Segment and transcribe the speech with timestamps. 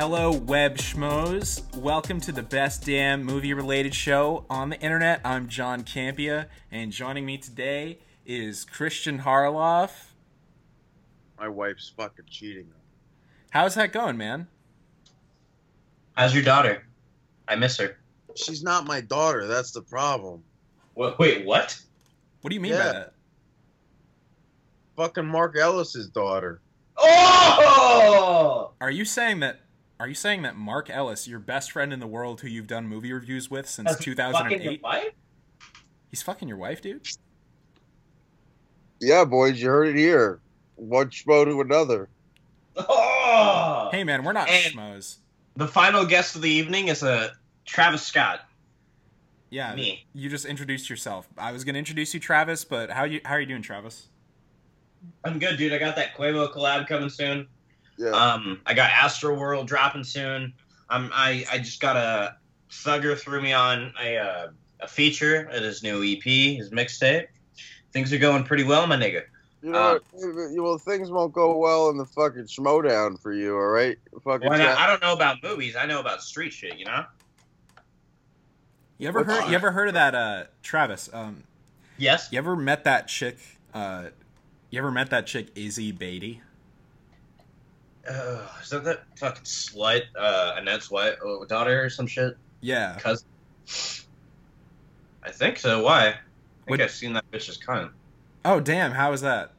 [0.00, 1.60] Hello, web schmoes.
[1.76, 5.20] Welcome to the best damn movie related show on the internet.
[5.26, 9.90] I'm John Campia, and joining me today is Christian Harloff.
[11.38, 12.68] My wife's fucking cheating.
[13.50, 14.46] How's that going, man?
[16.14, 16.86] How's your daughter?
[17.46, 17.98] I miss her.
[18.36, 19.46] She's not my daughter.
[19.46, 20.42] That's the problem.
[20.94, 21.78] Wait, wait what?
[22.40, 23.12] What do you mean by that?
[24.96, 26.62] Fucking Mark Ellis's daughter.
[26.96, 28.72] Oh!
[28.80, 29.60] Are you saying that?
[30.00, 32.86] Are you saying that Mark Ellis, your best friend in the world, who you've done
[32.86, 35.12] movie reviews with since That's fucking your 2008,
[36.08, 37.06] he's fucking your wife, dude?
[38.98, 40.40] Yeah, boys, you heard it here.
[40.76, 42.08] One schmo to another.
[42.76, 43.90] Oh!
[43.92, 45.18] Hey, man, we're not And- schmoes.
[45.56, 47.32] The final guest of the evening is a
[47.66, 48.40] Travis Scott.
[49.50, 50.06] Yeah, Me.
[50.14, 51.28] you just introduced yourself.
[51.36, 54.08] I was gonna introduce you, Travis, but how you how are you doing, Travis?
[55.24, 55.72] I'm good, dude.
[55.74, 57.48] I got that Quavo collab coming soon.
[58.00, 58.10] Yeah.
[58.10, 60.54] Um, I got Astro World dropping soon.
[60.88, 62.36] Um, I I just got a
[62.70, 64.48] Thugger threw me on a uh,
[64.80, 67.26] a feature at his new EP, his mixtape.
[67.92, 69.22] Things are going pretty well, my nigga.
[69.62, 70.50] you know, what?
[70.62, 73.98] well, things won't go well in the fucking schmodown for you, all right?
[74.24, 74.78] Fucking Why not?
[74.78, 75.76] I don't know about movies.
[75.76, 76.78] I know about street shit.
[76.78, 77.04] You know?
[78.98, 79.48] You ever What's- heard?
[79.50, 81.10] You ever heard of that, uh, Travis?
[81.12, 81.42] Um,
[81.98, 82.28] Yes.
[82.30, 83.36] you ever met that chick?
[83.74, 84.08] Uh,
[84.70, 86.40] you ever met that chick, Izzy Beatty?
[88.10, 92.36] Uh, is that that fucking slut, uh, Annette's wife, uh, daughter or some shit?
[92.60, 92.98] Yeah.
[92.98, 93.26] Cousin?
[95.22, 95.82] I think so.
[95.84, 96.08] Why?
[96.08, 96.18] I think
[96.70, 97.90] Would- I've seen that bitch's cunt.
[98.44, 98.92] Oh, damn!
[98.92, 99.52] How was that?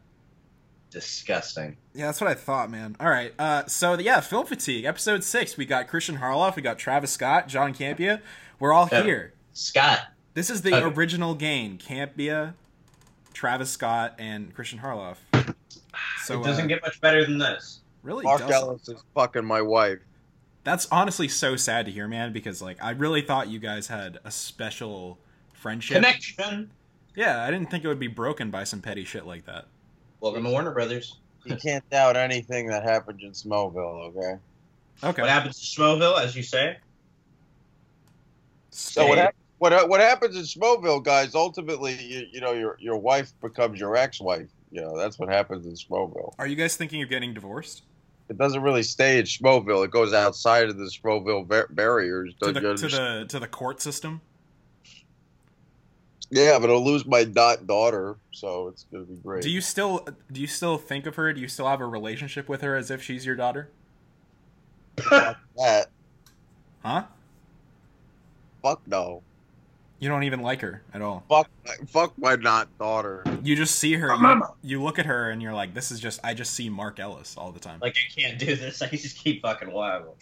[0.90, 1.78] Disgusting.
[1.94, 2.96] Yeah, that's what I thought, man.
[3.00, 3.34] All right.
[3.40, 5.56] Uh, so yeah, film fatigue, episode six.
[5.56, 8.22] We got Christian Harloff, we got Travis Scott, John Campia.
[8.60, 9.04] We're all Yeah.
[9.04, 9.34] here.
[9.54, 10.00] Scott.
[10.34, 10.86] This is the Okay.
[10.96, 12.56] original game: Campia,
[13.34, 15.18] Travis Scott, and Christian Harloff.
[16.26, 17.81] So it doesn't uh, get much better than this.
[18.04, 18.56] Really Mark doesn't.
[18.56, 20.00] Ellis is fucking my wife.
[20.64, 22.34] That's honestly so sad to hear, man.
[22.34, 25.18] Because like, I really thought you guys had a special
[25.54, 25.96] friendship.
[25.96, 26.72] Connection.
[27.16, 29.66] Yeah, I didn't think it would be broken by some petty shit like that.
[30.20, 31.18] Welcome to Warner Brothers.
[31.44, 34.40] You can't doubt anything that happens in Smallville, okay?
[35.04, 35.22] Okay.
[35.24, 36.78] What happens to Schmoville, as you say?
[38.70, 41.34] So what, hap- what what happens in Smallville, guys?
[41.34, 44.48] Ultimately, you, you know, your your wife becomes your ex-wife.
[44.72, 46.34] You know, that's what happens in Smallville.
[46.38, 47.82] Are you guys thinking of getting divorced?
[48.32, 49.84] It doesn't really stay in Smallville.
[49.84, 52.34] It goes outside of the Smallville bar- barriers.
[52.42, 54.22] To the to the to the court system?
[56.30, 59.44] Yeah, but I'll lose my dot daughter, so it's gonna be great.
[59.44, 61.34] Do you still do you still think of her?
[61.34, 63.70] Do you still have a relationship with her as if she's your daughter?
[64.96, 65.90] Fuck that?
[66.86, 67.04] Huh?
[68.64, 69.24] Fuck no.
[70.02, 71.24] You don't even like her at all.
[71.30, 71.48] Fuck,
[71.88, 73.24] fuck my not daughter.
[73.44, 74.16] You just see her.
[74.16, 77.00] You, you look at her and you're like, "This is just." I just see Mark
[77.00, 77.78] Ellis all the time.
[77.80, 78.82] Like, I can't do this.
[78.82, 80.16] I just keep fucking wild.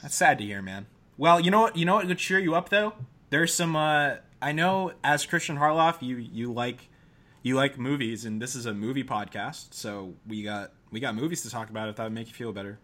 [0.00, 0.86] That's sad to hear, man.
[1.18, 1.76] Well, you know what?
[1.76, 2.94] You know what would cheer you up though?
[3.28, 3.76] There's some.
[3.76, 6.88] uh I know as Christian Harloff, you you like
[7.42, 11.42] you like movies, and this is a movie podcast, so we got we got movies
[11.42, 11.90] to talk about.
[11.90, 12.78] If that would make you feel better.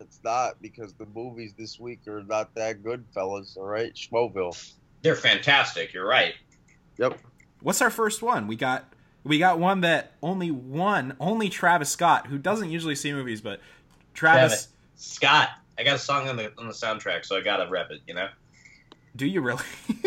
[0.00, 3.56] It's not because the movies this week are not that good, fellas.
[3.56, 4.74] All right, Schmoville.
[5.02, 5.92] They're fantastic.
[5.92, 6.34] You're right.
[6.98, 7.18] Yep.
[7.60, 8.46] What's our first one?
[8.46, 8.92] We got
[9.24, 13.60] we got one that only one only Travis Scott, who doesn't usually see movies, but
[14.14, 14.68] Travis.
[14.96, 15.50] Scott.
[15.78, 18.00] I got a song on the on the soundtrack, so I gotta rep it.
[18.06, 18.28] You know.
[19.16, 19.64] Do you really?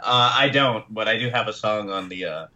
[0.00, 2.46] Uh, I don't, but I do have a song on the uh,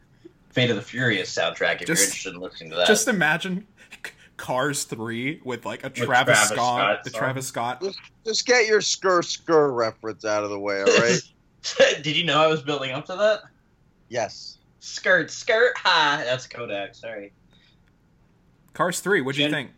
[0.50, 1.80] Fate of the Furious soundtrack.
[1.80, 3.66] If Just- you're interested in listening to that, Just imagine
[4.36, 7.10] Cars three with like a Travis, Travis Scott, Scott the.
[7.10, 7.84] Travis Scott.
[8.24, 11.18] Just get your skr skr reference out of the way, all right?
[12.02, 13.40] Did you know I was building up to that?
[14.08, 14.58] yes.
[14.80, 16.22] Skirt, skirt, ha!
[16.24, 16.96] That's Kodak.
[16.96, 17.32] Sorry.
[18.74, 19.20] Cars three.
[19.20, 19.70] What'd you think?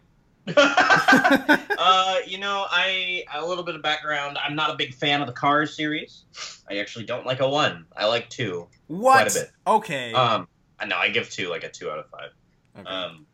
[0.56, 4.38] uh, you know, I a little bit of background.
[4.42, 6.24] I'm not a big fan of the Cars series.
[6.70, 7.86] I actually don't like a one.
[7.96, 8.66] I like two.
[8.86, 9.12] What?
[9.12, 9.50] Quite a bit.
[9.66, 10.12] Okay.
[10.12, 10.48] Um,
[10.78, 12.30] I know I give two like a two out of five.
[12.78, 12.88] Okay.
[12.88, 13.26] Um,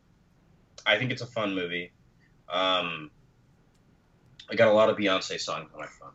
[0.86, 1.92] I think it's a fun movie.
[2.48, 3.10] Um,
[4.50, 6.12] I got a lot of Beyonce songs on my phone.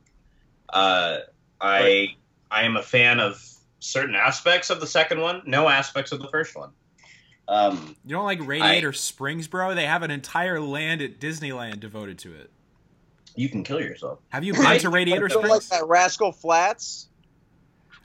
[0.70, 1.18] Uh,
[1.62, 2.16] I
[2.56, 3.44] I am a fan of
[3.80, 6.69] certain aspects of the second one, no aspects of the first one.
[7.48, 9.75] Um, you don't like Radiator Springs, bro?
[9.75, 12.50] They have an entire land at Disneyland devoted to it.
[13.36, 14.19] you can kill yourself.
[14.30, 15.81] Have you been to Radiator You don't like Springs?
[15.81, 17.10] that Rascal Flatts?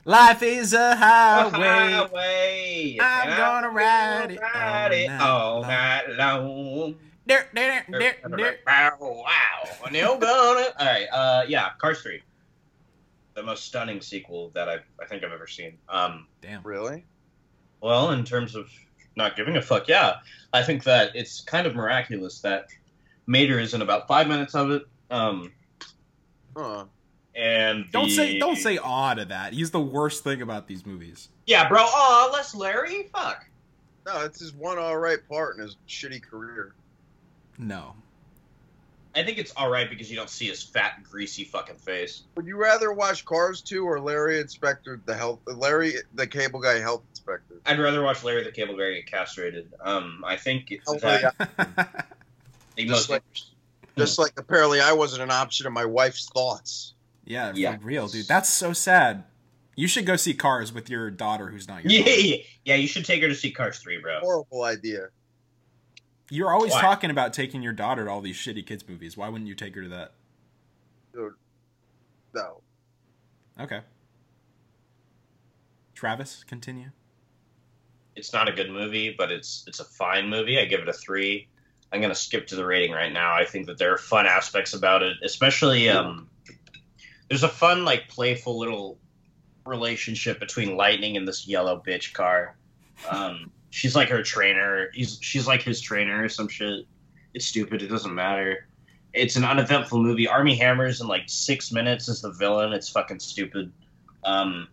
[0.03, 1.91] Life is a highway.
[1.93, 6.17] Highway, I'm and gonna ride it ride it all all night
[7.53, 8.57] night long.
[8.65, 9.69] Wow, wow.
[9.85, 10.67] And you're gonna.
[10.79, 11.05] All right.
[11.11, 11.69] Uh, yeah.
[11.77, 12.21] Cars three,
[13.33, 15.77] the most stunning sequel that I I think I've ever seen.
[15.89, 16.61] Um, Damn.
[16.63, 17.05] Really?
[17.81, 18.69] well, in terms of
[19.15, 20.17] not giving a fuck, yeah,
[20.53, 22.67] I think that it's kind of miraculous that
[23.27, 24.83] Mater is in about five minutes of it.
[25.09, 25.51] Um,
[26.55, 26.85] Huh.
[27.35, 29.53] and Don't say don't say aw to that.
[29.53, 31.29] He's the worst thing about these movies.
[31.47, 31.79] Yeah, bro.
[31.83, 33.09] Oh, Les Larry.
[33.13, 33.45] Fuck.
[34.05, 36.73] No, it's his one all right part in his shitty career.
[37.57, 37.95] No.
[39.13, 42.23] I think it's all right because you don't see his fat, greasy fucking face.
[42.37, 46.79] Would you rather watch Cars 2 or Larry Inspector, the health, Larry the Cable Guy
[46.79, 47.55] Health Inspector?
[47.65, 49.71] I'd rather watch Larry the Cable Guy get castrated.
[49.81, 51.85] Um, I think it's Oh, that yeah.
[52.77, 53.23] Just most like-
[53.97, 56.93] Just like apparently I wasn't an option in my wife's thoughts.
[57.25, 57.77] yeah, Yeah.
[57.81, 58.27] real, dude.
[58.27, 59.25] That's so sad.
[59.75, 62.21] You should go see Cars with your daughter who's not your Yeah, daughter.
[62.21, 62.35] yeah,
[62.65, 62.75] yeah.
[62.75, 64.19] You should take her to see Cars Three, bro.
[64.21, 65.07] Horrible idea.
[66.31, 66.81] You're always Why?
[66.81, 69.17] talking about taking your daughter to all these shitty kids movies.
[69.17, 70.13] Why wouldn't you take her to that?
[72.33, 72.61] No.
[73.59, 73.81] Okay.
[75.93, 76.91] Travis, continue.
[78.15, 80.57] It's not a good movie, but it's it's a fine movie.
[80.57, 81.49] I give it a three.
[81.91, 83.35] I'm gonna skip to the rating right now.
[83.35, 86.29] I think that there are fun aspects about it, especially um,
[87.27, 88.97] there's a fun like playful little
[89.65, 92.55] relationship between Lightning and this yellow bitch car.
[93.09, 94.89] Um, she's like her trainer.
[94.93, 96.85] He's she's like his trainer or some shit.
[97.33, 97.81] It's stupid.
[97.81, 98.67] It doesn't matter.
[99.13, 100.27] It's an uneventful movie.
[100.27, 102.71] Armie Hammer's in like six minutes is the villain.
[102.73, 103.71] It's fucking stupid.
[104.23, 104.67] Um,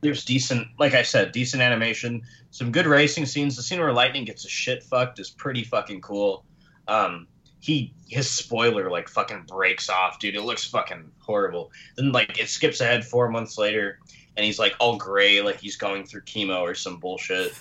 [0.00, 2.22] there's decent, like I said, decent animation.
[2.50, 3.56] Some good racing scenes.
[3.56, 6.44] The scene where Lightning gets a shit fucked is pretty fucking cool.
[6.88, 7.26] Um,
[7.60, 10.34] he his spoiler like fucking breaks off, dude.
[10.34, 11.70] It looks fucking horrible.
[11.96, 13.98] Then like it skips ahead four months later,
[14.36, 17.52] and he's like all gray, like he's going through chemo or some bullshit.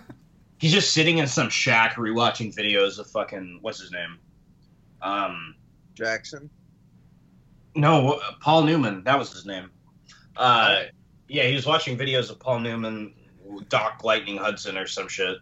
[0.58, 4.18] he's just sitting in some shack rewatching videos of fucking what's his name?
[5.02, 5.54] Um,
[5.94, 6.50] Jackson.
[7.74, 9.04] no, Paul Newman.
[9.04, 9.70] That was his name.
[10.36, 10.84] Uh,
[11.28, 13.14] yeah, he was watching videos of Paul Newman,
[13.68, 15.38] Doc Lightning Hudson, or some shit.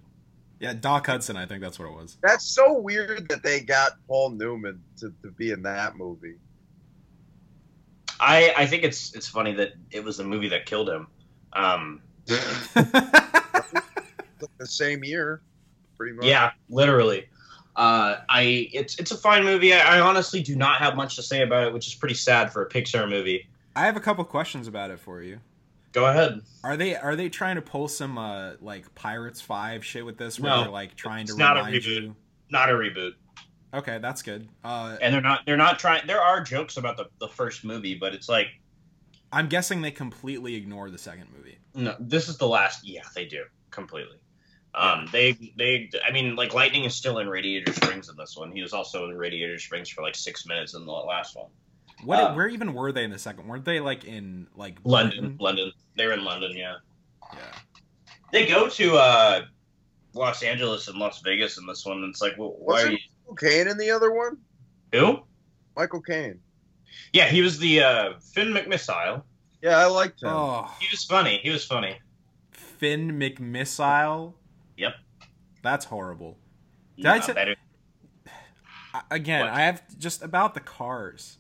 [0.61, 2.19] Yeah, Doc Hudson, I think that's what it was.
[2.21, 6.35] That's so weird that they got Paul Newman to, to be in that movie.
[8.21, 11.07] I I think it's it's funny that it was the movie that killed him.
[11.53, 12.03] Um,
[14.59, 15.41] The same year,
[15.97, 16.25] pretty much.
[16.27, 17.29] yeah, literally.
[17.75, 19.73] Uh, I it's it's a fine movie.
[19.73, 22.53] I, I honestly do not have much to say about it, which is pretty sad
[22.53, 23.49] for a Pixar movie.
[23.77, 25.41] I have a couple questions about it for you.
[25.93, 26.41] Go ahead.
[26.65, 30.39] Are they are they trying to pull some uh like Pirates Five shit with this
[30.39, 32.03] where No, they're like trying to it's not a remind reboot.
[32.03, 32.17] you?
[32.51, 33.13] Not a reboot,
[33.75, 34.49] Okay, that's good.
[34.65, 36.07] Uh and they're not they're not trying.
[36.07, 38.47] There are jokes about the the first movie, but it's like
[39.31, 41.59] I'm guessing they completely ignore the second movie.
[41.75, 42.87] No, this is the last.
[42.89, 44.17] Yeah, they do completely.
[44.75, 45.91] Um, they they.
[46.07, 48.53] I mean, like Lightning is still in Radiator Springs in this one.
[48.53, 51.51] He was also in Radiator Springs for like six minutes in the last one.
[52.05, 53.49] What Uh, where even were they in the second?
[53.49, 55.37] Weren't they like in like London, Britain?
[55.41, 55.73] London.
[55.97, 56.57] They're in London.
[56.57, 56.77] Yeah,
[57.35, 57.39] Yeah.
[58.33, 59.43] they go to uh,
[60.15, 61.99] Los Angeles and Las Vegas in this one.
[61.99, 62.99] And it's like, well, why are Wasn't you?
[63.29, 64.39] Michael Caine in the other one?
[64.93, 65.21] Who?
[65.77, 66.41] Michael Caine.
[67.13, 69.23] Yeah, he was the uh, Finn McMissile.
[69.63, 70.31] Yeah, I liked him.
[70.31, 71.39] Oh, He was funny.
[71.43, 71.99] He was funny.
[72.53, 74.33] Finn McMissile.
[74.79, 74.95] Yep.
[75.63, 76.39] That's horrible.
[76.97, 77.57] Did I Not say- better.
[79.11, 79.51] Again, What?
[79.51, 81.37] I have just about the cars.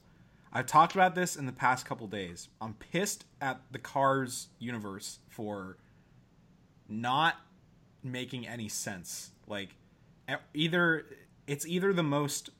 [0.52, 2.48] I've talked about this in the past couple days.
[2.60, 5.76] I'm pissed at the Cars universe for
[6.88, 7.36] not
[8.02, 9.30] making any sense.
[9.46, 9.70] Like
[10.54, 11.06] either
[11.48, 12.50] it's either the most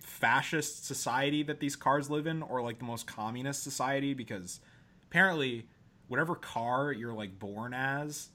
[0.00, 4.60] fascist society that these cars live in or like the most communist society because
[5.04, 5.66] apparently
[6.08, 8.28] whatever car you're like born as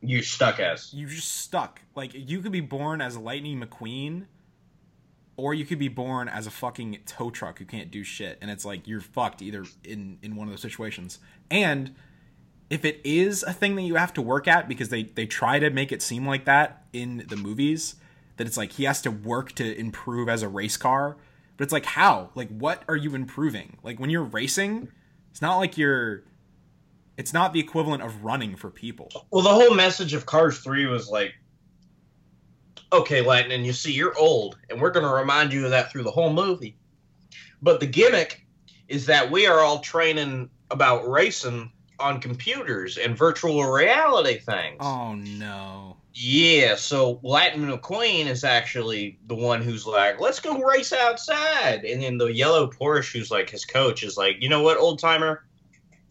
[0.00, 0.94] You stuck as.
[0.94, 1.80] you just stuck.
[1.96, 4.26] Like you could be born as Lightning McQueen,
[5.36, 8.50] or you could be born as a fucking tow truck who can't do shit, and
[8.50, 11.18] it's like you're fucked either in in one of those situations.
[11.50, 11.94] And
[12.70, 15.58] if it is a thing that you have to work at, because they they try
[15.58, 17.96] to make it seem like that in the movies,
[18.40, 21.18] that it's like he has to work to improve as a race car.
[21.58, 22.30] But it's like how?
[22.34, 23.76] Like what are you improving?
[23.82, 24.88] Like when you're racing,
[25.30, 26.22] it's not like you're.
[27.18, 29.10] It's not the equivalent of running for people.
[29.30, 31.34] Well, the whole message of Cars 3 was like,
[32.90, 36.04] okay, Lightning, you see, you're old, and we're going to remind you of that through
[36.04, 36.78] the whole movie.
[37.60, 38.46] But the gimmick
[38.88, 44.78] is that we are all training about racing on computers and virtual reality things.
[44.80, 45.98] Oh no.
[46.12, 51.84] Yeah, so Lightning McQueen is actually the one who's like, let's go race outside.
[51.84, 54.98] And then the yellow Porsche, who's like his coach, is like, you know what, old
[54.98, 55.44] timer?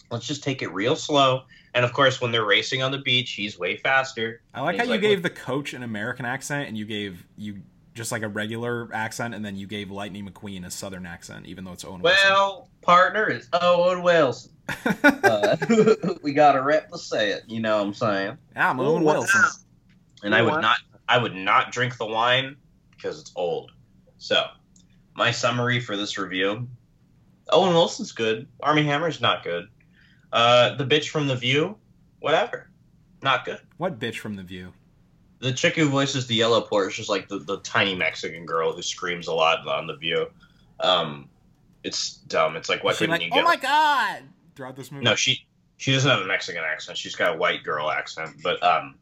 [0.09, 1.43] Let's just take it real slow.
[1.75, 4.41] And of course, when they're racing on the beach, he's way faster.
[4.53, 7.61] I like how you like, gave the coach an American accent and you gave you
[7.93, 11.65] just like a regular accent and then you gave Lightning McQueen a southern accent, even
[11.65, 14.51] though it's Owen Well, partner, is Owen Wilson.
[14.53, 14.53] Wilson.
[15.03, 15.57] Uh,
[16.21, 17.43] we got to rep to say it.
[17.47, 18.37] You know what I'm saying?
[18.55, 19.25] yeah, I'm Owen wow.
[20.23, 20.61] And I would What?
[20.61, 22.57] not, I would not drink the wine
[22.91, 23.71] because it's old.
[24.17, 24.47] So,
[25.15, 26.67] my summary for this review:
[27.49, 28.47] Owen Wilson's good.
[28.61, 29.67] Armie Hammer's not good.
[30.31, 31.77] Uh, the bitch from The View,
[32.19, 32.69] whatever,
[33.23, 33.59] not good.
[33.77, 34.73] What bitch from The View?
[35.39, 38.81] The chick who voices the yellow Porsche is like the, the tiny Mexican girl who
[38.81, 40.27] screams a lot on The View.
[40.81, 41.29] Um,
[41.83, 42.57] it's dumb.
[42.57, 43.39] It's like why couldn't like, you get?
[43.39, 44.23] oh my god!
[44.55, 45.45] Throughout this movie, no, she
[45.77, 46.97] she doesn't have a Mexican accent.
[46.97, 48.95] She's got a white girl accent, but um,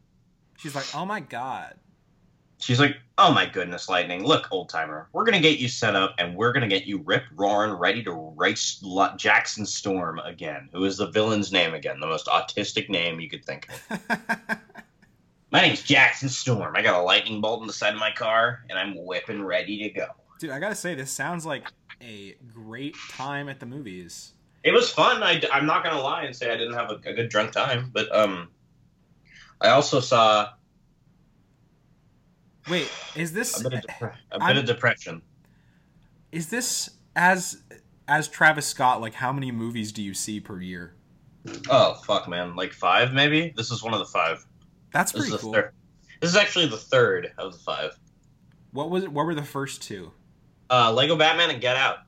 [0.58, 1.74] she's like, oh my god.
[2.60, 4.24] She's like, "Oh my goodness, Lightning!
[4.24, 7.22] Look, old timer, we're gonna get you set up, and we're gonna get you rip
[7.36, 8.82] roaring, ready to race
[9.16, 13.44] Jackson Storm again, who is the villain's name again, the most autistic name you could
[13.44, 14.00] think of.
[15.50, 16.74] My name's Jackson Storm.
[16.76, 19.78] I got a lightning bolt in the side of my car, and I'm whipping ready
[19.78, 20.06] to go.
[20.38, 21.64] Dude, I gotta say, this sounds like
[22.02, 24.34] a great time at the movies.
[24.62, 25.22] It was fun.
[25.22, 27.90] I, am not gonna lie and say I didn't have a, a good drunk time,
[27.94, 28.48] but um,
[29.60, 30.50] I also saw
[32.68, 35.22] Wait, is this a bit of, depre- a bit of depression.
[36.32, 37.62] is this as
[38.06, 39.00] as Travis Scott?
[39.00, 40.94] Like, how many movies do you see per year?
[41.70, 42.56] Oh fuck, man!
[42.56, 43.54] Like five, maybe.
[43.56, 44.44] This is one of the five.
[44.92, 45.52] That's This is pretty cool.
[45.54, 45.72] third.
[46.20, 47.98] This is actually the third of the five.
[48.72, 50.12] What was what were the first two?
[50.68, 52.00] Uh, Lego Batman and Get Out.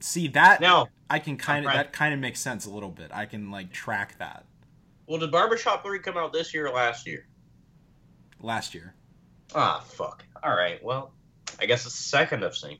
[0.00, 3.10] See that Now, I can kind of that kind of makes sense a little bit.
[3.12, 4.45] I can like track that
[5.06, 7.26] well, did Barbershop Three come out this year or last year?
[8.40, 8.94] last year.
[9.54, 10.24] Ah, fuck.
[10.42, 10.82] All right.
[10.82, 11.12] Well,
[11.60, 12.78] I guess it's the second I've seen.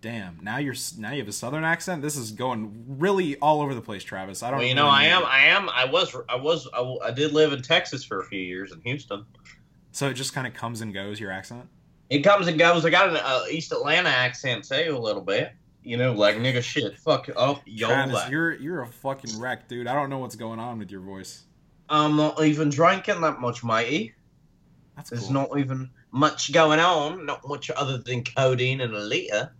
[0.00, 2.02] Damn, now you're now you have a southern accent.
[2.02, 4.44] This is going really all over the place, Travis.
[4.44, 4.60] I don't.
[4.60, 5.24] Well, you know, really I am.
[5.24, 5.68] I am.
[5.70, 6.14] I was.
[6.28, 6.68] I was.
[7.02, 9.24] I did live in Texas for a few years in Houston.
[9.90, 11.18] So it just kind of comes and goes.
[11.18, 11.68] Your accent.
[12.10, 12.84] It comes and goes.
[12.84, 15.52] I got an uh, East Atlanta accent too, a little bit.
[15.88, 16.98] You know, like nigga shit.
[16.98, 17.30] Fuck.
[17.34, 19.86] Oh, yo, Travis, you're you're a fucking wreck, dude.
[19.86, 21.44] I don't know what's going on with your voice.
[21.88, 24.12] I'm not even drinking that much, matey.
[24.96, 25.32] That's There's cool.
[25.32, 29.54] not even much going on, not much other than codeine and a liter.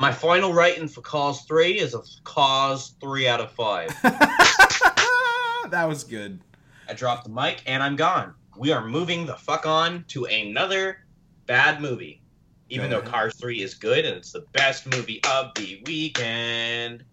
[0.00, 4.02] My final rating for Cars 3 is a Cars 3 out of 5.
[4.02, 6.40] that was good.
[6.88, 8.34] I dropped the mic and I'm gone.
[8.56, 11.04] We are moving the fuck on to another
[11.46, 12.20] bad movie.
[12.68, 13.00] Even though.
[13.00, 17.04] Cars 3 is good and it's the best movie of the weekend,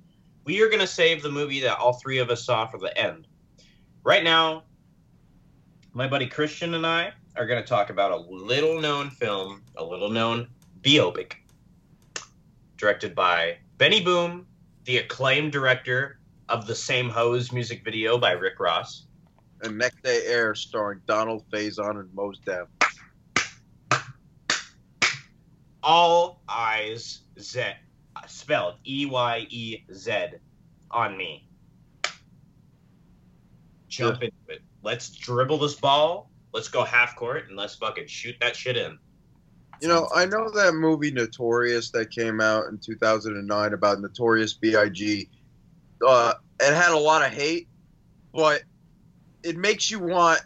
[0.45, 2.95] we are going to save the movie that all three of us saw for the
[2.97, 3.27] end.
[4.03, 4.63] Right now,
[5.93, 9.83] my buddy Christian and I are going to talk about a little known film, a
[9.83, 10.47] little known
[10.81, 11.33] biopic,
[12.77, 14.45] directed by Benny Boom,
[14.83, 16.19] the acclaimed director
[16.49, 19.07] of the Same Hoes music video by Rick Ross.
[19.63, 22.67] And Next Day Air starring Donald Faison and Mos Def.
[25.85, 27.61] All eyes Z,
[28.27, 30.11] spelled E Y E Z,
[30.91, 31.47] on me.
[33.87, 34.61] Jump into it.
[34.81, 36.29] Let's dribble this ball.
[36.53, 38.97] Let's go half court and let's fucking shoot that shit in.
[39.81, 45.29] You know, I know that movie Notorious that came out in 2009 about Notorious B.I.G.
[46.05, 47.67] Uh, it had a lot of hate,
[48.33, 48.63] but
[49.43, 50.41] it makes you want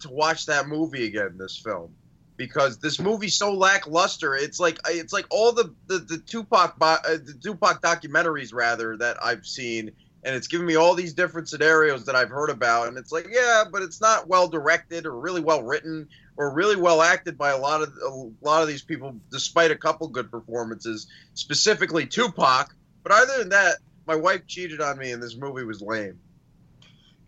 [0.00, 1.36] to watch that movie again.
[1.36, 1.92] This film,
[2.40, 4.34] because this movie's so lackluster.
[4.34, 9.22] It's like it's like all the the, the Tupac uh, the Tupac documentaries rather that
[9.22, 9.92] I've seen,
[10.24, 13.26] and it's giving me all these different scenarios that I've heard about, and it's like
[13.30, 17.50] yeah, but it's not well directed or really well written or really well acted by
[17.50, 22.74] a lot of a lot of these people, despite a couple good performances, specifically Tupac.
[23.02, 26.18] But other than that, my wife cheated on me, and this movie was lame.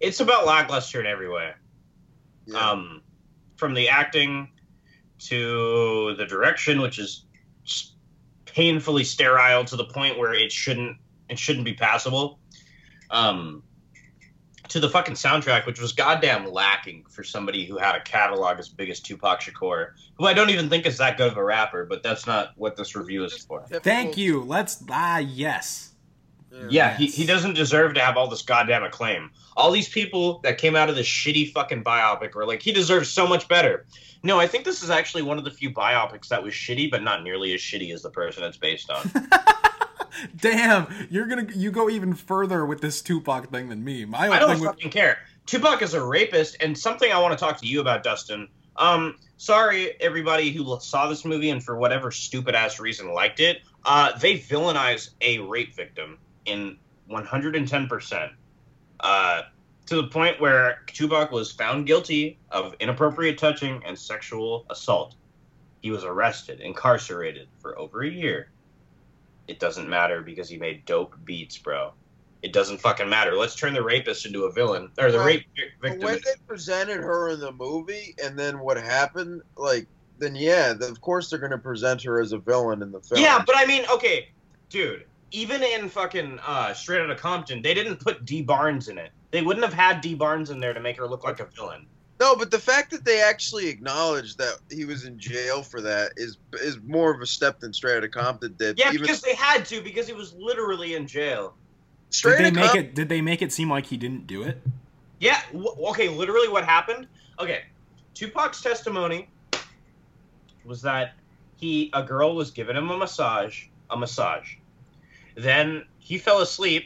[0.00, 1.52] It's about lackluster in every way.
[2.46, 2.70] Yeah.
[2.70, 3.02] Um,
[3.56, 4.48] from the acting
[5.28, 7.24] to the direction, which is
[8.44, 10.96] painfully sterile to the point where it shouldn't
[11.28, 12.38] it shouldn't be passable.
[13.10, 13.62] Um,
[14.68, 18.70] to the fucking soundtrack, which was goddamn lacking for somebody who had a catalog as
[18.70, 21.84] big as Tupac Shakur, who I don't even think is that good of a rapper,
[21.84, 23.64] but that's not what this review is for.
[23.68, 24.42] Thank you.
[24.42, 25.91] Let's ah yes.
[26.68, 29.30] Yeah, he, he doesn't deserve to have all this goddamn acclaim.
[29.56, 33.08] All these people that came out of this shitty fucking biopic were like, he deserves
[33.08, 33.86] so much better.
[34.22, 37.02] No, I think this is actually one of the few biopics that was shitty, but
[37.02, 39.10] not nearly as shitty as the person it's based on.
[40.36, 44.04] Damn, you're gonna you go even further with this Tupac thing than me.
[44.04, 45.18] My I whole don't thing with fucking care.
[45.46, 48.46] Tupac is a rapist, and something I want to talk to you about, Dustin.
[48.76, 53.62] Um, sorry, everybody who saw this movie and for whatever stupid ass reason liked it.
[53.84, 56.76] Uh, they villainize a rape victim in
[57.10, 58.30] 110%.
[59.00, 59.42] Uh,
[59.86, 65.16] to the point where Tupac was found guilty of inappropriate touching and sexual assault.
[65.82, 68.50] He was arrested, incarcerated for over a year.
[69.48, 71.92] It doesn't matter because he made dope beats, bro.
[72.42, 73.34] It doesn't fucking matter.
[73.34, 75.46] Let's turn the rapist into a villain, or the Well, rape
[75.80, 76.00] victim.
[76.00, 79.86] way they presented her in the movie, and then what happened, like
[80.18, 83.20] then yeah, of course they're gonna present her as a villain in the film.
[83.20, 84.30] Yeah, but I mean, okay,
[84.70, 85.04] dude.
[85.32, 89.10] Even in fucking uh, Straight Outta Compton, they didn't put Dee Barnes in it.
[89.30, 91.86] They wouldn't have had Dee Barnes in there to make her look like a villain.
[92.20, 96.12] no, but the fact that they actually acknowledged that he was in jail for that
[96.16, 98.78] is is more of a step than Straight Outta Compton did.
[98.78, 101.54] Yeah, Even because they had to, because he was literally in jail.
[102.10, 102.94] Straight Did they make Compton, it?
[102.94, 104.60] Did they make it seem like he didn't do it?
[105.18, 105.40] Yeah.
[105.52, 106.08] W- okay.
[106.10, 107.08] Literally, what happened?
[107.38, 107.62] Okay.
[108.12, 109.30] Tupac's testimony
[110.66, 111.14] was that
[111.56, 114.56] he a girl was giving him a massage, a massage.
[115.34, 116.84] Then he fell asleep.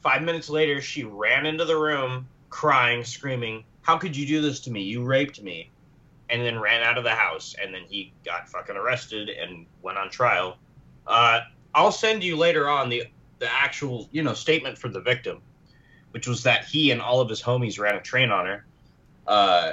[0.00, 4.60] Five minutes later, she ran into the room, crying, screaming, "How could you do this
[4.60, 4.82] to me?
[4.82, 5.70] You raped me!"
[6.30, 7.54] And then ran out of the house.
[7.60, 10.58] And then he got fucking arrested and went on trial.
[11.06, 11.40] Uh,
[11.74, 13.04] I'll send you later on the
[13.38, 15.42] the actual you know statement from the victim
[16.14, 18.64] which was that he and all of his homies ran a train on her.
[19.26, 19.72] Uh,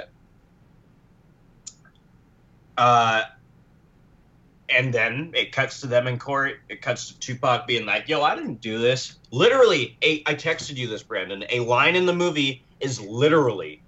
[2.76, 3.22] uh,
[4.72, 6.60] and then it cuts to them in court.
[6.68, 10.76] It cuts to Tupac being like, "Yo, I didn't do this." Literally, a, I texted
[10.76, 11.44] you this, Brandon.
[11.50, 13.82] A line in the movie is literally,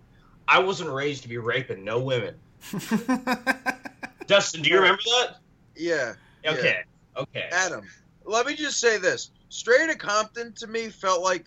[0.47, 2.35] "I wasn't raised to be raping no women."
[4.27, 5.37] Dustin, do you remember that?
[5.77, 6.15] yeah,
[6.45, 6.53] Yeah.
[6.53, 6.83] Okay,
[7.17, 7.49] okay.
[7.53, 7.87] Adam.
[8.25, 11.47] Let me just say this: Straight to Compton to me felt like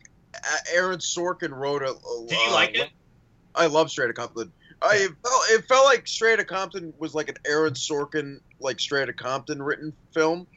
[0.74, 1.92] Aaron Sorkin wrote a.
[1.92, 2.90] a Did you uh, like it?
[3.56, 4.52] I love Straight to Compton.
[4.82, 8.80] I it felt, it felt like Straight to Compton was like an Aaron Sorkin, like
[8.80, 10.48] Straight Outta Compton written film.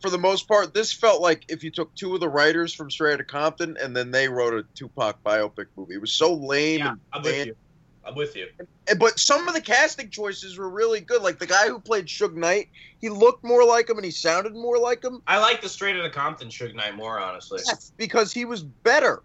[0.00, 2.90] For the most part, this felt like if you took two of the writers from
[2.90, 5.94] Straight Outta Compton and then they wrote a Tupac biopic movie.
[5.94, 6.78] It was so lame.
[6.80, 7.56] Yeah, I'm with you.
[8.04, 8.46] I'm with you.
[8.88, 11.20] And- But some of the casting choices were really good.
[11.20, 12.68] Like the guy who played Suge Knight,
[13.00, 15.96] he looked more like him and he sounded more like him I like the Straight
[15.96, 17.60] Outta Compton Suge Knight more, honestly.
[17.96, 19.22] because he was better.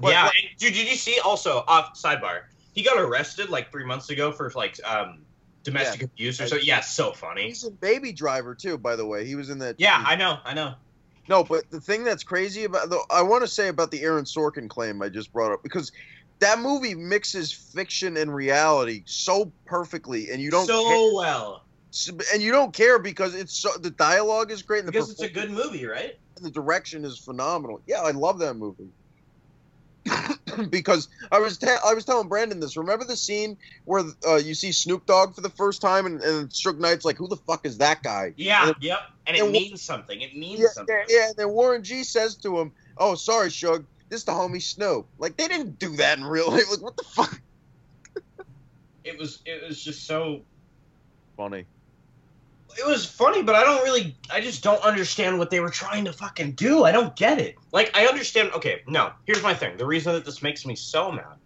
[0.00, 0.72] But, yeah, like- dude.
[0.74, 2.44] Did you see also off sidebar?
[2.74, 5.20] He got arrested like three months ago for like um
[5.66, 6.56] domestic abuse or so.
[6.56, 7.48] Yeah, so funny.
[7.48, 9.26] He's in Baby Driver too, by the way.
[9.26, 9.76] He was in that.
[9.78, 10.74] Yeah, I know, I know.
[11.28, 14.24] No, but the thing that's crazy about the I want to say about the Aaron
[14.24, 15.92] Sorkin claim I just brought up because
[16.38, 21.62] that movie mixes fiction and reality so perfectly, and you don't so care, well
[22.32, 25.22] and you don't care because it's so the dialogue is great and the, because it's
[25.22, 26.16] a good movie, right?
[26.42, 27.80] the direction is phenomenal.
[27.86, 28.90] Yeah, I love that movie.
[30.70, 32.76] because I was te- I was telling Brandon this.
[32.76, 36.48] Remember the scene where uh, you see Snoop Dogg for the first time, and, and
[36.50, 38.98] Suge Knight's like, "Who the fuck is that guy?" Yeah, And- yep.
[39.28, 40.20] And it means something.
[40.20, 40.96] It means Yeah, something.
[41.08, 41.26] yeah, yeah.
[41.28, 43.84] And then Warren G says to him, "Oh, sorry, Suge.
[44.08, 46.70] This the homie Snoop." Like they didn't do that in real life.
[46.70, 47.40] Like what the fuck?
[49.04, 50.42] It was it was just so
[51.36, 51.66] Funny.
[52.78, 56.04] It was funny, but I don't really I just don't understand what they were trying
[56.04, 56.84] to fucking do.
[56.84, 57.56] I don't get it.
[57.72, 59.76] Like I understand okay, no, here's my thing.
[59.76, 61.36] The reason that this makes me so mad.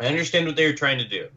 [0.00, 1.28] I understand what they were trying to do.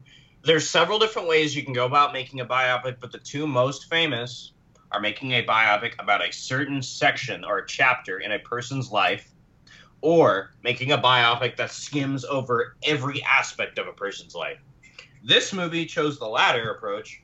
[0.44, 3.90] There's several different ways you can go about making a biopic, but the two most
[3.90, 4.54] famous
[4.92, 9.32] are making a biopic about a certain section or a chapter in a person's life
[10.02, 14.60] or making a biopic that skims over every aspect of a person's life.
[15.24, 17.24] This movie chose the latter approach,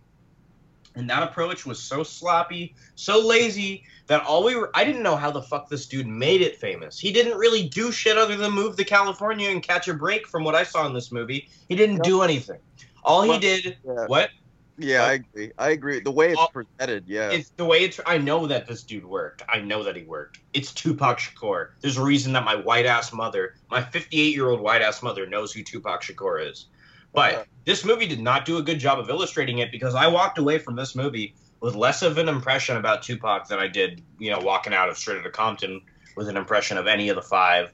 [0.96, 5.16] and that approach was so sloppy, so lazy that all we were I didn't know
[5.16, 7.00] how the fuck this dude made it famous.
[7.00, 10.44] He didn't really do shit other than move to California and catch a break from
[10.44, 11.48] what I saw in this movie.
[11.70, 12.60] He didn't do anything.
[13.04, 14.30] All he did Yeah, what?
[14.78, 15.52] yeah, I agree.
[15.58, 16.00] I agree.
[16.02, 16.48] The way it's Oh.
[16.54, 17.32] presented, yeah.
[17.32, 18.00] It's the way it's.
[18.06, 19.44] I know that this dude worked.
[19.50, 20.40] I know that he worked.
[20.54, 21.70] It's Tupac Shakur.
[21.82, 25.26] There's a reason that my white ass mother, my 58 year old white ass mother,
[25.26, 26.68] knows who Tupac Shakur is.
[27.14, 30.38] But this movie did not do a good job of illustrating it because I walked
[30.38, 34.32] away from this movie with less of an impression about Tupac than I did, you
[34.32, 35.82] know, walking out of Straight Outta Compton
[36.16, 37.74] with an impression of any of the five,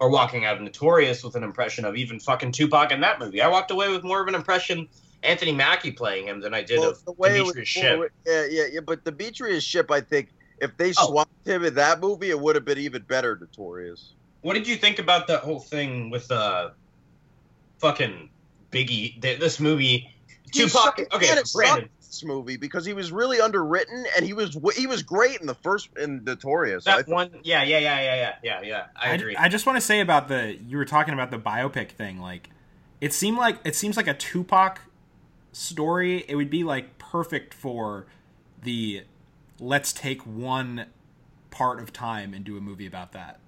[0.00, 3.40] or walking out of Notorious with an impression of even fucking Tupac in that movie.
[3.40, 4.88] I walked away with more of an impression
[5.22, 8.10] Anthony Mackie playing him than I did Well, of the way it was Shipp.
[8.26, 8.80] Yeah, yeah, yeah.
[8.80, 11.06] But Demetrius Shipp, I think, if they Oh.
[11.08, 13.36] swapped him in that movie, it would have been even better.
[13.40, 14.14] Notorious.
[14.42, 16.70] What did you think about that whole thing with uh
[17.80, 18.30] fucking
[18.72, 19.20] Biggie?
[19.20, 20.10] Th- this movie,
[20.44, 20.70] He Tupac.
[20.98, 21.84] sucked- Okay, man, it Brandon.
[21.84, 25.46] sucked, This movie because he was really underwritten and he was he was great in
[25.46, 26.86] the first in Notorious.
[26.86, 27.14] I That think.
[27.14, 28.86] one, yeah, yeah, yeah, yeah, yeah, yeah, yeah.
[28.96, 29.36] I I, agree.
[29.36, 32.18] I just want to say about the you were talking about the biopic thing.
[32.20, 32.48] Like,
[33.00, 34.80] it seemed like it seems like a Tupac
[35.52, 36.24] story.
[36.28, 38.06] It would be like perfect for
[38.62, 39.02] the
[39.60, 40.86] let's take one
[41.50, 43.38] part of time and do a movie about that.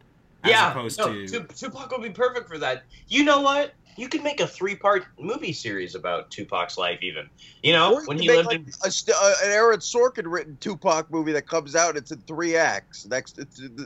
[0.42, 2.84] As yeah, opposed no, to Tu- Tupac would be perfect for that.
[3.08, 3.74] You know what?
[3.96, 7.28] You could make a three-part movie series about Tupac's life, even.
[7.62, 8.72] You know, Or you when could he make, lived like, in.
[8.84, 11.96] a st- uh, an Aaron Sorkin written Tupac movie that comes out.
[11.96, 13.06] It's in three acts.
[13.06, 13.38] Next,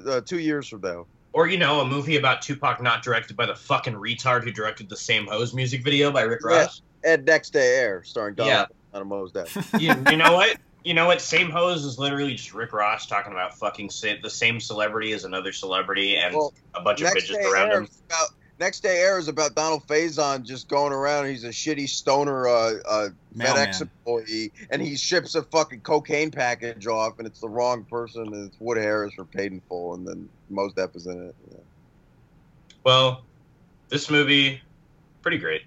[0.06, 1.06] uh, two years from now.
[1.32, 4.88] Or, you know, a movie about Tupac not directed by the fucking retard who directed
[4.88, 6.58] the Same Hoes music video by Rick Yeah.
[6.60, 6.82] Ross.
[7.02, 8.52] And Next Day Air, starring Donald.
[8.54, 8.96] Yeah.
[8.96, 9.70] out of Mos Def.
[9.80, 10.56] you, you know what?
[10.84, 11.20] You know what?
[11.20, 15.24] Same hose is literally just Rick Ross talking about fucking sa- the same celebrity as
[15.24, 17.88] another celebrity and Well, a bunch of Next day, bitches around him.
[18.06, 18.28] about
[18.64, 21.27] next day air is about Donald Faison just going around.
[21.27, 26.87] He's a shitty stoner uh, uh, FedEx employee, and he ships a fucking cocaine package
[26.87, 28.22] off, and it's the wrong person.
[28.22, 31.35] And it's Wood Harris for Paid in Full, and then Mos Def is in it.
[31.50, 31.59] Yeah.
[32.85, 33.22] Well,
[33.90, 34.62] this movie,
[35.20, 35.62] pretty great.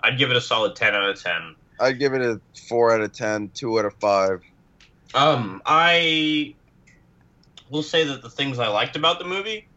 [0.00, 1.54] I'd give it a solid ten out of ten.
[1.78, 4.42] I'd give it a four out of ten, two out of five.
[5.14, 6.56] Um, I
[7.70, 9.68] will say that the things I liked about the movie,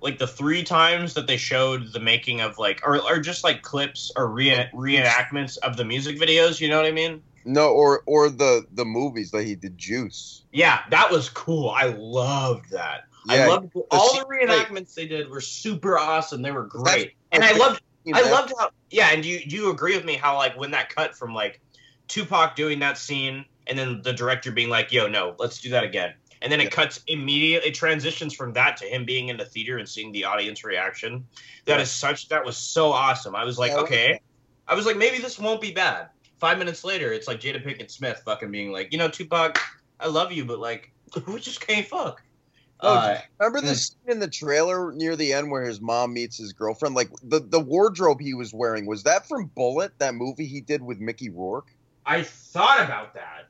[0.00, 3.62] like the three times that they showed the making of like, or, or just like
[3.62, 6.60] clips or re- reenactments of the music videos.
[6.60, 7.22] You know what I mean?
[7.44, 10.44] No, or or the the movies that he did, Juice.
[10.52, 11.70] Yeah, that was cool.
[11.70, 13.04] I loved that.
[13.28, 16.42] I Yeah, loved all the reenactments they did were super awesome.
[16.42, 17.82] They were great, and I loved
[18.12, 20.70] I loved how yeah, and do you do you agree with me how like when
[20.72, 21.60] that cut from like
[22.08, 25.84] Tupac doing that scene and then the director being like, "Yo, no, let's do that
[25.84, 26.70] again," and then it Yeah.
[26.70, 30.24] cuts immediately, it transitions from that to him being in the theater and seeing the
[30.24, 31.26] audience reaction.
[31.66, 31.82] That Yeah.
[31.82, 33.34] is such that was so awesome.
[33.34, 34.20] I was like, Yeah, okay.
[34.66, 36.08] I was like, maybe this won't be bad.
[36.38, 39.58] Five minutes later, it's like Jada Pinkett Smith fucking being like, you know, Tupac,
[39.98, 40.92] I love you, but like,
[41.26, 42.22] we just can't fuck.
[42.82, 46.38] Oh, Uh, Remember this scene in the trailer near the end where his mom meets
[46.38, 46.94] his girlfriend?
[46.94, 50.80] Like the, the wardrobe he was wearing was that from Bullet, that movie he did
[50.80, 51.68] with Mickey Rourke?
[52.06, 53.49] I thought about that.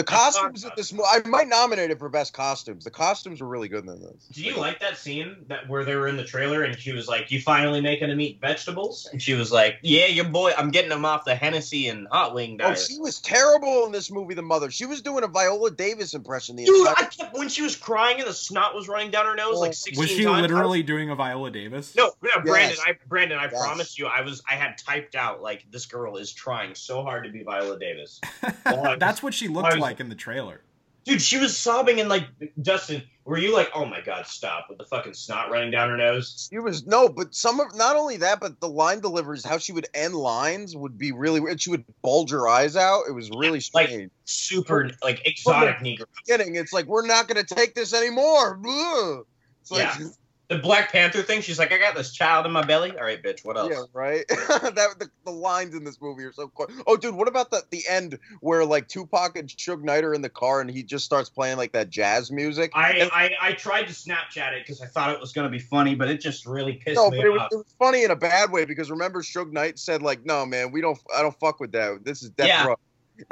[0.00, 2.84] The costumes in this movie, I might nominate it for best costumes.
[2.84, 4.28] The costumes were really good in this.
[4.32, 7.06] Do you like that scene that where they were in the trailer and she was
[7.06, 10.70] like, "You finally making them eat vegetables?" And she was like, "Yeah, your boy, I'm
[10.70, 13.92] getting them off the Hennessy and hot wing oh, diet." Oh, she was terrible in
[13.92, 14.32] this movie.
[14.32, 16.56] The mother, she was doing a Viola Davis impression.
[16.56, 19.26] The Dude, entire- I kept when she was crying and the snot was running down
[19.26, 19.60] her nose Oh.
[19.60, 20.40] like sixteen Was she times.
[20.40, 21.94] Literally doing a Viola Davis?
[21.94, 22.80] No, no, Brandon, Yes.
[22.86, 23.52] I Brandon, I Yes.
[23.52, 27.24] promise you, I was I had typed out like this girl is trying so hard
[27.24, 28.18] to be Viola Davis.
[28.64, 30.62] Well, That's what she looked was- like in the trailer.
[31.04, 32.26] Dude, she was sobbing and like
[32.60, 35.96] Justin, were you like, oh my god, stop with the fucking snot running down her
[35.96, 36.48] nose?
[36.52, 39.72] She was no, but some of not only that, but the line deliveries, how she
[39.72, 41.60] would end lines would be really weird.
[41.60, 43.04] She would bulge her eyes out.
[43.08, 44.10] It was really like- strange.
[44.26, 46.04] Super like exotic Negro.
[46.26, 48.60] Beginning, it's like we're not going to take this anymore.
[48.68, 49.26] Ugh.
[49.62, 50.06] It's like, Yeah.
[50.50, 52.90] The Black Panther thing, she's like, I got this child in my belly.
[52.90, 53.70] All right, bitch, what else?
[53.70, 54.24] Yeah, right.
[54.28, 56.66] that the, the lines in this movie are so cool.
[56.88, 60.22] Oh, dude, what about the the end where like Tupac and Suge Knight are in
[60.22, 62.72] the car and he just starts playing like that jazz music?
[62.74, 65.60] I, I, I tried to Snapchat it because I thought it was going to be
[65.60, 68.10] funny, but it just really pissed no, me but it was, it was funny in
[68.10, 70.98] a bad way because remember Suge Knight said like, "No, man, we don't.
[71.16, 72.04] I don't fuck with that.
[72.04, 72.66] This is death Yeah.
[72.66, 72.76] row."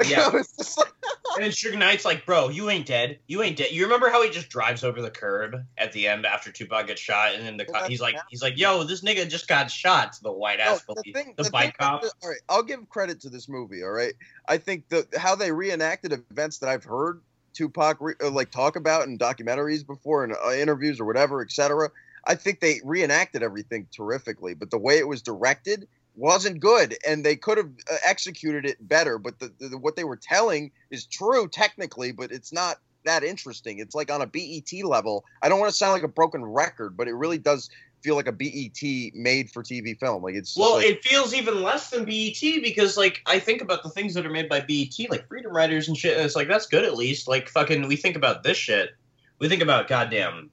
[0.05, 0.29] Yeah.
[0.33, 0.45] Like-
[1.35, 3.19] And then Suge Knight's like, bro, you ain't dead.
[3.27, 3.71] You ain't dead.
[3.71, 6.99] You remember how he just drives over the curb at the end after Tupac gets
[6.99, 9.69] shot, and then the Well, co- he's like, he's like, yo, this nigga just got
[9.69, 12.01] shot to the white No, ass the police, thing, the, the bike cop.
[12.01, 13.83] that- all right, I'll give credit to this movie.
[13.83, 14.13] All right,
[14.47, 17.21] I think the how they reenacted events that I've heard
[17.53, 21.89] Tupac re, uh, like talk about in documentaries before and uh, interviews or whatever, etc.
[22.25, 27.25] I think they reenacted everything terrifically, but the way it was directed wasn't good, and
[27.25, 29.17] they could have uh, executed it better.
[29.17, 33.79] But the, the what they were telling is true technically, but it's not that interesting.
[33.79, 35.23] It's like on a BET level.
[35.41, 37.69] I don't want to sound like a broken record, but it really does
[38.03, 38.81] feel like a BET
[39.13, 40.23] made for TV film.
[40.23, 43.83] Like it's Well, like, it feels even less than BET because, like, I think about
[43.83, 46.47] the things that are made by BET, like Freedom Riders and shit, and it's like,
[46.47, 47.27] that's good at least.
[47.27, 48.91] Like, fucking, we think about this shit.
[49.39, 50.49] We think about, goddamn,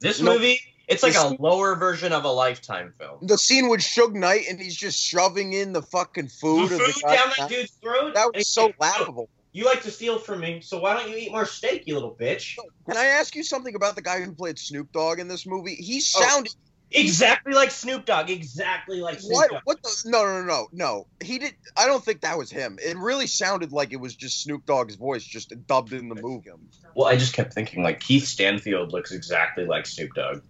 [0.00, 0.32] this No.
[0.32, 3.18] movie, it's like a lower version of a Lifetime film.
[3.22, 6.80] the scene with Suge Knight and he's just shoving in the fucking food, The of
[6.80, 8.14] the food down that dude's throat.
[8.14, 9.28] That was so "Oh, laughable.
[9.52, 12.14] You like to steal from me, so why don't you eat more steak, you little
[12.14, 12.56] bitch?
[12.88, 15.74] Can I ask you something about the guy who played Snoop Dogg in this movie?
[15.76, 16.20] He Oh.
[16.20, 16.54] sounded
[16.92, 18.30] Exactly like Snoop Dogg.
[18.30, 19.50] Exactly like Snoop what?
[19.50, 19.62] Dogg.
[19.64, 20.02] What the?
[20.06, 21.06] No, no, no, no, no.
[21.20, 21.54] He did.
[21.76, 22.78] I don't think that was him.
[22.80, 26.48] It really sounded like it was just Snoop Dogg's voice, just dubbed in the movie.
[26.94, 30.42] Well, I just kept thinking like Keith Stanfield looks exactly like Snoop Dogg.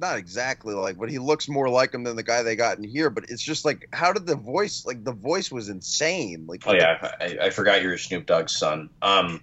[0.00, 2.84] Not exactly like, but he looks more like him than the guy they got in
[2.84, 3.10] here.
[3.10, 4.86] But it's just like, how did the voice?
[4.86, 6.46] Like the voice was insane.
[6.46, 8.88] Like, Oh yeah, I, I forgot you're Snoop Dogg's son.
[9.02, 9.42] Um,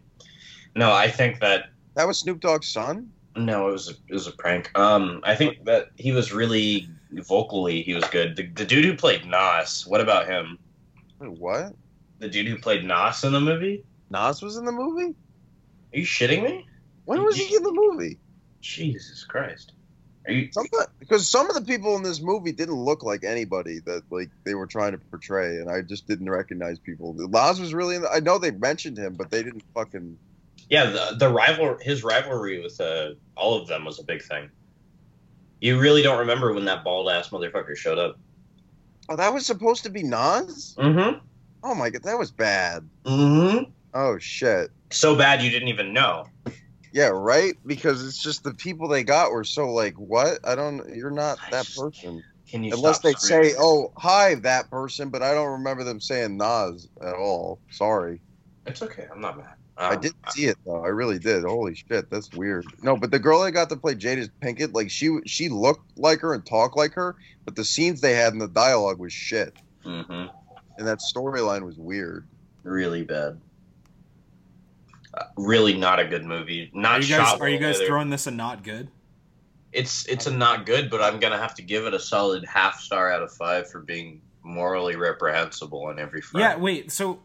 [0.76, 3.12] no, I think that that was Snoop Dogg's son.
[3.36, 4.72] no, it was a, it was a prank.
[4.78, 8.36] Um, I think that he was really vocally he was good.
[8.36, 10.58] The, the dude who played Nas, what about him?
[11.20, 11.74] Wait, what?
[12.20, 13.84] The dude who played Nas in the movie?
[14.10, 15.14] Nas was in the movie.
[15.94, 16.66] Are you shitting me?
[17.06, 18.18] When was he in the movie?
[18.60, 19.74] Jesus Christ!
[20.28, 20.50] You?
[20.52, 20.66] Some
[21.00, 24.56] because some of the people in this movie didn't look like anybody that like they
[24.56, 27.16] were trying to portray, and I just didn't recognize people.
[27.18, 27.96] Laz was really.
[27.96, 30.18] In the, I know they mentioned him, but they didn't fucking.
[30.70, 34.50] Yeah, the, the rival his rivalry with uh, all of them was a big thing.
[35.62, 38.20] You really don't remember when that bald ass motherfucker showed up.
[39.10, 40.76] Oh, that was supposed to be Nas.
[40.78, 41.20] Mm-hmm.
[41.64, 42.88] Oh my god, that was bad.
[43.06, 43.72] Mm-hmm.
[43.94, 44.72] Oh shit.
[44.92, 46.28] So bad you didn't even know.
[46.98, 47.54] Yeah, right.
[47.64, 50.40] Because it's just the people they got were so like, what?
[50.44, 50.82] I don't.
[50.96, 52.24] You're not that person.
[52.50, 53.52] Can you Unless they screaming?
[53.52, 57.60] say, "Oh, hi, that person," but I don't remember them saying Nas at all.
[57.70, 58.20] Sorry.
[58.66, 59.06] It's okay.
[59.12, 59.54] I'm not mad.
[59.78, 60.84] I Um, did see it though.
[60.84, 61.44] I really did.
[61.44, 62.66] Holy shit, that's weird.
[62.82, 66.22] No, but the girl that got to play Jada Pinkett, like she she looked like
[66.22, 69.54] her and talked like her, but the scenes they had in the dialogue was shit,
[69.86, 70.28] Mm-hmm.
[70.80, 72.28] and that storyline was weird.
[72.64, 73.40] Really bad.
[75.38, 76.70] Really not a good movie.
[76.74, 77.88] Not Are you guys are you guys either.
[77.88, 78.90] throwing this a not good?
[79.74, 82.80] It's it's a not good, but I'm gonna have to give it a solid half
[82.80, 86.42] star out of five for being morally reprehensible on every front.
[86.44, 86.92] Yeah, wait.
[86.92, 87.20] So,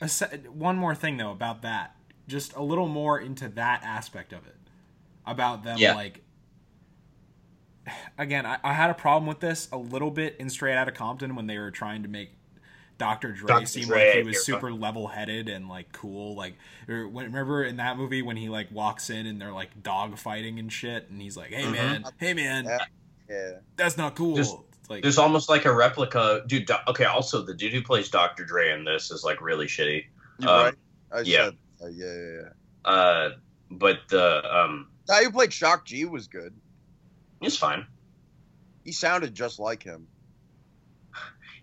[0.00, 1.96] a se- one more thing though about that.
[2.28, 4.56] Just a little more into that aspect of it,
[5.26, 5.94] about them Yeah.
[5.94, 6.22] like.
[8.18, 11.34] Again, I, I had a problem with this a little bit in Straight Outta Compton
[11.36, 12.30] when they were trying to make
[12.98, 13.32] Dr.
[13.32, 13.66] Dre Dr.
[13.66, 16.34] seem Dre, like he was you're super level-headed and like cool.
[16.34, 16.54] Like,
[16.86, 20.72] remember in that movie when he like walks in and they're like dog fighting and
[20.72, 21.72] shit, and he's like, "Hey Mhm.
[21.72, 22.78] man, hey man, Yeah.
[23.28, 23.52] Yeah.
[23.76, 26.66] that's not cool." Just- It's like, There's almost like a replica, dude.
[26.66, 28.44] Do- Okay, also the dude who plays Dr.
[28.44, 30.04] Dre in this is like really shitty.
[30.40, 30.74] Um, right.
[31.12, 31.44] I yeah.
[31.46, 32.90] said, uh, yeah, yeah, yeah.
[32.90, 33.30] Uh,
[33.70, 36.54] but the um, Guy who played Shock G was good.
[37.40, 37.84] He's fine.
[38.84, 40.06] He sounded just like him.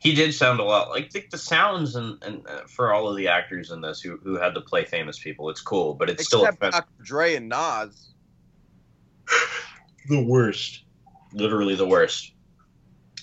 [0.04, 3.16] He did sound a lot like the, the sounds and, and uh, for all of
[3.16, 5.50] the actors in this who who had to play famous people.
[5.50, 6.82] It's cool, but it's still Except offensive.
[6.82, 7.04] Dr.
[7.04, 8.10] Dre and Nas.
[10.10, 10.84] the worst.
[11.34, 12.34] Literally the worst.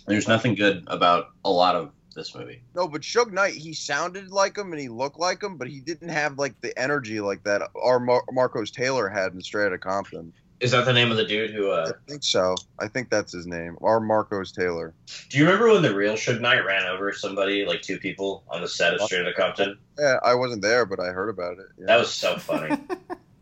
[0.06, 2.62] There's nothing good about a lot of this movie.
[2.74, 5.80] No, but Suge Knight, he sounded like him and he looked like him, but he
[5.80, 9.78] didn't have like the energy like that our Mar- Marcos Taylor had in Straight Outta
[9.78, 10.32] Compton.
[10.60, 11.70] Is that the name of the dude who?
[11.70, 12.54] Uh, I think so.
[12.78, 13.78] I think that's his name.
[13.80, 13.98] R.
[13.98, 14.94] Marcos Taylor.
[15.30, 18.60] do you remember when the real Suge Knight ran over somebody, like two people, on
[18.60, 19.78] the set of Straight Outta Compton?
[19.98, 21.66] Yeah, I wasn't there, but I heard about it.
[21.78, 21.86] Yeah.
[21.86, 22.78] That was so funny.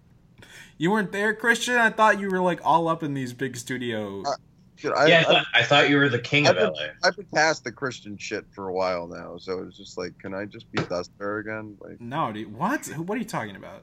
[0.79, 1.75] you weren't there, Christian.
[1.75, 4.23] I thought you were like all up in these big studio.
[4.23, 4.33] Uh,
[4.77, 6.83] Shit, I, yeah, I I, thought, I thought you were the king of I've LA.
[7.03, 10.35] I've been past the Christian shit for a while now, so it's just like, can
[10.35, 11.77] I just be Duster again?
[11.81, 12.55] Like, no, dude.
[12.55, 12.87] What?
[12.97, 13.83] What are you talking about?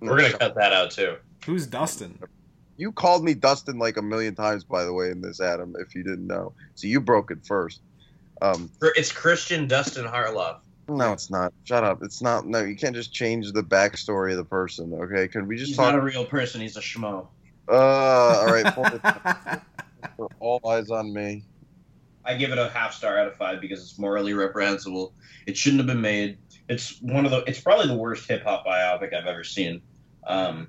[0.00, 1.16] We're gonna cut that out too.
[1.44, 2.18] Who's Dustin?
[2.76, 5.74] You called me Dustin like a million times, by the way, in this, Adam.
[5.78, 7.80] If you didn't know, so you broke it first.
[8.42, 10.58] Um, It's Christian Dustin Harloff.
[10.88, 11.52] no, it's not.
[11.64, 12.02] Shut up.
[12.02, 12.46] It's not.
[12.46, 14.92] No, you can't just change the backstory of the person.
[14.92, 15.26] Okay?
[15.26, 15.92] Can we just He's talk?
[15.94, 16.60] not a real person.
[16.60, 17.28] He's a schmo.
[17.68, 18.74] uh, all right.
[18.74, 19.62] for-
[20.16, 21.44] for all eyes on me.
[22.24, 25.12] I give it a half star out of five because it's morally reprehensible.
[25.46, 26.38] It shouldn't have been made.
[26.68, 27.38] It's one of the.
[27.46, 29.80] It's probably the worst hip hop biopic I've ever seen.
[30.26, 30.68] Um,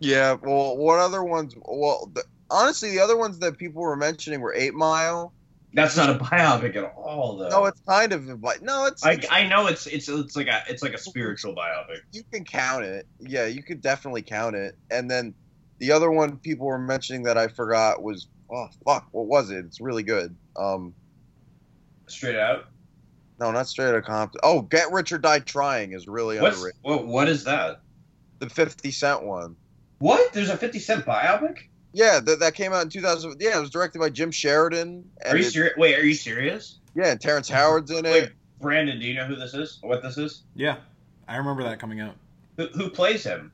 [0.00, 0.36] Yeah.
[0.40, 1.54] Well, what other ones?
[1.56, 5.32] Well, the, honestly, the other ones that people were mentioning were Eight Mile.
[5.72, 7.48] that's not a biopic at all, though.
[7.48, 10.48] No, it's kind of like no, it's, I, it's I know it's it's it's like
[10.48, 12.00] a it's like a spiritual biopic.
[12.12, 13.06] you can count it.
[13.20, 14.76] Yeah, you could definitely count it.
[14.90, 15.34] And then
[15.78, 19.64] the other one people were mentioning that I forgot was oh fuck, what was it?
[19.64, 20.34] It's really good.
[20.56, 20.94] Um,
[22.06, 22.66] Straight out.
[23.40, 24.40] no, not straight out of Compton.
[24.44, 26.78] Oh, Get Rich or Die Trying is really What's underrated.
[26.82, 27.06] what?
[27.06, 27.80] What is that?
[28.38, 29.56] The Fifty Cent one.
[29.98, 30.32] What?
[30.32, 31.58] There's a Fifty Cent biopic?
[31.92, 33.36] Yeah, that, that came out in 2000.
[33.40, 35.08] Yeah, it was directed by Jim Sheridan.
[35.24, 35.76] And Are you serious?
[35.78, 36.78] Wait, are you serious?
[36.94, 38.10] Yeah, and Terrence Howard's in it.
[38.10, 39.78] Wait, Brandon, do you know who this is?
[39.80, 40.42] What this is?
[40.54, 40.76] yeah,
[41.26, 42.14] I remember that coming out.
[42.58, 43.52] Who, who plays him?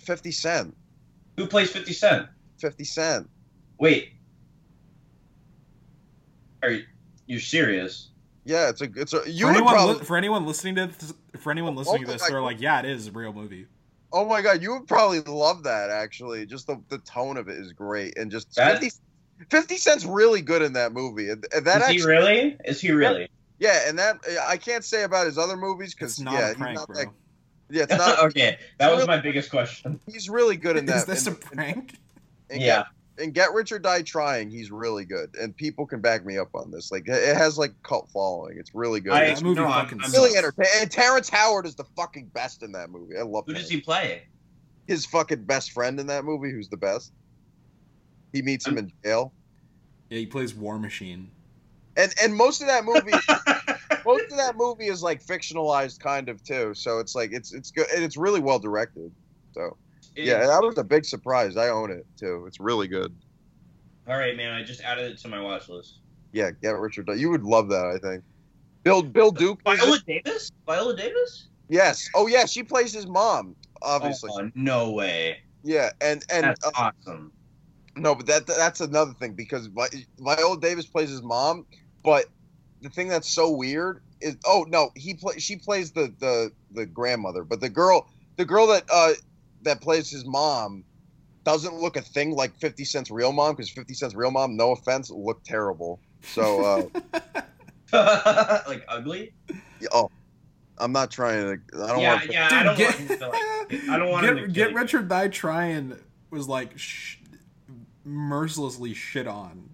[0.00, 0.76] 50 Cent.
[1.36, 2.26] Who plays Fifty Cent?
[2.58, 3.30] 50 Cent.
[3.78, 4.12] Wait.
[6.62, 6.84] Are you
[7.26, 8.08] you serious?
[8.44, 11.14] Yeah, it's a it's a you for anyone, probably li- for anyone listening to this,
[11.38, 13.66] for anyone listening to this, they're like, yeah, it is a real movie.
[14.12, 16.46] Oh my god, you would probably love that actually.
[16.46, 18.96] Just the, the tone of it is great and just That- 50,
[19.50, 21.30] 50 Cent's really good in that movie.
[21.30, 22.56] And, and that is actually he really?
[22.64, 23.28] Is he really?
[23.58, 24.18] Yeah, and that
[24.48, 26.96] I can't say about his other movies cuz It's not yeah, prank, he's not bro.
[26.96, 27.06] that,
[27.70, 30.00] yeah, it's not okay, that was my biggest question.
[30.06, 30.96] he's really good in that.
[30.96, 31.94] Is this in- a prank?
[32.50, 32.66] in Yeah.
[32.78, 32.86] Get,
[33.20, 35.34] in Get Rich or Die Trying, he's really good.
[35.40, 36.90] And people can back me up on this.
[36.90, 38.56] Like it has like cult following.
[38.58, 39.12] It's really good.
[39.12, 40.38] I- it's that movie no, I'm- fucking I'm- really sucks.
[40.38, 40.72] entertaining.
[40.82, 43.16] And Terrence Howard is the fucking best in that movie.
[43.16, 43.58] I love Who him.
[43.58, 44.22] does he play?
[44.86, 47.12] his fucking best friend in that movie, who's the best.
[48.32, 49.32] He meets him in jail,
[50.08, 51.30] Yeah, he plays War Machine.
[51.96, 53.12] and and most of that movie,
[54.04, 56.74] most of that movie is like fictionalized, kind of too.
[56.74, 59.12] So it's like it's it's good and it's really well directed.
[59.52, 59.76] So
[60.16, 61.56] yeah, that was a big surprise.
[61.56, 62.44] I own it too.
[62.46, 63.16] It's really good.
[64.06, 64.52] All right, man.
[64.52, 65.98] I just added it to my watch list.
[66.32, 67.08] Yeah, get Richard.
[67.16, 68.24] You would love that, I think.
[68.84, 69.60] Bill Bill Duke.
[69.64, 69.98] Viola?
[70.06, 70.50] Davis?
[70.66, 71.48] Viola Davis?
[71.68, 72.08] Yes.
[72.14, 73.56] Oh yeah, she plays his mom.
[73.82, 74.30] Obviously.
[74.34, 75.38] Oh, no way.
[75.62, 76.70] Yeah, and and That's uh,
[77.06, 77.32] awesome.
[77.96, 81.66] No, but that that's another thing because Vi- Viola Davis plays his mom,
[82.02, 82.26] but
[82.80, 86.86] the thing that's so weird is oh no he play she plays the the the
[86.86, 89.12] grandmother but the girl the girl that uh
[89.62, 90.84] that plays his mom
[91.44, 94.72] doesn't look a thing like 50 Cent's real mom because 50 Cent's real mom no
[94.72, 96.90] offense looked terrible so
[97.92, 99.32] uh like ugly.
[99.92, 100.10] oh
[100.78, 102.48] I'm not trying to I don't Yeah, want yeah.
[102.48, 103.42] Dude, I don't get, want him to like.
[103.90, 104.76] I don't want get, to get you.
[104.76, 105.96] Rich or Die Trying
[106.30, 107.16] was like sh-
[108.04, 109.68] mercilessly shit on.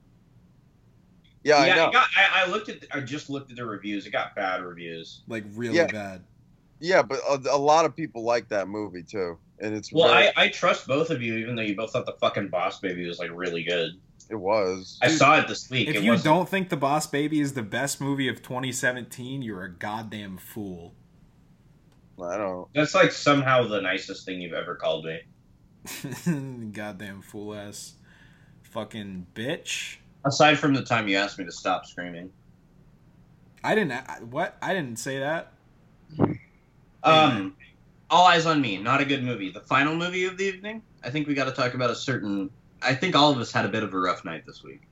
[1.45, 2.85] yeah, I yeah, know it got, I, I looked at.
[2.93, 4.07] I just looked at the reviews.
[4.07, 5.23] It got bad reviews.
[5.29, 5.87] Like really Yeah.
[5.87, 6.25] bad.
[6.81, 10.29] yeah but a, a lot of people like that movie too and it's Well, very-
[10.37, 13.07] I, I trust both of you, even though you both thought the fucking Boss Baby
[13.07, 13.93] was like really good.
[14.29, 15.89] it was I saw it this week.
[15.89, 19.43] If it you wasn't- don't think The Boss Baby is the best movie of 2017,
[19.43, 20.95] you're a goddamn fool.
[22.23, 25.21] I don't that's like somehow the nicest thing you've ever called me.
[26.73, 27.95] goddamn fool ass
[28.63, 29.97] fucking bitch.
[30.25, 32.31] Aside from the time you asked me to stop screaming.
[33.63, 34.57] I didn't I, what?
[34.63, 35.53] I didn't say that.
[37.03, 37.57] Um,
[38.09, 39.51] All Eyez on Me, not a good movie.
[39.51, 40.83] The final movie of the evening.
[41.03, 42.51] I think we got to talk about a certain.
[42.83, 44.83] I think all of us had a bit of a rough night this week.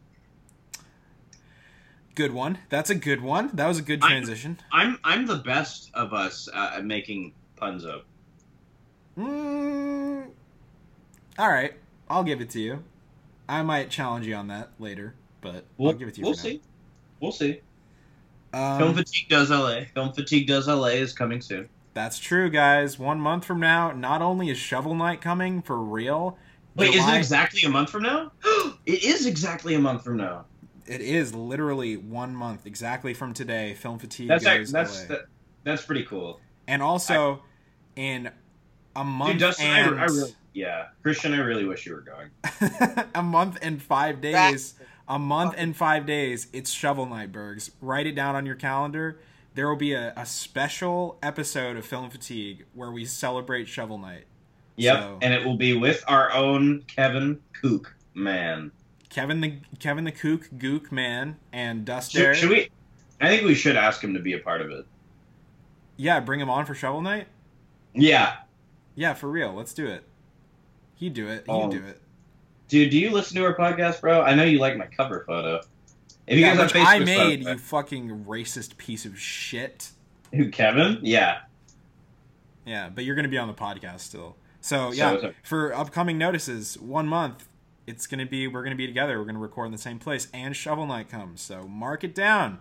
[2.14, 2.58] Good one.
[2.68, 3.50] That's a good one.
[3.54, 4.58] That was a good transition.
[4.72, 8.04] I'm I'm the best of us uh, at making puns up.
[9.18, 10.28] Mm,
[11.38, 11.74] all right,
[12.08, 12.82] I'll give it to you.
[13.48, 16.24] I might challenge you on that later, but We'll, I'll give it to you.
[16.26, 16.62] we'll for see.
[17.20, 17.60] We'll see.
[18.52, 18.78] Now.
[18.78, 19.80] Film Um, Fatigue Does LA.
[19.94, 21.68] Film Fatigue Does LA is coming soon.
[21.94, 22.98] That's true, guys.
[22.98, 26.36] One month from now, not only is Shovel Knight coming for real.
[26.76, 28.32] Wait, is July- it exactly a month from now?
[28.86, 30.44] it is exactly a month from now.
[30.86, 33.74] It is literally one month exactly from today.
[33.74, 35.16] Film fatigue That's goes act- that's LA.
[35.16, 35.24] that,
[35.62, 36.40] that's pretty cool.
[36.66, 37.42] and also
[37.96, 38.30] in
[38.96, 43.06] a month Dude, Dustin, and I really, yeah, Christian, I really wish you were going.
[43.14, 44.74] a month and five days.
[45.06, 46.46] A month and five days.
[46.52, 47.70] It's Shovel Knight, Bergs.
[47.82, 49.20] Write it down on your calendar.
[49.54, 54.24] There will be a, a special episode of Film Fatigue where we celebrate Shovel Knight.
[54.76, 58.72] Yep, So- and it will be with our own Kevin Kook man.
[59.10, 62.34] Kevin the Kevin the Kook Gook man and Duster.
[62.34, 62.68] Should, should we?
[63.20, 64.84] I think we should ask him to be a part of it.
[65.96, 67.28] Yeah, bring him on for Shovel Knight.
[67.94, 68.38] Yeah,
[68.96, 69.52] Yeah, for real.
[69.54, 70.02] Let's do it.
[70.96, 71.44] He'd do it.
[71.46, 72.00] He'd Um, do it.
[72.66, 74.22] dude, do you listen to our podcast, bro?
[74.22, 75.60] I know you like my cover photo.
[76.26, 79.90] If you Yeah, guys which have I made, you fucking racist piece of shit.
[80.32, 80.98] who Kevin?
[81.02, 81.40] Yeah,
[82.64, 84.36] Yeah, but you're gonna be on the podcast still.
[84.60, 87.46] So So yeah, it- for upcoming notices, one month,
[87.86, 89.18] it's gonna be we're gonna be together.
[89.18, 91.42] We're gonna record in the same place, and Shovel Knight comes.
[91.42, 92.60] So mark it down.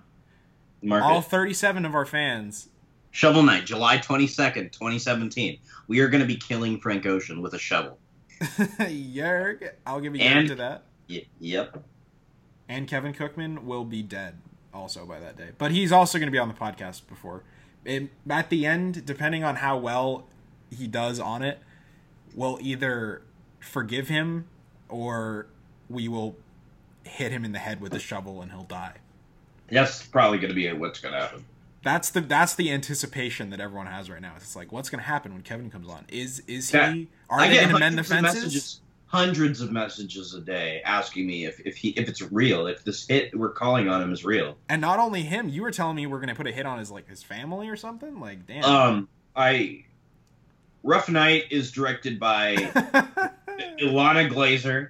[0.82, 1.26] Mark All it.
[1.26, 2.67] 37 of our fans.
[3.12, 5.60] Shovel Knight, July twenty second, twenty seventeen.
[5.88, 7.99] We are going to be killing Frank Ocean with a shovel.
[8.41, 10.84] Yerg, I'll give yerg And- to that.
[11.10, 11.84] Y- yep.
[12.73, 14.38] And Kevin Cookman will be dead
[14.73, 17.43] also by that day, but he's also gonna be on the podcast before.
[17.86, 20.25] It, at the end, depending on how well
[20.71, 21.59] he does on it,
[22.33, 23.21] we'll either
[23.59, 24.47] forgive him
[24.89, 25.47] or
[25.89, 26.36] we will
[27.03, 28.95] hit him in the head with a shovel and he'll die.
[29.69, 31.45] That's probably going to be what's going to happen.
[31.83, 34.33] That's the that's the anticipation that everyone has right now.
[34.38, 36.05] It's like, what's going to happen when Kevin comes on?
[36.07, 37.09] Is is he?
[37.29, 38.36] Are I they going to mend the fences?
[38.36, 38.81] messages,
[39.13, 43.08] hundreds of messages a day asking me if, if he if it's real, if this
[43.08, 44.58] hit we're calling on him is real.
[44.69, 46.80] And not only him, you were telling me we're going to put a hit on
[46.80, 48.19] his like his family or something.
[48.19, 48.63] Like, damn.
[48.63, 49.86] Um, I
[50.82, 52.55] Rough Night is directed by
[53.80, 54.89] Ilana Glazer.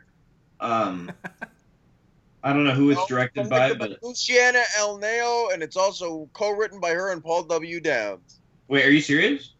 [0.61, 1.11] Um,
[2.45, 6.80] I don't know who it's directed by, but Luciana El Neo, and it's also co-written
[6.80, 7.82] by her and Paul W.
[7.82, 8.39] Downs.
[8.69, 9.51] wait, are you serious?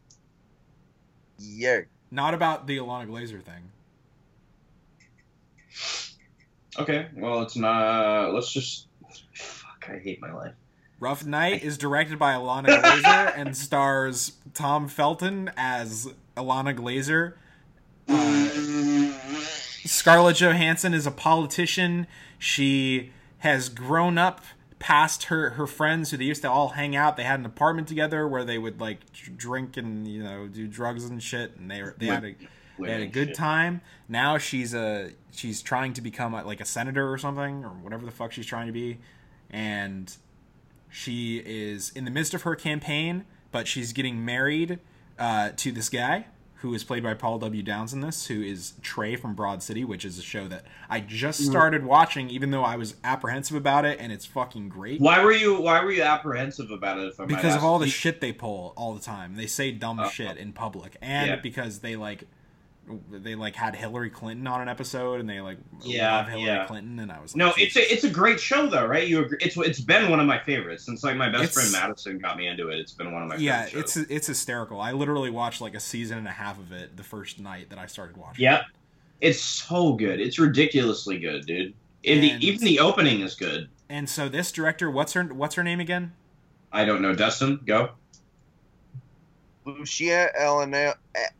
[1.38, 1.82] Yeah.
[2.12, 3.73] not about the ilana Glazer thing.
[6.80, 8.34] Okay, well it's not.
[8.34, 8.88] Let's just.
[9.34, 10.54] Fuck, I hate my life.
[11.00, 16.08] Rough Night is directed by Ilana Glazer and stars Tom Felton as
[16.38, 17.34] Ilana Glazer.
[18.08, 19.14] Uh,
[19.86, 22.08] Scarlett Johansson is a politician.
[22.40, 24.42] She has grown up
[24.80, 27.18] past her her friends who they used to all hang out.
[27.18, 29.00] They had an apartment together where they would like
[29.38, 32.36] drink and you know do drugs and shit, and they were, they had a
[32.80, 33.38] they had a good shit.
[33.38, 33.82] time.
[34.08, 38.06] Now she's a she's trying to become a, like a senator or something or whatever
[38.06, 39.00] the fuck she's trying to be,
[39.50, 40.16] and
[40.90, 44.80] she is in the midst of her campaign, but she's getting married
[45.18, 46.26] uh, to this guy
[46.58, 47.62] who is played by Paul W.
[47.62, 51.02] Downs in this, who is Trey from Broad City, which is a show that I
[51.02, 51.52] just Mm-hmm.
[51.52, 55.02] started watching, even though I was apprehensive about it, and it's fucking great.
[55.02, 57.16] Why were you Why were you apprehensive about it?
[57.20, 59.36] If Because of all the shit they pull all the time.
[59.36, 60.96] They say dumb Uh, shit in public.
[61.02, 61.36] And yeah.
[61.36, 62.24] because they like
[63.12, 66.66] they like had Hillary Clinton on an episode, and they like Yeah, love Hillary yeah.
[66.66, 69.08] Clinton, and I was like, No, it's a it's a great show though, right?
[69.08, 69.38] You agree?
[69.42, 72.38] It's it's been one of my favorites since like my best It's- friend Madison got
[72.38, 72.80] me into it.
[72.80, 74.82] It's been one of my yeah, favorite it's it's hysterical.
[74.82, 77.80] I literally watched like a season and a half of it the first night that
[77.80, 78.44] I started watching.
[78.44, 78.64] Yep.
[79.22, 80.20] It's so good.
[80.20, 81.74] It's ridiculously good, dude.
[82.06, 83.70] And, And- the, even the opening is good.
[83.90, 86.14] And so this director, what's her what's her name again?
[86.72, 87.60] I don't know, Dustin.
[87.66, 87.92] Go.
[89.66, 90.96] Lucia Elena-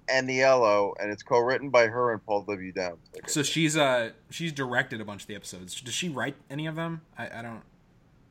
[0.10, 2.72] Aniello, and it's co-written by her and Paul W.
[2.72, 2.98] Downs.
[3.28, 5.80] So she's uh she's directed a bunch of the episodes.
[5.82, 7.02] Does she write any of them?
[7.18, 7.62] I, I don't.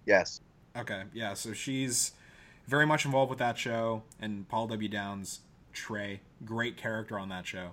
[0.07, 0.41] yes,
[0.77, 1.35] Okay, yeah.
[1.35, 2.13] So she's
[2.67, 4.89] very much involved with that show, and Paul W.
[4.89, 5.41] Downs,
[5.73, 7.71] Trey, great character on that show.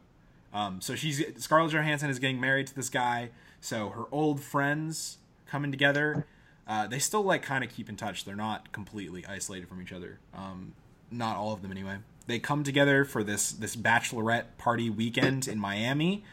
[0.54, 3.30] Um, so she's Scarlett Johansson is getting married to this guy.
[3.62, 5.18] So her old friends
[5.48, 6.26] coming together.
[6.68, 8.26] Uh, they still like kind of keep in touch.
[8.26, 10.20] They're not completely isolated from each other.
[10.36, 10.74] Um,
[11.10, 11.98] not all of them anyway.
[12.30, 16.24] They come together for this this bachelorette party weekend in Miami,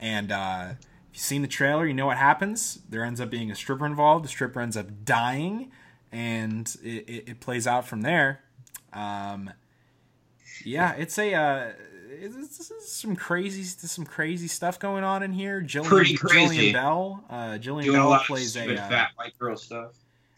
[0.00, 2.78] and uh, if you've seen the trailer, you know what happens.
[2.88, 4.24] There ends up being a stripper involved.
[4.24, 5.72] The stripper ends up dying,
[6.12, 8.42] and it, it, it plays out from there.
[8.92, 9.50] Um,
[10.64, 11.72] yeah, it's a uh,
[12.10, 15.60] it's, it's some crazy some crazy stuff going on in here.
[15.60, 16.70] Jillian, Pretty crazy.
[16.70, 19.96] Jillian Bell, uh, Jillian Doing a Bell plays stupid a uh, fat white girl stuff.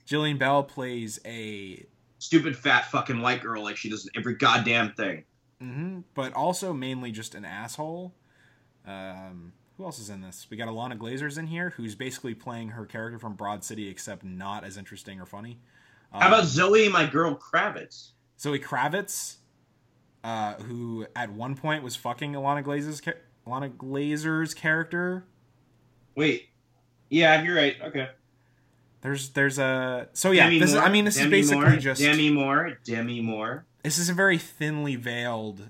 [0.08, 1.84] Jillian Bell plays a
[2.22, 5.24] Stupid fat fucking white girl like she does every goddamn thing.
[5.60, 8.14] hmm but also mainly just an asshole.
[8.86, 10.46] Um, who else is in this?
[10.48, 14.22] We got Ilana Glazer's in here, who's basically playing her character from Broad City, except
[14.22, 15.58] not as interesting or funny.
[16.12, 18.10] How about Um, Zoe, my girl Kravitz?
[18.38, 19.38] Zoe Kravitz,
[20.22, 23.00] uh, who at one point was fucking Ilana Glazer's
[23.46, 25.24] Ilana Glazer's character?
[26.14, 26.50] Wait.
[27.10, 27.76] Yeah, you're right.
[27.82, 28.10] Okay.
[29.02, 30.44] There's there's a so yeah.
[30.44, 32.78] Demi this is I mean this Demi is basically Moore, just Demi Moore.
[32.84, 33.64] Demi Moore.
[33.82, 35.68] this is a very thinly veiled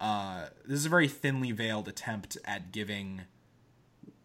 [0.00, 3.22] uh this is a very thinly veiled attempt at giving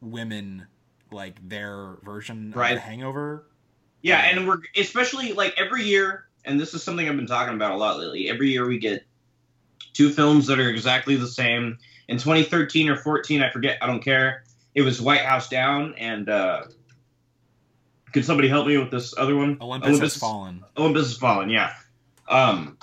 [0.02, 0.66] women
[1.12, 2.74] like their version of Right.
[2.74, 3.46] the hangover
[4.02, 7.54] Yeah, Um, and we're especially like every year, and this is something I've been talking
[7.56, 8.30] about a lot lately.
[8.30, 9.06] Every year we get
[9.94, 11.78] two films that are exactly the same.
[12.08, 13.78] In 2013 or 14, I forget.
[13.82, 14.44] I don't care.
[14.76, 16.64] It was White House Down, and uh,
[18.14, 19.58] could somebody help me with this other one?
[19.62, 21.50] olympus, has fallen Olympus has fallen.
[21.50, 21.74] Yeah.
[22.28, 22.78] Um,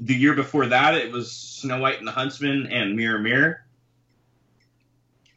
[0.00, 3.60] the year before that, it was Snow White and the Huntsman and Mirror Mirror.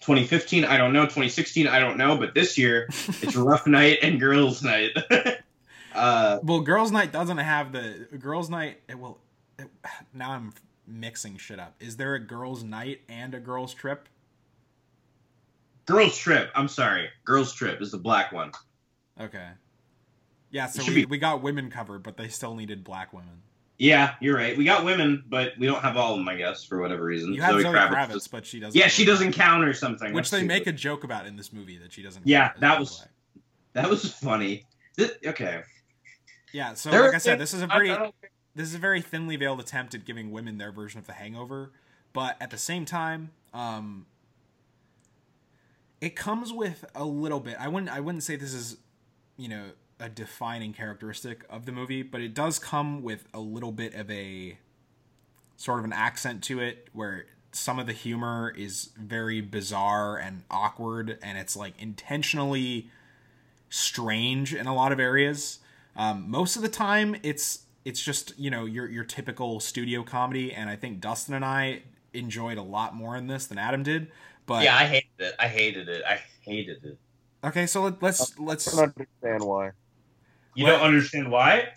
[0.01, 1.03] 2015, I don't know.
[1.03, 2.17] 2016, I don't know.
[2.17, 2.88] But this year,
[3.21, 4.91] it's Rough Night and Girls Night.
[5.97, 9.17] uh, well girls night doesn't have the girls night it will
[9.57, 9.67] it,
[10.13, 10.53] now i'm
[10.88, 14.07] mixing shit up is there a girls night and a girls trip
[15.88, 16.51] Girls Trip.
[16.55, 17.09] I'm sorry.
[17.25, 18.51] Girls Trip is the black one.
[19.19, 19.49] okay
[20.49, 23.41] yeah so we, be- we got women covered but they still needed black women
[23.77, 24.57] Yeah, you're right.
[24.57, 27.33] We got women, but we don't have all of them, I guess, for whatever reason.
[27.33, 30.13] you have zoe, kravitz, does- but she doesn't yeah, she doesn't count or something.
[30.13, 32.61] which That's they make a joke about in this movie that she doesn't Yeah, count
[32.61, 33.09] that was- black.
[33.73, 34.65] That was funny.
[34.95, 35.61] This, okay.
[36.53, 37.93] yeah so There- like i said this is a pretty
[38.55, 41.71] this is a very thinly veiled attempt at giving women their version of the hangover
[42.13, 44.05] but at the same time um
[46.01, 47.57] it comes with a little bit.
[47.59, 48.77] I wouldn't i wouldn't say this is
[49.37, 49.65] you know
[49.99, 54.09] a defining characteristic of the movie but it does come with a little bit of
[54.11, 54.57] a
[55.55, 60.43] sort of an accent to it where some of the humor is very bizarre and
[60.51, 62.89] awkward and it's like intentionally
[63.69, 65.59] strange in a lot of areas.
[65.95, 70.53] Um, most of the time it's it's just you know your your typical studio comedy
[70.53, 71.81] and i think dustin and i
[72.13, 74.11] enjoyed a lot more in this than adam did
[74.47, 75.35] but yeah, I hated it.
[75.39, 76.03] I hated it.
[76.05, 76.97] I hated it.
[77.43, 79.71] okay so let, let's I let's don't understand why.
[80.55, 80.71] You What?
[80.71, 81.69] don't understand why?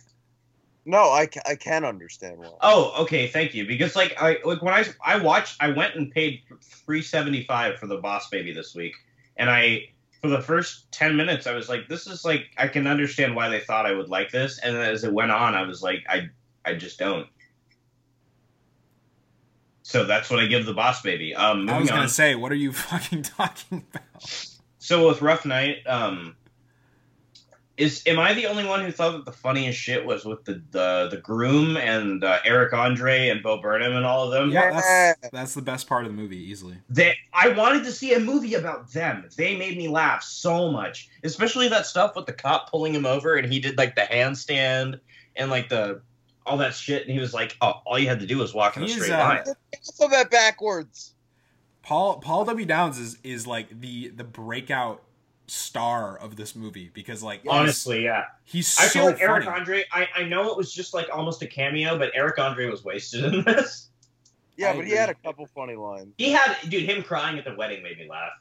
[0.87, 2.53] No, I, ca- I can understand why.
[2.63, 3.67] Oh, okay, thank you.
[3.67, 7.79] Because like I like when I I watched, I went and paid three seventy five
[7.79, 8.95] for the Boss Baby this week,
[9.37, 9.89] and I
[10.23, 13.49] for the first ten minutes I was like, this is like I can understand why
[13.51, 16.03] they thought I would like this, and then as it went on, I was like,
[16.09, 16.29] I
[16.65, 17.27] I just don't.
[19.91, 21.35] So that's what I give the Boss Baby.
[21.35, 22.09] Um, i was gonna on.
[22.09, 26.37] say what are you fucking talking about So with Rough Night, um,
[27.77, 30.63] is am I the only one who thought that the funniest shit was with the
[30.71, 34.53] the, the groom and uh, Eric Andre and Bo Burnham and all of them?
[34.53, 38.15] yeah that's that's the best part of the movie easily They, I wanted to see
[38.15, 39.29] a movie about them.
[39.37, 43.35] They made me laugh so much, especially that stuff with the cop pulling him over
[43.35, 45.01] and he did like the handstand
[45.35, 46.01] and like the
[46.47, 48.77] all that shit, and he was like, "Oh, all you had to do was walk
[48.77, 51.15] in a He's, straight uh, line." Also that backwards.
[51.83, 55.03] Paul Paul W Downs is is like the the breakout
[55.47, 58.27] star of this movie because like Honestly, yeah.
[58.45, 59.31] he's, I so feel like funny.
[59.31, 59.85] Eric Andre.
[59.93, 63.25] I, I know it was just like almost a cameo, but Eric Andre was wasted
[63.25, 63.89] in this.
[64.57, 66.15] Yeah, I but he had a couple funny lines.
[66.19, 68.33] He had dude him crying at the wedding made me laugh.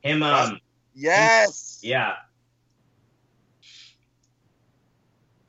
[0.00, 0.60] Him um
[0.94, 1.80] Yes.
[1.82, 2.16] yeah.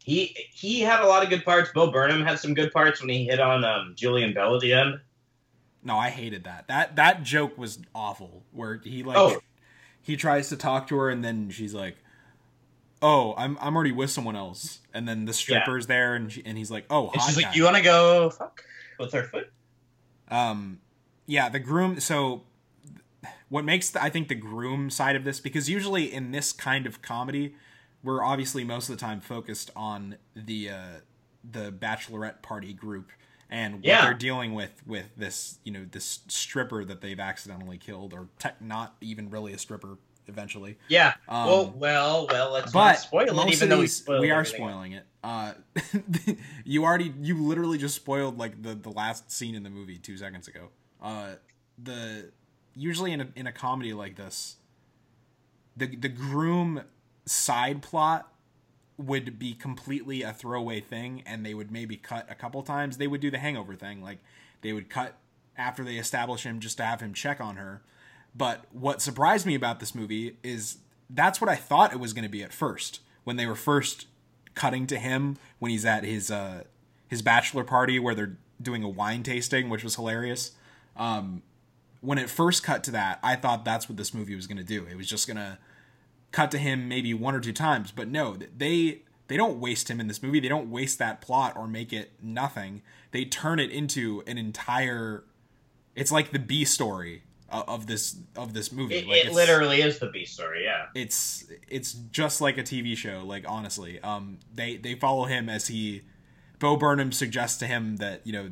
[0.04, 1.70] He he had a lot of good parts.
[1.74, 4.74] Bo Burnham had some good parts when he hit on um, Jillian Bell at the
[4.74, 5.00] end.
[5.82, 6.68] No, I hated that.
[6.68, 8.44] That that joke was awful.
[8.52, 9.40] Where he like Oh.
[10.02, 11.98] he tries to talk to her and then she's like,
[13.02, 16.58] "Oh, I'm I'm already with someone else." And then the stripper's there and she, and
[16.58, 18.64] he's like, "Oh, she's guy." like, "You want to go fuck
[19.00, 19.52] with her foot?"
[20.30, 20.80] um
[21.28, 22.44] yeah, the groom so
[23.50, 26.86] what makes the, I think the groom side of this because usually in this kind
[26.86, 27.56] of comedy
[28.04, 30.86] we're obviously most of the time focused on the uh
[31.50, 33.12] the bachelorette party group
[33.50, 34.06] and what Yeah.
[34.06, 38.62] they're dealing with with this you know this stripper that they've accidentally killed or tech
[38.62, 39.98] not even really a stripper
[40.28, 41.16] eventually Yeah.
[41.28, 42.52] Um, well, well, well.
[42.54, 43.90] Let's but not spoil it, even though we
[44.20, 45.06] we are everything spoiling it.
[45.22, 45.54] Uh,
[46.66, 50.16] you already, you literally just spoiled like the the last scene in the movie two
[50.18, 50.70] seconds ago.
[51.02, 51.34] Uh,
[51.82, 52.32] the
[52.76, 54.56] usually in a in a comedy like this,
[55.76, 56.82] the the groom
[57.26, 58.32] side plot
[58.98, 62.98] would be completely a throwaway thing, and they would maybe cut a couple times.
[62.98, 64.20] They would do the Hangover thing, like
[64.62, 65.18] they would cut
[65.58, 67.82] after they establish him just to have him check on her.
[68.36, 70.78] But what surprised me about this movie is
[71.10, 74.08] that's what I thought it was going to be at first when they were first
[74.56, 76.64] cutting to him when he's at his uh
[77.08, 80.52] his bachelor party where they're doing a wine tasting, which was hilarious.
[80.96, 81.44] Um,
[82.02, 84.64] when it first cut to that, I thought that's what this movie was going to
[84.64, 84.86] do.
[84.90, 85.58] It was just going to
[86.34, 90.02] cut to him maybe one or two times, but no, they they don't waste him
[90.02, 90.42] in this movie.
[90.42, 92.82] They don't waste that plot or make it nothing.
[93.12, 95.24] They turn it into an entire.
[95.96, 98.96] It's like the B story of, this of this movie.
[98.96, 100.64] It, like it literally is the B story.
[100.66, 100.88] Yeah.
[100.94, 103.24] it's it's just like a TV show.
[103.26, 106.02] Like honestly, um, they they follow him as he,
[106.60, 108.50] Bo Burnham suggests to him that you know,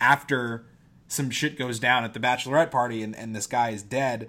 [0.00, 0.66] after
[1.08, 4.28] some shit goes down at the bachelorette party and and this guy is dead.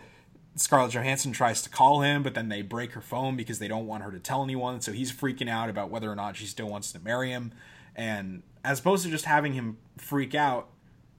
[0.55, 3.87] Scarlett Johansson tries to call him, but then they break her phone because they don't
[3.87, 4.79] want her to tell anyone.
[4.79, 7.51] So he's freaking out about whether or not she still wants to marry him.
[7.95, 10.69] And as opposed to just having him freak out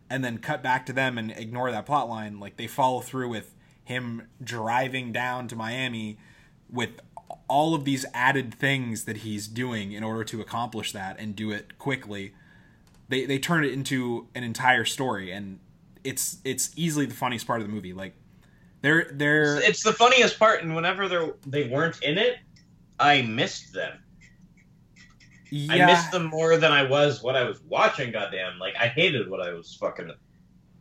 [0.09, 3.29] and then cut back to them and ignore that plot line, like they follow through
[3.29, 6.19] with him driving down to Miami
[6.71, 7.01] with
[7.49, 11.51] all of these added things that he's doing in order to accomplish that and do
[11.51, 12.33] it quickly.
[13.09, 15.61] They they turn it into an entire story and
[16.03, 17.93] it's it's easily the funniest part of the movie.
[17.93, 18.15] Like
[18.83, 22.37] they're they're It's the funniest part, and whenever they they weren't in it,
[22.99, 23.99] I missed them.
[25.51, 28.13] yeah, I missed them more than I was what I was watching.
[28.13, 28.59] Goddamn!
[28.59, 30.11] Like I hated what I was fucking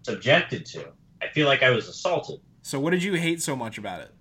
[0.04, 0.92] subjected to.
[1.22, 2.40] I feel like I was assaulted.
[2.62, 4.12] So what did you hate so much about it?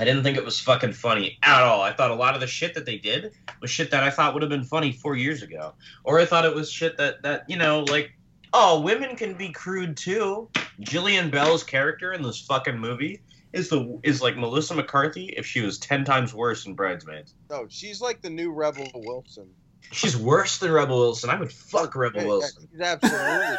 [0.00, 1.82] I didn't think it was fucking funny at all.
[1.82, 4.32] I thought a lot of the shit that they did was shit that I thought
[4.32, 5.74] would have been funny four years ago,
[6.04, 8.12] or I thought it was shit that that you know, like,
[8.60, 10.48] oh, women can be crude too.
[10.80, 13.20] Jillian Bell's character in this fucking movie
[13.52, 17.34] is the is like Melissa McCarthy if she was ten times worse in Bridesmaids.
[17.50, 19.48] No, she's like the new Rebel Wilson.
[19.92, 21.30] She's worse than Rebel Wilson.
[21.30, 22.68] I would fuck Rebel Yeah, yeah, Wilson.
[22.72, 23.56] She's absolutely.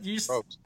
[0.02, 0.56] you s- Folks.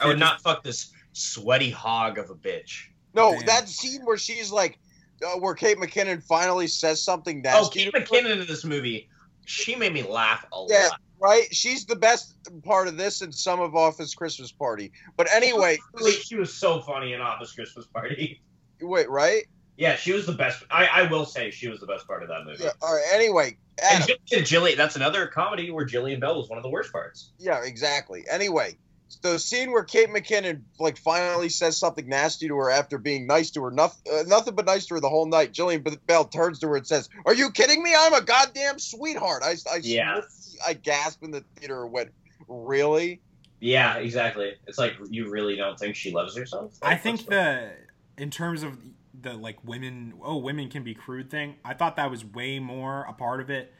[0.00, 2.84] I would not fuck this sweaty hog of a bitch.
[3.14, 3.46] No, Damn.
[3.46, 4.78] that scene where she's like,
[5.22, 7.90] uh, where Kate McKinnon finally says something that's Oh, nasty.
[7.90, 9.10] Kate McKinnon in this movie,
[9.44, 10.88] she made me laugh a Yeah.
[10.88, 11.00] lot.
[11.22, 11.46] Right?
[11.54, 14.92] She's the best part of this and some of Office Christmas Party.
[15.16, 15.78] But anyway,
[16.22, 18.42] she was so funny in Office Christmas Party.
[18.80, 19.44] wait, right?
[19.76, 20.64] Yeah, she was the best.
[20.70, 22.64] I, I will say she was the best part of that movie.
[22.64, 22.70] Yeah.
[22.82, 23.04] All right.
[23.14, 24.16] Anyway, And Adam.
[24.26, 27.32] Jill- Jillian, that's another comedy where Jillian Bell was one of the worst parts.
[27.38, 28.24] Yeah, exactly.
[28.30, 28.76] Anyway,
[29.22, 33.50] the scene where Kate McKinnon like finally says something nasty to her after being nice
[33.52, 35.52] to her, nothing, uh, nothing but nice to her the whole night.
[35.52, 37.94] Jillian B- Bell turns to her and says, "Are you kidding me?
[37.96, 40.20] I'm a goddamn sweetheart." I, I, Yeah.
[40.66, 42.10] I gasped in the theater and went,
[42.48, 43.20] "Really?"
[43.60, 44.54] Yeah, exactly.
[44.66, 46.72] It's like you really don't think she loves herself.
[46.82, 47.72] I think what's the
[48.18, 48.78] in terms of
[49.20, 53.04] the like women oh women can be crude thing i thought that was way more
[53.08, 53.72] a part of it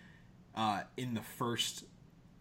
[0.55, 1.85] uh in the first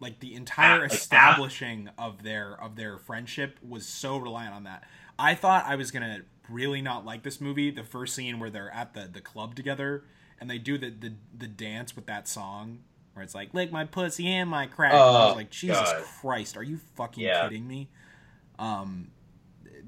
[0.02, 0.94] like the entire Ah, like, ah.
[0.94, 4.84] establishing of their of their friendship was so reliant on that
[5.18, 8.70] i thought i was gonna really not like this movie the first scene where they're
[8.74, 10.04] at the the club together
[10.40, 12.80] and they do the the, the dance with that song
[13.14, 16.02] where it's like lick my pussy and my crack i was Oh, like jesus God.
[16.20, 17.42] christ are you fucking Yeah.
[17.44, 17.88] kidding me
[18.58, 19.08] um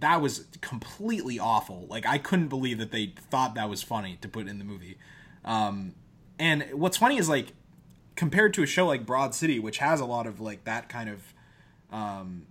[0.01, 1.87] that was completely awful.
[1.89, 4.99] Like I couldn't believe that they thought that was funny to put in the movie.
[5.45, 5.95] Um,
[6.37, 7.53] and what's funny is like
[8.17, 11.11] compared to a show like Broad City, which has a lot of like that kind
[11.11, 11.35] of
[11.91, 12.47] um,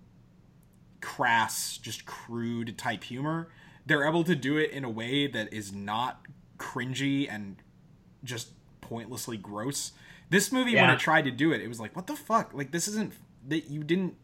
[1.02, 3.50] crass, just crude type humor,
[3.86, 6.26] they're able to do it in a way that is not
[6.58, 7.58] cringy and
[8.24, 8.52] just
[8.82, 9.92] pointlessly gross.
[10.30, 12.54] This movie, when it tried to do it, it was like, what the fuck?
[12.54, 13.14] Like this isn't
[13.50, 14.16] that you didn't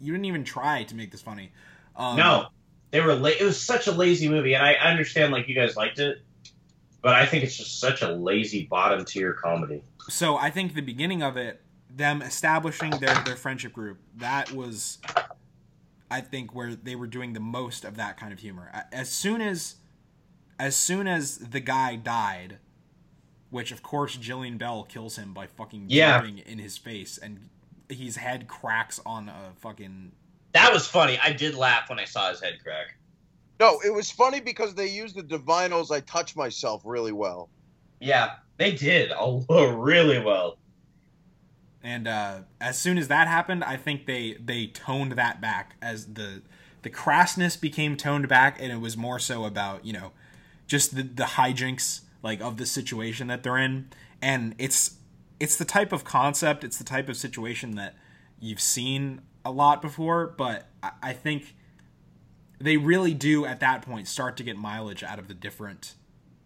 [0.00, 1.52] you didn't even try to make this funny.
[1.94, 2.46] Um, no,
[2.90, 3.14] they were.
[3.14, 6.18] La- it was such a lazy movie, and I understand like you guys liked it,
[7.02, 9.82] but I think it's just such a lazy bottom tier comedy.
[10.08, 11.60] So I think the beginning of it,
[11.94, 14.98] them establishing their their friendship group, that was,
[16.10, 18.70] I think, where they were doing the most of that kind of humor.
[18.92, 19.76] As soon as,
[20.58, 22.58] as soon as the guy died,
[23.50, 26.24] which of course Jillian Bell kills him by fucking Yeah.
[26.24, 27.50] in his face, and
[27.88, 30.12] his head cracks on a fucking.
[30.52, 31.18] That was funny.
[31.22, 32.96] I did laugh when I saw his head crack.
[33.62, 37.48] No, it was funny because they used the Divinyls I touch myself really well.
[38.00, 40.58] Yeah, they did a really well.
[41.80, 46.14] And uh, as soon as that happened, I think they they toned that back as
[46.14, 46.42] the
[46.82, 50.10] the crassness became toned back, and it was more so about you know
[50.66, 53.90] just the the hijinks like of the situation that they're in,
[54.20, 54.96] and it's
[55.38, 57.94] it's the type of concept, it's the type of situation that
[58.40, 61.54] you've seen a lot before, but I, I think
[62.62, 65.94] they really do at that point start to get mileage out of the different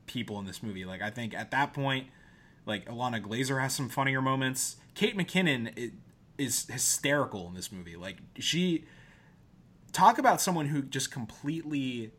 [0.07, 0.85] people in this movie.
[0.85, 2.07] Like I think at that point,
[2.64, 4.77] like Ilana Glazer has some funnier moments.
[4.95, 5.93] Kate McKinnon
[6.39, 7.97] is hysterical in this movie.
[7.97, 8.85] Like she
[9.93, 12.12] talk about someone who just completely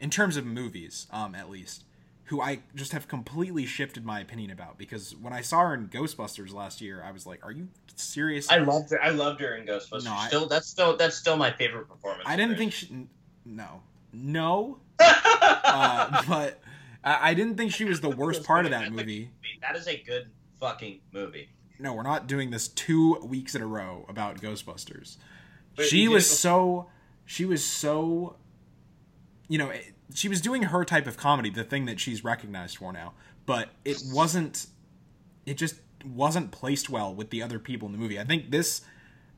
[0.00, 1.84] in terms of movies, um at least,
[2.28, 5.88] who I just have completely shifted my opinion about because when I saw her in
[5.88, 8.50] Ghostbusters last year, I was like, are you serious?
[8.50, 9.02] I loved her.
[9.02, 10.04] I loved her in Ghostbusters.
[10.04, 12.24] No, I- still, that's still that's still my favorite performance.
[12.26, 13.06] I didn't think she
[13.44, 13.82] no.
[14.12, 16.60] No, uh, but
[17.02, 19.30] I, I didn't think she was the worst part of that movie.
[19.60, 21.48] That is a good fucking movie.
[21.80, 25.16] no, we're not doing this two weeks in a row about Ghostbusters.
[25.76, 26.88] But she was so,
[27.26, 28.36] she was so,
[29.48, 32.76] you know, it- she was doing her type of comedy, the thing that she's recognized
[32.78, 33.14] for now.
[33.46, 34.66] But it wasn't,
[35.46, 38.18] it just wasn't placed well with the other people in the movie.
[38.18, 38.82] I think this,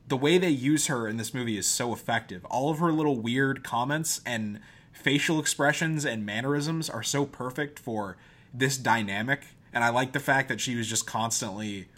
[0.08, 2.44] the way they use her in this movie is so effective.
[2.46, 4.60] All of her little weird comments and
[4.92, 8.16] facial expressions and mannerisms are so perfect for
[8.52, 9.44] this dynamic.
[9.72, 11.88] And I like the fact that she was just constantly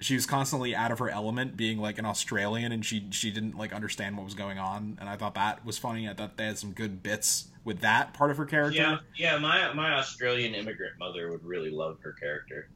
[0.00, 3.56] she was constantly out of her element being like an Australian and she she didn't
[3.56, 6.08] like understand what was going on and I thought that was funny.
[6.08, 8.80] I thought they had some good bits with that part of her character.
[8.80, 9.38] Yeah, yeah.
[9.38, 12.70] My my Australian immigrant mother would really love her character.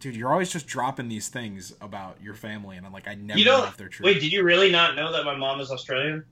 [0.00, 3.38] Dude, you're always just dropping these things about your family and I'm like I never
[3.38, 4.04] You know if they're true.
[4.04, 6.24] Wait, did you really not know that my mom is Australian?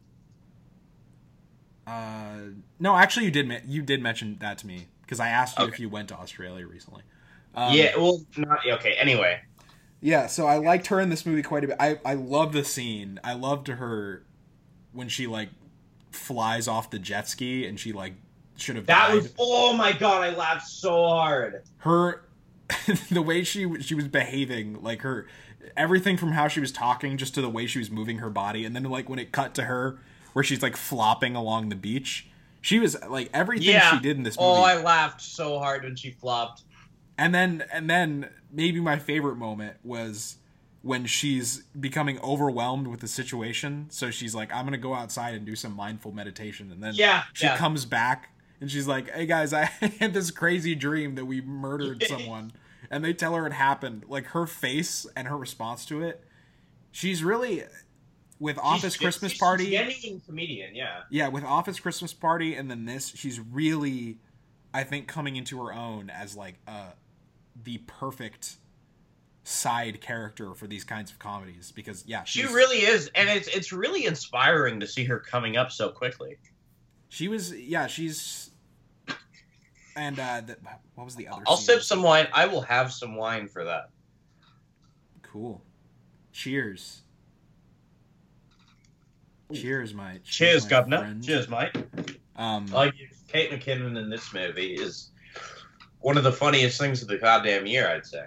[1.87, 5.65] Uh no, actually you did you did mention that to me because I asked you
[5.65, 7.03] if you went to Australia recently.
[7.55, 7.97] Um, yeah.
[7.97, 8.93] Well, not okay.
[8.95, 9.41] Anyway,
[10.01, 11.77] Yeah, so I liked her in this movie quite a bit.
[11.81, 13.19] I I love the scene.
[13.25, 14.25] I loved her
[14.93, 15.49] when she like
[16.13, 18.15] flies off the jet ski and she like
[18.57, 19.15] should have that died.
[19.17, 19.35] was.
[19.39, 21.63] Oh my god, I laughed so hard.
[21.79, 22.25] her
[23.11, 25.27] the way she she was behaving, like her
[25.77, 28.65] everything from how she was talking just to the way she was moving her body
[28.65, 29.99] and then like when it cut to her
[30.33, 32.29] where she's like flopping along the beach.
[32.63, 33.91] She was like everything Yeah.
[33.97, 34.49] she did in this movie.
[34.49, 36.63] Oh, I laughed so hard when she flopped.
[37.21, 40.37] And then and then maybe my favorite moment was
[40.83, 43.87] when she's becoming overwhelmed with the situation.
[43.91, 46.73] So she's like, I'm gonna go outside and do some mindful meditation.
[46.73, 47.57] And then Yeah, she yeah.
[47.59, 49.65] comes back and she's like, Hey guys, I
[50.01, 52.53] had this crazy dream that we murdered someone.
[52.91, 54.05] And they tell her it happened.
[54.09, 56.25] Like her face and her response to it.
[56.91, 57.65] She's really
[58.39, 59.77] with Office She's- Christmas she's Party.
[59.77, 60.75] a genuine comedian.
[60.75, 61.03] Yeah.
[61.11, 64.17] Yeah, with Office Christmas Party and then this, she's really,
[64.73, 66.93] I think, coming into her own as like uh,
[67.65, 68.57] the perfect
[69.43, 71.73] side character for these kinds of comedies.
[71.73, 75.71] Because yeah, She really is, and it's it's really inspiring to see her coming up
[75.73, 76.39] so quickly.
[77.09, 78.51] she was yeah she's
[79.97, 80.57] and uh, the,
[80.95, 81.43] what was the other?
[81.47, 82.29] I'll sip some wine.
[82.33, 83.91] I will have some wine for that.
[85.23, 85.63] Cool.
[86.33, 87.03] Cheers.
[89.53, 90.23] Cheers, mate.
[90.25, 90.99] Cheers, my governor.
[90.99, 91.25] friend.
[91.25, 91.77] Cheers, mate.
[92.37, 92.95] Um, Like
[93.29, 95.11] Kate McKinnon in this movie is
[96.01, 98.27] one of the funniest things of the goddamn year, I'd say.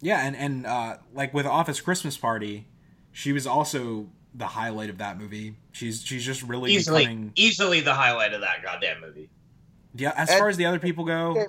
[0.00, 2.66] Yeah, and and uh, like with Office Christmas Party,
[3.12, 5.56] she was also the highlight of that movie.
[5.72, 7.32] She's she's just really Easily, becoming.
[7.36, 9.28] easily the highlight of that goddamn movie.
[9.94, 11.46] Yeah, as And- far as the other people go,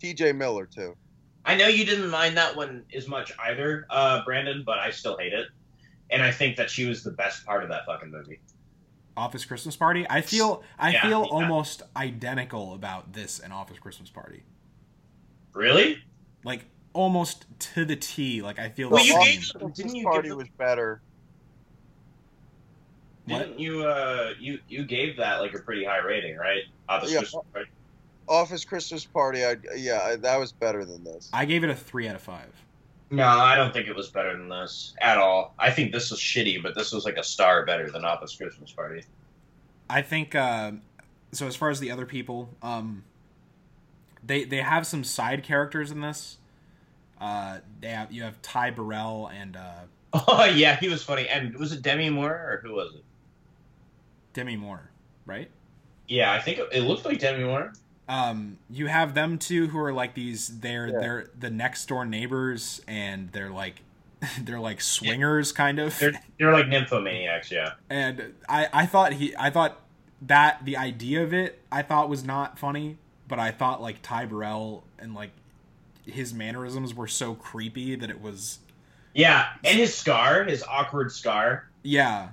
[0.00, 0.32] T.J.
[0.32, 0.96] Miller too.
[1.44, 5.16] I know you didn't mind that one as much either, uh, Brandon, but I still
[5.16, 5.46] hate it.
[6.10, 8.40] And I think that she was the best part of that fucking movie.
[9.16, 11.30] Office Christmas Party, I feel I Yeah, feel yeah.
[11.30, 14.42] almost identical about this and Office Christmas Party.
[15.56, 16.02] Really?
[16.44, 18.42] Like almost to the T.
[18.42, 19.22] Like I feel Well, the you same.
[19.24, 21.00] gave- Christmas didn't you Party give the- was better.
[23.26, 26.62] Didn't you uh you you gave that like a pretty high rating, right?
[26.88, 27.18] Office Yeah.
[27.20, 27.70] Christmas Party?
[28.28, 31.28] Office Christmas Party, I yeah, I, that was better than this.
[31.32, 32.52] I gave it a three out of five.
[33.10, 35.54] No, I don't think it was better than this at all.
[35.58, 38.72] I think this was shitty, but this was like a star better than Office Christmas
[38.72, 39.04] Party.
[39.88, 40.72] I think uh,
[41.32, 41.46] so.
[41.46, 43.04] As far as the other people, um,
[44.26, 46.38] they they have some side characters in this.
[47.20, 49.80] Uh, they have you have Ty Burrell and uh,
[50.28, 51.28] Oh yeah, he was funny.
[51.28, 53.04] And was it Demi Moore or who was it?
[54.32, 54.90] Demi Moore,
[55.24, 55.50] right?
[56.08, 57.72] Yeah, I think it, it looked like Demi Moore.
[58.08, 60.60] Um, you have them two who are like these.
[60.60, 60.98] They're Yeah.
[61.00, 63.80] they're the next door neighbors, and they're like
[64.42, 65.98] they're like swingers, kind of.
[65.98, 67.50] They're they're like nymphomaniacs.
[67.50, 67.72] Yeah.
[67.90, 69.80] and I I thought he I thought
[70.22, 72.98] that the idea of it I thought was not funny,
[73.28, 75.30] but I thought like Ty Burrell and like
[76.04, 78.58] his mannerisms were so creepy that it was
[79.14, 81.68] Yeah, and his scar, his awkward scar.
[81.82, 82.28] yeah.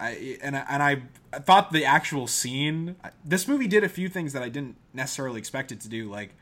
[0.00, 2.94] I and I, and I, I thought the actual scene.
[3.24, 6.08] This movie did a few things that I didn't necessarily expect it to do.
[6.08, 6.34] Like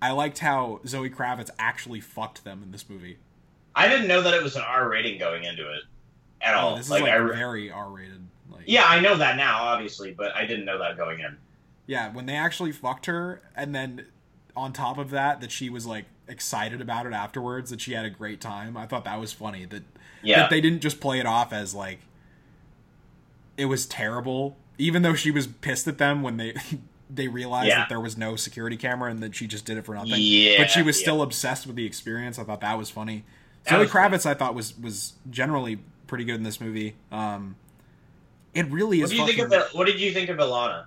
[0.00, 3.18] I liked how Zoe Kravitz actually fucked them in this movie.
[3.74, 5.82] I didn't know that it was an R rating going into it
[6.40, 6.72] at oh, all.
[6.72, 8.22] Oh, this is like, like, I, very R rated.
[8.50, 11.36] Like yeah, I know that now, obviously, but I didn't know that going in.
[11.86, 14.06] Yeah, when they actually fucked her, and then
[14.56, 18.04] on top of that, that she was like excited about it afterwards, that she had
[18.04, 18.76] a great time.
[18.76, 19.64] I thought that was funny.
[19.66, 19.82] That
[20.22, 22.00] Yeah, that they didn't just play it off as like
[23.56, 26.54] it was terrible, even though she was pissed at them when they
[27.10, 27.80] they realized Yeah.
[27.80, 30.14] that there was no security camera and that she just did it for nothing.
[30.16, 31.04] Yeah, but she was yeah.
[31.04, 32.38] still obsessed with the experience.
[32.38, 33.24] I thought that was funny.
[33.64, 34.16] That Zoe was funny.
[34.16, 36.94] Kravitz, I thought was was generally pretty good in this movie.
[37.12, 37.56] Um,
[38.54, 39.10] it really What is.
[39.10, 39.74] do you think of?
[39.74, 40.86] What did you think of Ilana?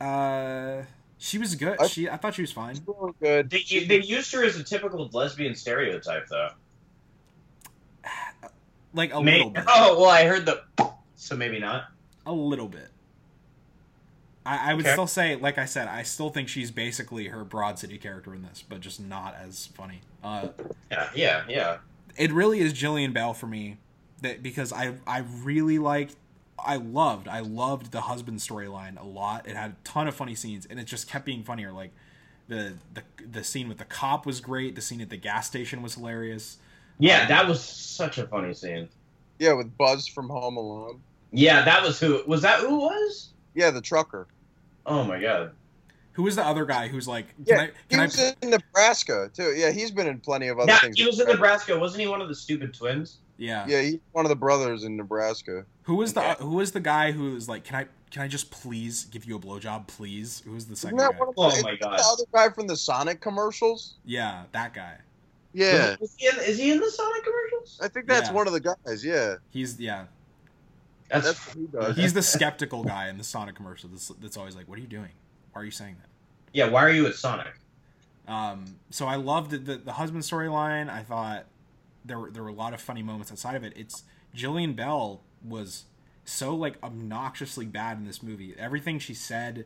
[0.00, 0.82] Uh,
[1.18, 1.80] she was good.
[1.80, 2.76] I- she I thought she was fine.
[2.76, 3.50] It's really good.
[3.50, 6.50] They, they used her as a typical lesbian stereotype, though.
[8.94, 9.64] Like a May- little bit.
[9.68, 10.62] Oh well, I heard the.
[11.18, 11.86] So maybe not.
[12.26, 12.88] A little bit.
[14.44, 14.92] I, I would Okay.
[14.92, 18.42] still say, like I said, I still think she's basically her Broad City character in
[18.42, 20.02] this, but just not as funny.
[20.22, 20.48] Uh,
[20.90, 21.76] Yeah, yeah, yeah.
[22.16, 23.78] it really is Jillian Bell for me,
[24.20, 26.16] that because I I really liked,
[26.58, 29.46] I loved, I loved the husband storyline a lot.
[29.46, 31.72] It had a ton of funny scenes, and it just kept being funnier.
[31.72, 31.92] Like
[32.48, 34.74] the the the scene with the cop was great.
[34.74, 36.58] The scene at the gas station was hilarious.
[36.98, 38.88] Yeah, that was such a funny scene.
[39.38, 41.00] Yeah, with Buzz from Home Alone.
[41.32, 42.22] Yeah, that was who.
[42.26, 43.28] Was that who it was?
[43.54, 44.26] Yeah, the trucker.
[44.86, 45.52] Oh my god.
[46.12, 48.50] Who was the other guy who's like, can Yeah, I he can I was in
[48.50, 49.52] Nebraska too.
[49.54, 50.96] Yeah, he's been in plenty of other Yeah, things.
[50.96, 51.78] he was in Nebraska.
[51.78, 53.18] Wasn't he one of the stupid twins?
[53.38, 53.64] Yeah.
[53.68, 55.64] Yeah, he's one of the brothers in Nebraska.
[55.84, 58.50] Who is the who was the guy who is like, can I can I just
[58.50, 60.42] please give you a blowjob, please?
[60.44, 61.18] Who's was the Isn't second that guy?
[61.18, 61.98] one of the, Oh my God.
[61.98, 63.94] The other guy from the Sonic commercials.
[64.04, 64.96] Yeah, that guy.
[65.52, 67.80] Yeah, Is he in, is he in the Sonic commercials?
[67.82, 68.34] I think that's Yeah.
[68.34, 69.04] one of the guys.
[69.04, 70.04] Yeah, He's yeah.
[71.08, 71.96] That's, that's what he does.
[71.96, 73.88] He's the skeptical guy in the Sonic commercial.
[73.88, 75.10] That's, that's always like, what are you doing?
[75.52, 76.08] Why are you saying that?
[76.52, 76.68] yeah.
[76.68, 77.54] Why are you at Sonic?
[78.28, 80.90] Um, so I loved the, the, the husband storyline.
[80.90, 81.46] I thought
[82.06, 83.72] there were there were a lot of funny moments outside of it.
[83.76, 84.04] It's
[84.34, 85.84] Jillian Bell was
[86.24, 88.54] so like obnoxiously bad in this movie.
[88.58, 89.64] Everything she said.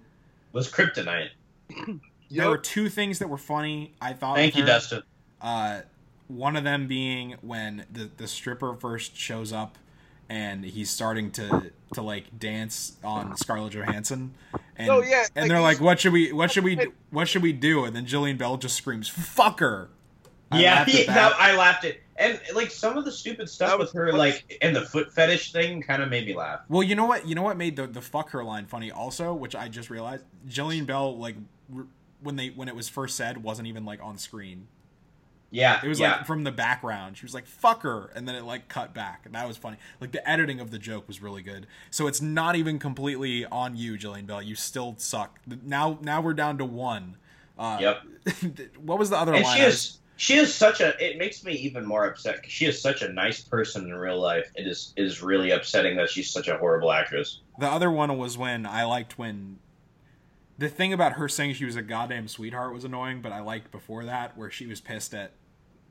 [0.53, 1.31] Was Kryptonite?
[2.33, 3.93] There were two things that were funny.
[4.01, 4.37] I thought.
[4.37, 4.67] Thank you, her.
[4.69, 5.03] Dustin.
[5.41, 5.81] Uh,
[6.29, 9.77] one of them being when the the stripper first shows up
[10.29, 14.35] and he's starting to to like dance on Scarlett Johansson,
[14.77, 16.31] and Oh, yeah, and like, they're like, "What should we?
[16.33, 16.77] What should we?
[16.77, 19.89] do- What should we do?" And then Jillian Bell just screams, "Fuck her!"
[20.53, 21.15] I yeah, laughed at that.
[21.15, 24.59] that- I laughed at and like some of the stupid stuff That with her, like
[24.63, 26.61] and the foot fetish thing, kind of made me laugh.
[26.69, 27.27] Well, you know what?
[27.27, 30.25] You know what made the the fuck her line funny also, which I just realized.
[30.49, 31.37] Jillian Bell like
[31.75, 31.87] r-
[32.23, 34.69] when they when it was first said wasn't even like on screen.
[35.53, 36.19] Yeah, It was yeah.
[36.19, 37.17] like from the background.
[37.17, 39.79] She was like "fuck her," and then it like cut back, and that was funny.
[40.01, 41.67] Like the editing of the joke was really good.
[41.91, 44.41] So it's not even completely on you, Jillian Bell.
[44.41, 45.41] You still suck.
[45.65, 47.17] Now now we're down to one.
[47.59, 48.03] Uh, Yep.
[48.79, 49.57] what was the other and line?
[49.57, 50.95] she I is she is such a.
[51.03, 54.21] It makes me even more upset because she is such a nice person in real
[54.21, 54.51] life.
[54.55, 57.41] It is it is really upsetting that she's such a horrible actress.
[57.59, 59.61] The other one was when I liked when
[60.59, 63.71] the thing about her saying she was a goddamn sweetheart was annoying, but I liked
[63.71, 65.33] before that where she was pissed at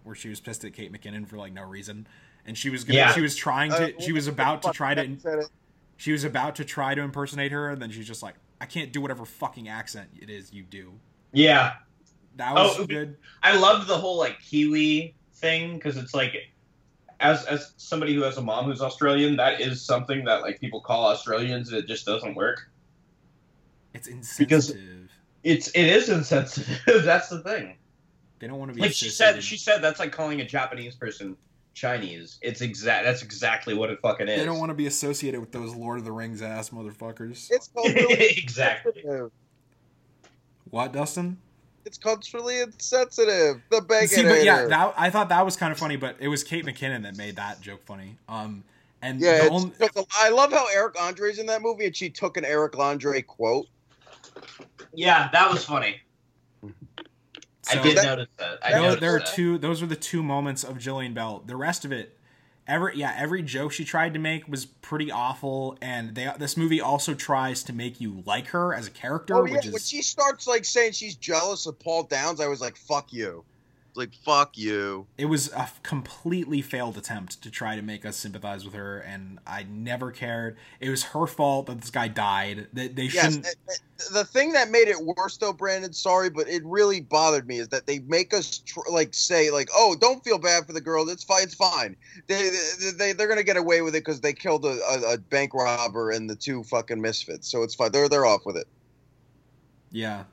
[0.04, 2.06] where she was pissed at Kate McKinnon for like no reason,
[2.46, 3.12] and she was gonna, Yeah.
[3.14, 5.50] she was trying to Uh, she was about to try to
[5.98, 8.94] she was about to try to impersonate her, and then she's just like, I can't
[8.94, 11.00] do whatever fucking accent it is you do.
[11.34, 11.74] Yeah,
[12.36, 13.18] That was Oh, good.
[13.44, 16.34] I loved the whole like Kiwi thing because it's like,
[17.20, 20.80] as as somebody who has a mom who's Australian, that is something that like people
[20.82, 22.70] call Australians, and it just doesn't work.
[23.94, 24.08] It's
[24.38, 25.10] Because- insensitive.
[25.44, 26.82] It's it is insensitive.
[27.06, 27.78] That's the thing.
[28.40, 30.96] they don't want to be Like she said, she said that's like calling a Japanese
[30.96, 31.38] person
[31.74, 32.40] Chinese.
[32.42, 33.06] It's exact.
[33.06, 34.38] That's exactly what it fucking is.
[34.38, 37.48] they don't want to be associated with those Lord of the Rings ass motherfuckers.
[37.52, 39.02] It's called exactly.
[40.70, 41.38] What, Dustin?
[41.90, 43.64] It's culturally insensitive.
[43.72, 44.08] The bacon.
[44.10, 46.64] See, but yeah, that, I thought that was kind of funny, but it was Kate
[46.64, 48.16] McKinnon that made that joke funny.
[48.28, 48.64] Um,
[49.02, 51.96] and yeah, the only, just a- I love how Eric Andre's in that movie, and
[51.96, 53.66] she took an Eric Andre quote.
[54.94, 56.00] Yeah, that was funny.
[56.64, 58.60] I did that- notice that.
[58.64, 59.58] I tho- noticed there are two.
[59.58, 61.42] Those were the two moments of Jillian Bell.
[61.44, 62.16] The rest of it,
[62.70, 65.78] every yeah, every joke she tried to make was pretty awful.
[65.82, 69.46] And they this movie also tries to make you like her as a character, Oh
[69.46, 72.62] yeah, which when is she starts like saying she's jealous of Paul Downs, I was
[72.62, 73.44] like, "Fuck you."
[73.96, 78.64] Like, "Fuck you." it was a completely failed attempt to try to make us sympathize
[78.64, 80.58] with her, and I never cared.
[80.80, 82.68] It was her fault that this guy died.
[82.72, 83.56] They, they Yes, shouldn't.
[84.14, 85.92] the thing that made it worse, though, Brandon.
[85.92, 89.70] Sorry, but it really bothered me is that they make us tr- like say like,
[89.76, 91.10] "Oh, don't feel bad for the girl.
[91.10, 91.44] It's fine.
[91.44, 91.96] It's fine."
[92.28, 95.18] They they, they they're gonna get away with it because they killed a, a, a
[95.18, 97.92] bank robber and the two fucking misfits, so it's fine.
[97.92, 98.68] They're they're off with it.
[99.92, 100.24] Yeah,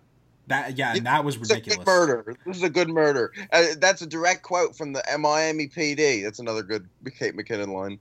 [0.48, 1.84] that yeah, and that was ridiculous.
[1.86, 2.36] murder.
[2.46, 3.32] This is a good murder.
[3.52, 6.22] Uh, that's a direct quote from the Miami PD.
[6.22, 6.88] That's another good
[7.18, 7.98] Kate McKinnon line.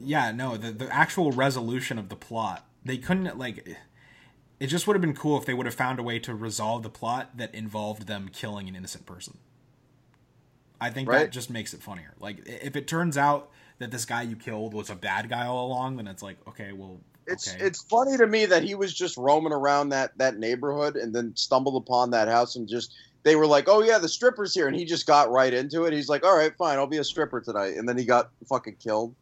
[0.00, 3.66] yeah no the, the actual resolution of the plot they couldn't like
[4.60, 6.82] it just would have been cool if they would have found a way to resolve
[6.82, 9.38] the plot that involved them killing an innocent person
[10.80, 14.22] i think that just makes it funnier like if it turns out that this guy
[14.22, 17.64] you killed was a bad guy all along then it's like okay well It's okay.
[17.64, 21.34] it's funny to me that he was just roaming around that that neighborhood and then
[21.36, 24.76] stumbled upon that house and just they were like, "Oh yeah, the stripper's here," and
[24.76, 25.92] he just got right into it.
[25.92, 28.76] He's like, "All right, fine, I'll be a stripper tonight," and then he got fucking
[28.82, 29.14] killed.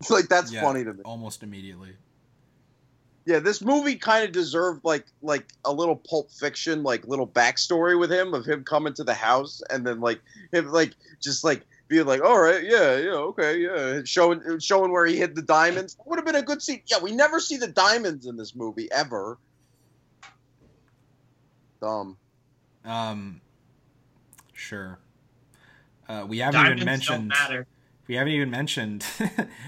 [0.00, 0.60] It's like that's Yeah.
[0.62, 1.00] funny to me.
[1.04, 1.96] almost immediately
[3.26, 7.98] Yeah, this movie kind of deserved like like a little Pulp Fiction like little backstory
[7.98, 10.20] with him of him coming to the house and then like
[10.52, 15.06] him like just like being like, all right, yeah, yeah, okay, yeah, showing showing where
[15.06, 15.94] he hid the diamonds.
[15.94, 16.82] That would have been a good scene.
[16.86, 19.38] Yeah, we never see the diamonds in this movie ever.
[21.80, 22.16] Dumb.
[22.84, 23.40] um
[24.52, 24.98] sure
[26.08, 27.66] uh, we haven't Diamonds even don't mentioned matter.
[28.06, 29.26] we haven't even mentioned we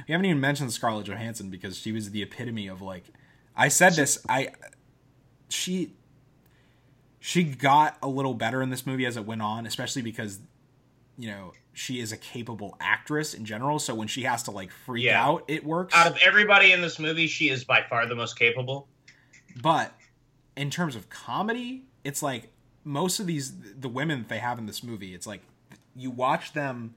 [0.08, 3.04] haven't even mentioned Scarlett Johansson because she was the epitome of like
[3.56, 4.50] I said this I
[5.48, 5.92] she
[7.18, 10.38] she got a little better in this movie as it went on especially because
[11.18, 14.70] you know she is a capable actress in general so when she has to like
[14.70, 15.24] freak Yeah.
[15.26, 18.38] out it works Out of everybody in this movie, she is by far the most
[18.38, 18.88] capable.
[19.60, 19.92] but
[20.56, 22.52] in terms of comedy it's like
[22.84, 25.42] most of these the women that they have in this movie it's like
[25.96, 26.94] you watch them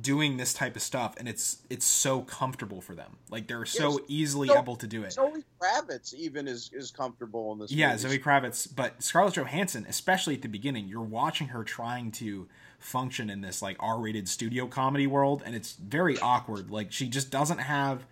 [0.00, 3.90] doing this type of stuff and it's it's so comfortable for them like they're so
[3.90, 4.00] Yes.
[4.08, 7.70] easily So- able to do it Zoe Kravitz even is is comfortable in this.
[7.72, 7.98] yeah movie.
[7.98, 12.48] zoe kravitz but scarlett johansson especially at the beginning you're watching her trying to
[12.82, 17.30] function in this like r-rated studio comedy world and it's very awkward like she just
[17.30, 18.04] doesn't have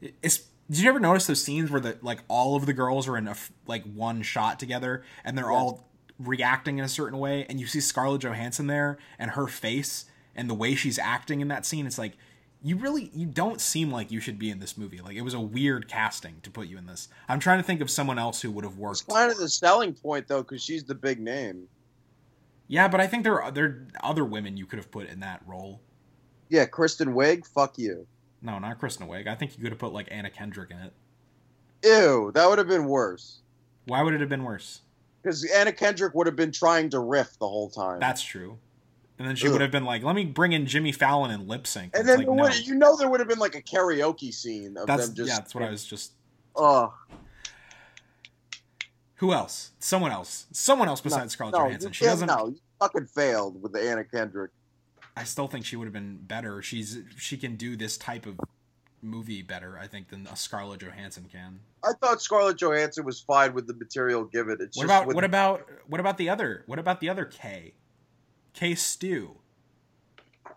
[0.00, 3.16] it's did you ever notice those scenes where the like all of the girls are
[3.16, 5.54] in a f- like one shot together and they're Yes.
[5.60, 10.06] all reacting in a certain way and you see scarlett johansson there and her face
[10.34, 12.12] and the way she's acting in that scene it's like
[12.62, 15.34] you really you don't seem like you should be in this movie like it was
[15.34, 18.40] a weird casting to put you in this i'm trying to think of someone else
[18.40, 21.20] who would have It's worked kind of the selling point though, because she's the big
[21.20, 21.66] name.
[22.74, 25.20] Yeah but i think there are there are other women you could have put in
[25.20, 25.80] that role
[26.48, 27.46] Yeah, Kristen Wiig.
[27.46, 28.06] Fuck you.
[28.42, 30.92] no not kristen wiig i think you could have put like anna kendrick in it
[31.84, 33.40] Ew, that would have been worse.
[33.86, 34.80] why would it have been worse
[35.22, 38.00] Because Anna Kendrick would have been trying to riff the whole time.
[38.00, 38.58] that's true
[39.18, 39.52] and then she Ugh.
[39.52, 42.08] would have been like let me bring in jimmy fallon and lip sync and It's
[42.08, 42.42] then like, no.
[42.42, 45.28] would, you know there would have been like a karaoke scene of that's them just.
[45.28, 46.12] yeah that's what i was just
[46.56, 46.92] Oh
[49.16, 49.70] Who else?
[49.78, 50.46] Someone else.
[50.52, 51.92] Someone else besides Scarlett no, Johansson.
[51.92, 52.26] She doesn't.
[52.26, 54.50] No, you fucking failed with the Anna Kendrick.
[55.16, 56.60] I still think she would have been better.
[56.62, 58.38] She's she can do this type of
[59.04, 61.60] movie better, I think, than a Scarlett Johansson can.
[61.84, 64.56] I thought Scarlett Johansson was fine with the material given.
[64.60, 66.64] It's What just about with, what about what about the other?
[66.66, 67.74] What about the other K?
[68.54, 69.36] K Stew.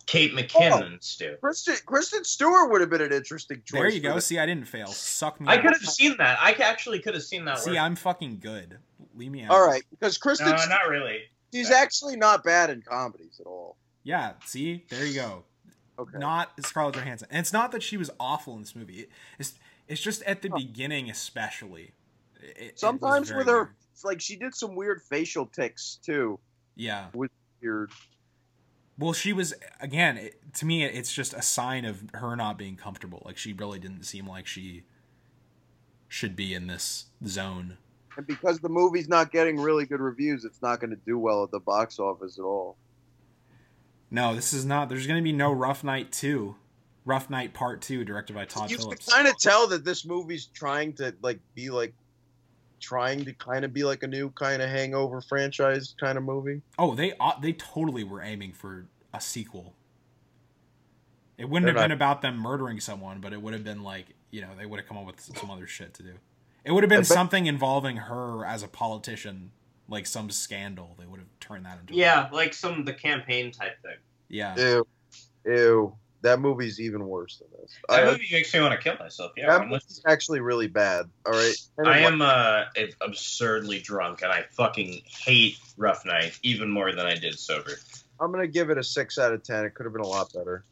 [0.06, 1.36] Kate oh, McKinnon, Stu.
[1.42, 3.80] Kristen Kristen Stewart would have been an interesting choice.
[3.80, 4.16] There you go.
[4.16, 4.26] this.
[4.26, 4.88] See, I didn't fail.
[4.88, 5.48] Suck me.
[5.50, 6.40] I could have seen that.
[6.42, 7.60] I actually could have seen that.
[7.60, 7.80] See, work.
[7.80, 8.78] I'm fucking good.
[9.16, 9.52] Leave me out.
[9.52, 11.24] All right, because Kristen, no, not really.
[11.54, 13.78] She's actually not bad in comedies at all.
[14.04, 14.34] Yeah.
[14.46, 15.44] See, there you go.
[16.00, 16.18] Okay.
[16.20, 19.08] Not Scarlett Johansson, and it's not that she was awful in this movie.
[19.40, 19.54] It's
[19.88, 21.94] it's just at the beginning, especially.
[22.42, 26.40] It- it Sometimes very with her, it's like she did some weird facial ticks too.
[26.76, 27.08] Yeah.
[27.14, 27.92] Weird.
[29.00, 30.18] Well, she was again.
[30.18, 33.24] It, to me, it's just a sign of her not being comfortable.
[33.26, 34.84] Like she really didn't seem like she
[36.08, 37.78] should be in this zone.
[38.18, 41.44] And because the movie's not getting really good reviews, it's not going to do well
[41.44, 42.76] at the box office at all.
[44.10, 44.90] No, this is not.
[44.90, 46.56] There's going to be no Rough Night two,
[47.06, 49.06] Rough Night Part two, directed by Todd you Phillips.
[49.06, 51.94] can kind of tell that this movie's trying to like be like
[52.80, 56.62] trying to kind of be like a new kind of Hangover franchise kind of movie.
[56.80, 59.74] Oh, they uh, they totally were aiming for a sequel.
[61.38, 64.08] It wouldn't They're have been about them murdering someone, but it would have been like
[64.32, 66.14] you know they would have come up with some other shit to do.
[66.66, 69.52] It would have been bet- something involving her as a politician,
[69.88, 70.96] like some scandal.
[71.00, 73.96] They would have turned that into a- Yeah, like some the campaign type thing.
[74.30, 74.56] yeah.
[74.58, 74.88] Ew,
[75.46, 75.96] ew.
[76.24, 77.76] That movie's even worse than this.
[77.88, 79.32] That I- movie makes me want to kill myself.
[79.38, 81.06] Yeah, that I'm movie's with- actually really bad.
[81.26, 81.56] All right.
[81.78, 82.64] And I am uh,
[83.02, 87.72] absurdly drunk, and I fucking hate Rough Night even more than I did sober.
[88.20, 89.64] I'm gonna give it a six out of ten.
[89.64, 90.66] It could have been a lot better.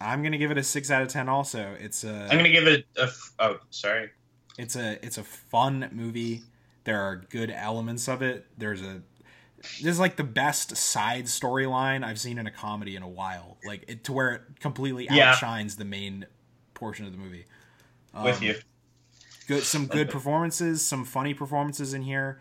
[0.00, 1.28] I'm gonna give it a six out of ten.
[1.28, 3.02] Also, it's a I'm gonna give it a.
[3.04, 4.10] f- Oh, sorry.
[4.58, 6.42] It's a it's a fun movie.
[6.84, 8.46] There are good elements of it.
[8.58, 9.02] There's a
[9.58, 13.56] this is like the best side storyline I've seen in a comedy in a while.
[13.66, 15.30] Like it to where it completely Yeah.
[15.30, 16.26] outshines the main
[16.74, 17.46] portion of the movie.
[18.22, 18.54] With Um, you.
[19.48, 22.40] good some good performances, some funny performances in here,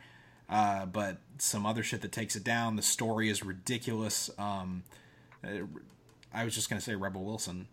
[0.49, 2.76] uh, but some other shit that takes it down.
[2.76, 4.30] The story is ridiculous.
[4.38, 4.84] Um,
[5.43, 5.66] uh,
[6.34, 7.68] I was just gonna say Rebel Wilson.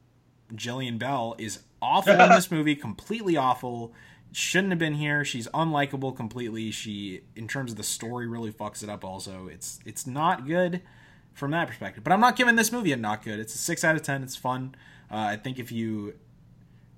[0.55, 3.93] Jillian Bell is awful in this movie, completely awful.
[4.33, 5.24] Shouldn't have been here.
[5.24, 6.70] She's unlikable completely.
[6.70, 9.05] She, in terms of the story, really fucks it up.
[9.05, 10.83] Also, it's it's not good
[11.33, 12.05] from that perspective.
[12.05, 13.41] But I'm not giving this movie a not good.
[13.41, 14.22] It's a six out of ten.
[14.22, 14.74] It's fun.
[15.11, 16.14] Uh, I think if you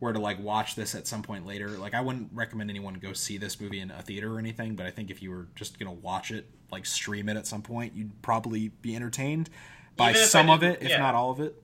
[0.01, 3.12] were to like watch this at some point later, like I wouldn't recommend anyone go
[3.12, 4.74] see this movie in a theater or anything.
[4.74, 7.62] But I think if you were just gonna watch it, like stream it at some
[7.62, 9.49] point, you'd probably be entertained
[9.97, 10.99] by Even if I some of it, if yeah.
[10.99, 11.55] not all of it.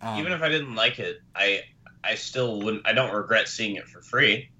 [0.00, 1.64] Um, Even if I didn't like it, I
[2.02, 2.86] I still wouldn't.
[2.86, 4.50] I don't regret seeing it for free.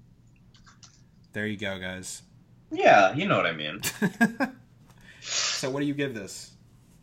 [1.33, 2.21] There you go, guys.
[2.71, 3.81] Yeah, you know what I mean.
[5.21, 6.51] so, what do you give this?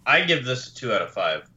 [0.06, 1.48] I give this a two out of five.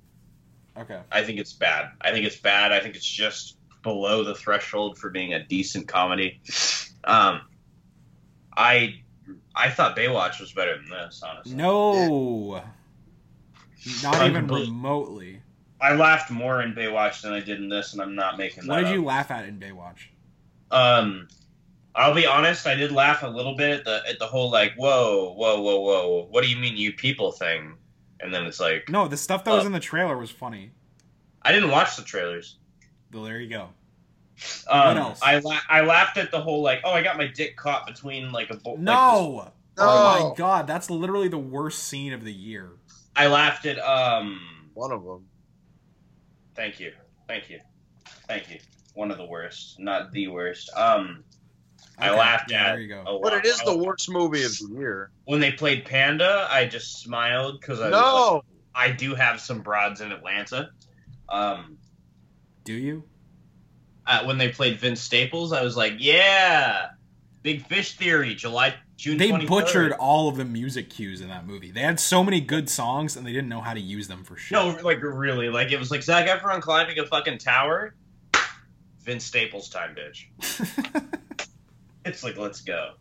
[0.77, 0.99] Okay.
[1.11, 1.91] I think it's bad.
[2.01, 2.71] I think it's bad.
[2.71, 6.41] I think it's just below the threshold for being a decent comedy.
[7.03, 7.41] Um,
[8.55, 9.01] I
[9.55, 11.23] I thought Baywatch was better than this.
[11.25, 12.63] Honestly, No.
[14.03, 15.41] Not even remotely.
[15.79, 18.69] I laughed more in Baywatch than I did in this, and I'm not making that.
[18.69, 18.93] What did up.
[18.93, 20.09] you laugh at in Baywatch?
[20.69, 21.27] Um,
[21.95, 22.65] I'll be honest.
[22.67, 25.79] I did laugh a little bit at the at the whole like, whoa, whoa, whoa,
[25.81, 26.27] whoa.
[26.29, 27.75] What do you mean, you people thing?
[28.21, 29.67] And then it's like, No, the stuff that was Oh.
[29.67, 30.71] in the trailer was funny.
[31.41, 32.57] I didn't watch the trailers.
[33.11, 33.69] Well, there you go.
[34.69, 35.19] Um, What else?
[35.21, 38.31] I la- I laughed at the whole like, oh, I got my dick caught between
[38.31, 39.51] like a bo- like, this- No.
[39.77, 42.69] Oh my god, that's literally the worst scene of the year.
[43.15, 44.69] I laughed at um.
[44.73, 45.25] One of them.
[46.55, 46.93] Thank you,
[47.27, 47.59] thank you,
[48.27, 48.59] thank you.
[48.93, 50.69] One of the worst, not the worst.
[50.75, 51.23] Um,
[51.97, 52.71] I laughed yeah, at.
[52.73, 53.01] There you go.
[53.01, 55.11] a But lot- it is the oh, worst movie of the year.
[55.25, 56.47] when they played Panda.
[56.49, 58.35] I just smiled because I No.
[58.35, 60.69] like, I do have some broads in Atlanta.
[61.29, 61.77] Um,
[62.63, 63.03] Do you?
[64.07, 66.87] uh, when they played Vince Staples, I was like, yeah,
[67.43, 69.17] Big Fish Theory, July June.
[69.17, 69.47] They 23rd.
[69.47, 71.71] butchered all of the music cues in that movie.
[71.71, 74.37] They had so many good songs and they didn't know how to use them for
[74.37, 74.53] shit.
[74.55, 77.93] No, like really, like it was like Zac Efron climbing a fucking tower.
[79.03, 80.25] Vince Staples time, bitch.
[82.05, 82.91] It's like let's go.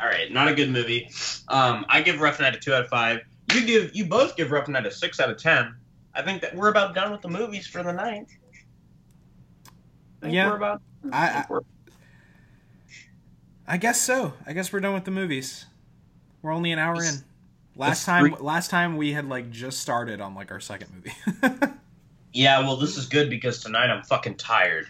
[0.00, 1.08] All right, not a good movie.
[1.48, 3.20] Um, I give Rough Night a two out of five.
[3.54, 5.74] You give you both give Rough Night a six out of ten.
[6.14, 8.26] I think that we're about done with the movies for the night.
[10.22, 10.48] I Yeah.
[10.50, 10.82] we're about.
[11.12, 11.62] I- we're-
[13.68, 14.32] I guess so.
[14.46, 15.66] I guess we're done with the movies.
[16.42, 17.24] We're only an hour in.
[17.74, 21.66] Last time, last time we had like just started on like our second movie,
[22.32, 24.86] yeah, well, this is good because tonight I'm fucking tired.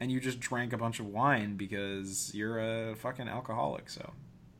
[0.00, 2.58] And you just drank a bunch of wine because you're
[2.90, 3.88] a fucking alcoholic.
[3.88, 4.12] So,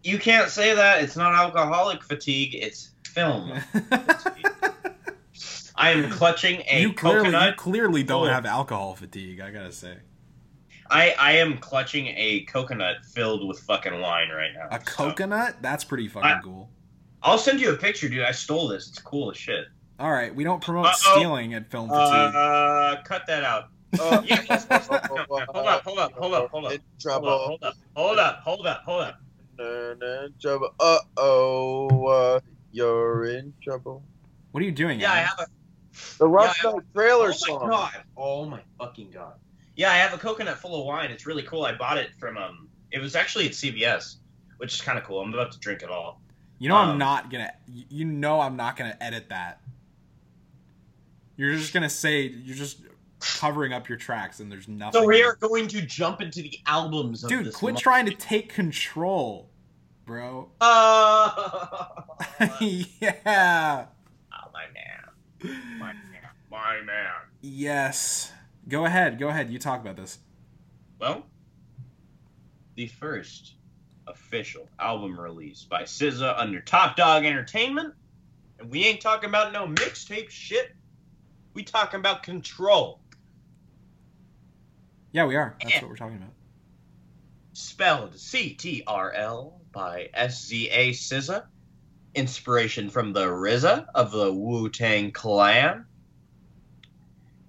[0.03, 1.03] You can't say that.
[1.03, 2.55] It's not alcoholic fatigue.
[2.55, 3.53] It's film.
[5.77, 7.57] I am clutching a you clearly, you coconut.
[7.57, 9.41] clearly don't have alcohol fatigue.
[9.41, 9.97] I gotta say,
[10.89, 14.69] I I am clutching a coconut filled with fucking wine right now.
[14.71, 15.57] a So, coconut.
[15.63, 16.71] That's pretty fucking I- cool.
[17.25, 18.23] I'll send you a picture, dude.
[18.23, 18.89] I stole this.
[18.89, 19.65] It's cool as shit.
[19.99, 21.17] All right, we don't promote Uh-oh.
[21.17, 22.35] stealing at film fatigue.
[22.37, 23.71] Uh, cut that out.
[24.01, 24.23] Uh,
[25.09, 26.73] hold up, hold up, hold up, hold up.
[26.73, 27.29] In Hold up, trouble.
[27.47, 29.19] hold up, hold up, hold up, hold up.
[29.59, 30.71] In trouble.
[30.81, 32.07] Uh oh.
[32.07, 32.41] Uh,
[32.73, 34.03] you're in trouble.
[34.51, 34.99] what are you doing?
[35.01, 35.47] Yeah, I have a
[36.19, 37.61] The Rough Yeah, I- Night trailer oh song.
[37.63, 38.05] my god.
[38.17, 39.35] Oh my fucking god.
[39.77, 41.11] Yeah, I have a coconut full of wine.
[41.11, 41.65] It's really cool.
[41.65, 42.69] I bought it from um.
[42.91, 44.17] It was actually at CVS,
[44.59, 45.21] which is kind of cool.
[45.21, 46.21] I'm about to drink it all.
[46.61, 47.53] You know I'm Um, not gonna.
[47.67, 49.61] You know I'm not gonna edit that.
[51.37, 52.79] You're just gonna say you're just
[53.25, 55.03] covering up your tracks, and there's nothing.
[55.03, 57.53] So we are going to jump into the albums of dude.
[57.53, 57.83] Quit month.
[57.83, 59.51] trying to take control,
[60.05, 60.51] bro.
[60.61, 61.87] Uh,
[62.61, 63.87] yeah.
[64.33, 65.59] oh, my man.
[65.79, 66.03] My man.
[66.51, 67.13] My man.
[67.41, 68.33] Yes.
[68.69, 69.19] Go ahead.
[69.19, 69.51] Go ahead.
[69.51, 70.19] You talk about this.
[70.99, 71.25] Well,
[72.77, 73.55] the first
[74.07, 77.95] official album release by SZA under Top Dawg Entertainment.
[78.59, 80.75] And we ain't talking about no mixtape shit.
[81.55, 83.01] We talking about Control.
[85.15, 85.57] Yeah, we are.
[85.63, 85.81] That's Yeah.
[85.83, 86.31] what we're talking about.
[87.53, 91.47] spelled C T R L by S Z A SZA.
[92.17, 95.87] Inspiration from the RZA of the Wu Tang Clan.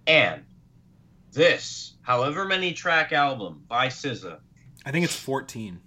[0.05, 0.45] And
[1.31, 4.39] this, however many track album by SZA,
[4.85, 5.81] I think it's 14.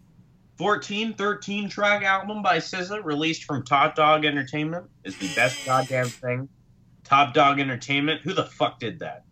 [0.57, 6.09] 14, 13 track album by SZA, released from Top Dawg Entertainment, is the best goddamn
[6.09, 6.49] thing.
[7.05, 9.25] Top Dawg Entertainment, who the fuck did that?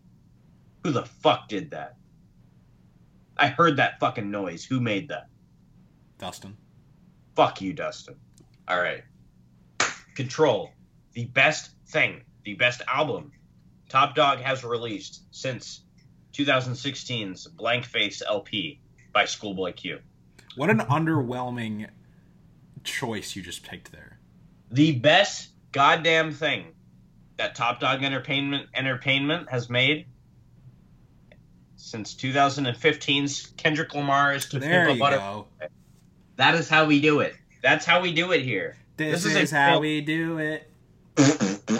[0.85, 1.97] Who the fuck did that?
[3.39, 4.65] I heard that fucking noise.
[4.65, 5.27] Who made that?
[6.17, 6.57] Dustin.
[7.35, 8.15] Fuck you, Dustin.
[8.67, 9.03] All right.
[10.15, 10.71] Control,
[11.13, 13.31] the best thing, the best album
[13.89, 15.83] Top Dawg has released since
[16.33, 18.81] 2016's Blank Face LP
[19.13, 19.99] by Schoolboy Q.
[20.55, 21.87] What an underwhelming
[22.83, 24.19] choice you just picked there.
[24.71, 26.73] The best goddamn thing
[27.37, 30.07] that Top Dawg Entertainment Entertainment has made
[31.77, 35.47] since 2015's Kendrick Lamar's To There Pimp a you Butter- go.
[36.35, 37.35] That is how we do it.
[37.63, 38.75] That's how we do it here.
[38.97, 40.69] This, This is, is how we do it.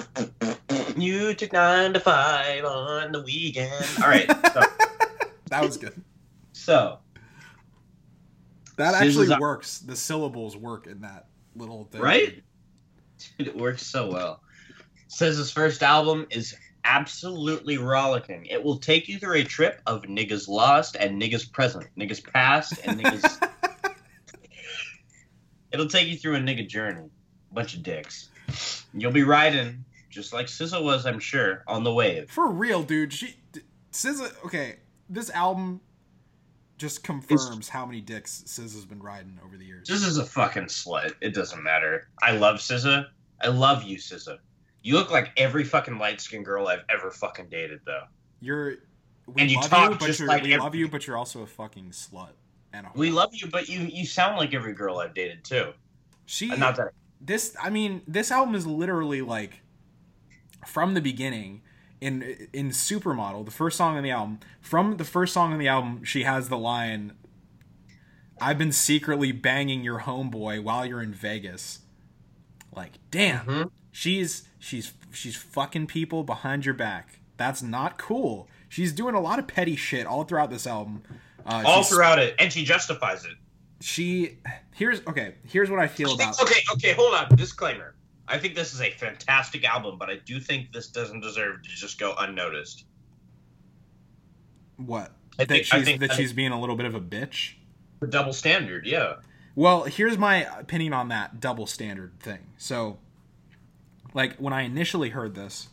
[0.97, 3.71] You took nine to five on the weekend.
[4.01, 4.27] All right.
[4.51, 4.61] So,
[5.51, 6.01] That was good.
[6.53, 6.97] so
[8.77, 9.77] That actually is works.
[9.77, 12.01] The syllables work in that little thing.
[12.01, 12.41] right?
[13.37, 14.41] Dude, it works so well.
[15.07, 16.55] Says his first album is
[16.87, 18.45] absolutely rollicking.
[18.45, 22.73] It will take you through a trip of niggas lost and niggas present, niggas past
[22.83, 23.49] and niggas.
[25.71, 27.09] It'll take you through a nigga journey.
[27.51, 28.29] Bunch of dicks.
[28.93, 32.31] You'll be riding, just like SZA was, I'm sure, on the wave.
[32.31, 33.11] For real, dude.
[33.13, 33.35] She
[33.91, 34.45] SZA.
[34.45, 34.77] Okay,
[35.09, 35.81] this album
[36.77, 39.87] just confirms how many dicks SZA's been riding over the years.
[39.87, 41.13] This is a fucking slut.
[41.21, 42.07] It doesn't matter.
[42.21, 43.07] I love SZA.
[43.41, 44.37] I love you, SZA.
[44.87, 48.03] You look like every fucking light skinned girl I've ever fucking dated, though.
[48.39, 48.75] You're.
[49.25, 51.05] We And you love talk you, but just you're, like we every- love you, but
[51.05, 52.29] you're also a fucking slut.
[52.71, 55.73] And a We love you, but you you sound like every girl I've dated too.
[56.25, 56.47] She.
[56.47, 59.61] Not that this i mean this album is literally like
[60.67, 61.63] from the beginning
[61.99, 65.67] in in supermodel the first song on the album from the first song on the
[65.67, 67.13] album she has the line
[68.39, 71.79] i've been secretly banging your homeboy while you're in vegas
[72.75, 73.71] like damn Mhm.
[73.91, 79.37] she's she's she's fucking people behind your back that's not cool she's doing a lot
[79.39, 81.03] of petty shit all throughout this album
[81.45, 83.31] uh, all throughout it, and she justifies it.
[83.79, 84.37] she
[84.73, 87.35] here's okay here's what i feel about Okay, okay, hold on.
[87.35, 87.93] Disclaimer.
[88.27, 91.69] I think this is a fantastic album, but I do think this doesn't deserve to
[91.69, 92.83] just go unnoticed.
[94.77, 96.95] what I that think- she's I think- that I she's being a little bit of
[96.95, 97.53] a bitch.
[97.99, 99.15] The double standard, yeah.
[99.55, 102.39] Well, here's my opinion on that double standard thing.
[102.57, 102.97] So,
[104.13, 105.67] like when I initially heard this,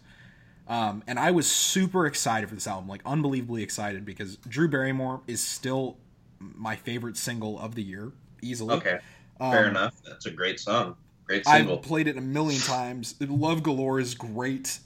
[0.69, 5.21] um, and I was super excited for this album, like unbelievably excited because Drew Barrymore
[5.27, 5.97] is still
[6.39, 8.13] my favorite single of the year,
[8.43, 8.75] easily.
[8.77, 8.99] Okay,
[9.39, 9.95] fair Um, enough.
[10.07, 10.97] That's a great song.
[11.27, 11.77] Great single.
[11.77, 13.15] I've played it a million times.
[13.21, 14.79] Love Galore is great.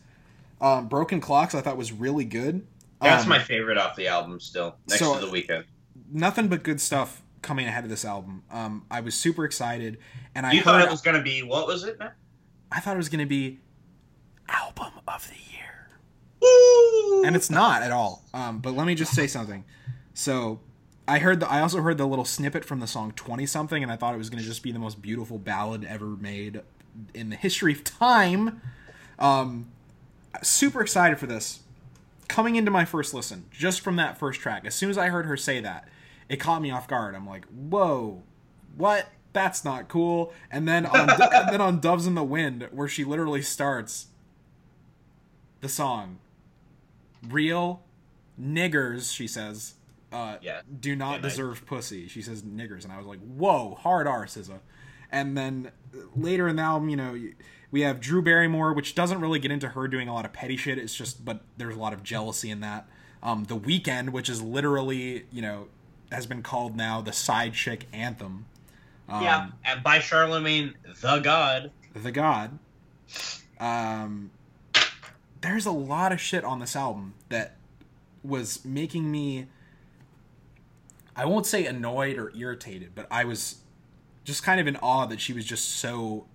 [0.60, 2.66] Um, Broken Clocks I thought was really good.
[3.00, 5.64] That's Um, my favorite off the album still, next so- to the weekend.
[6.10, 8.42] nothing but good stuff coming ahead of this album.
[8.50, 9.98] Um, I was super excited,
[10.34, 11.98] and I You thought heard, it was gonna be what was it?
[11.98, 12.10] man?
[12.70, 13.58] I thought it was going to be
[14.48, 15.90] album of the year,
[16.40, 17.24] Woo!
[17.24, 18.24] and it's not at all.
[18.34, 19.64] Um, but let me just say something.
[20.14, 20.60] So,
[21.06, 23.90] I heard the I also heard the little snippet from the song Twenty Something, and
[23.90, 26.60] I thought it was going to just be the most beautiful ballad ever made
[27.14, 28.60] in the history of time.
[29.18, 29.68] Um,
[30.42, 31.60] super excited for this.
[32.28, 35.24] Coming into my first listen, just from that first track, as soon as I heard
[35.24, 35.88] her say that,
[36.28, 37.14] it caught me off guard.
[37.14, 38.22] I'm like, "Whoa,
[38.76, 39.08] what?
[39.38, 43.04] That's not cool." And then on and then on Doves in the Wind, where she
[43.04, 44.08] literally starts
[45.60, 46.18] the song,
[47.26, 47.82] "Real
[48.40, 49.74] niggers," she says,
[50.12, 50.62] uh, Yeah.
[50.80, 54.58] "do not deserve pussy." She says niggers, and I was like, "Whoa, hard R, SZA."
[55.10, 55.70] And then
[56.16, 57.18] later in the album, you know,
[57.70, 60.56] we have Drew Barrymore, which doesn't really get into her doing a lot of petty
[60.56, 60.78] shit.
[60.78, 62.86] It's just, but there's a lot of jealousy in that.
[63.22, 65.68] Um, the Weekend, which is literally, you know,
[66.12, 68.46] has been called now the side chick anthem.
[69.08, 71.70] Um, yeah, and by Charlemagne the God.
[71.94, 72.58] the God.
[73.58, 74.30] Um,
[75.40, 77.56] there's a lot of shit on this album that
[78.22, 79.46] was making me.
[81.16, 83.56] I won't say annoyed or irritated, but I was
[84.24, 86.26] just kind of in awe that she was just so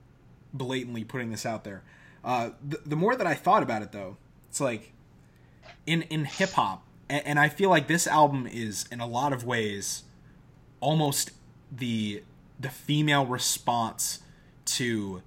[0.53, 1.83] blatantly putting this out there.
[2.23, 4.17] Uh, the, the more that I thought about it, though,
[4.49, 4.93] it's like
[5.85, 9.31] in in hip hop, and, and I feel like this album is in a lot
[9.31, 10.03] of ways
[10.79, 11.31] almost
[11.71, 12.23] the
[12.63, 14.21] the female response
[14.65, 15.21] to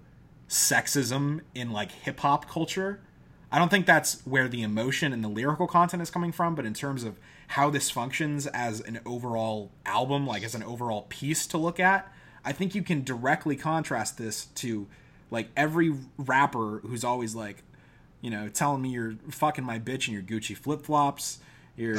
[0.48, 3.00] sexism in like hip hop culture.
[3.52, 6.66] I don't think that's where the emotion and the lyrical content is coming from, but
[6.66, 7.18] in terms of
[7.48, 12.12] how this functions as an overall album, like as an overall piece to look at,
[12.44, 14.88] I think you can directly contrast this to
[15.30, 17.62] like every rapper who's always like,
[18.20, 21.38] you know, telling me you're fucking my bitch in your Gucci flip flops,
[21.76, 21.96] you're,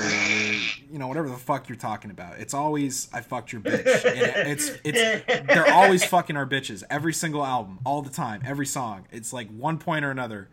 [0.89, 2.39] you know, whatever the fuck you're talking about.
[2.39, 3.85] It's always I fucked your bitch.
[4.05, 6.83] And it's it's they're always fucking our bitches.
[6.89, 9.05] Every single album, all the time, every song.
[9.11, 10.49] It's like one point or another.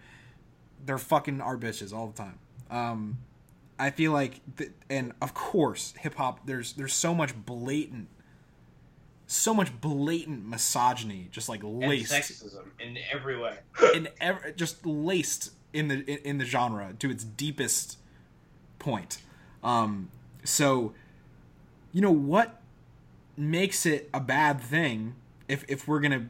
[0.84, 2.38] They're fucking our bitches all the time.
[2.70, 3.18] Um,
[3.78, 6.46] I feel like, th- and of course, hip hop.
[6.46, 8.08] There's there's so much blatant,
[9.26, 13.56] so much blatant misogyny, just like And laced sexism in every way.
[13.94, 17.98] in ev- just laced in the in, in the genre to its deepest
[18.84, 19.18] point.
[19.62, 20.10] Um,
[20.44, 20.92] so,
[21.92, 22.60] you know what
[23.36, 25.14] makes it a bad thing
[25.48, 26.28] if if we're gonna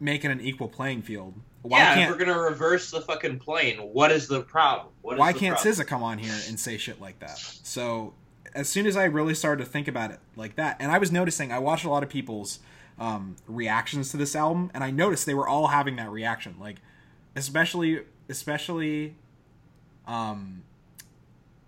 [0.00, 1.34] make it an equal playing field?
[1.62, 4.92] Why yeah, if can't we're gonna reverse the fucking plane, what is the problem?
[5.02, 5.74] What is why the can't problem?
[5.74, 7.38] SZA come on here and say shit like that?
[7.38, 8.14] So
[8.54, 11.10] as soon as I really started to think about it like that, and I was
[11.12, 12.60] noticing, I watched a lot of people's
[12.98, 16.76] um, reactions to this album, and I noticed they were all having that reaction, like
[17.34, 19.16] especially, especially,
[20.06, 20.62] um,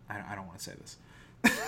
[0.08, 0.96] I, I don't want to say this.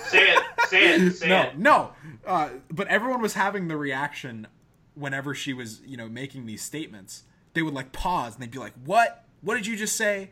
[0.09, 1.57] Say it, say it, say no, it.
[1.57, 1.91] no.
[2.25, 4.47] Uh, but everyone was having the reaction
[4.95, 7.23] whenever she was, you know, making these statements.
[7.53, 9.25] They would like pause and they'd be like, "What?
[9.41, 10.29] What did you just say?"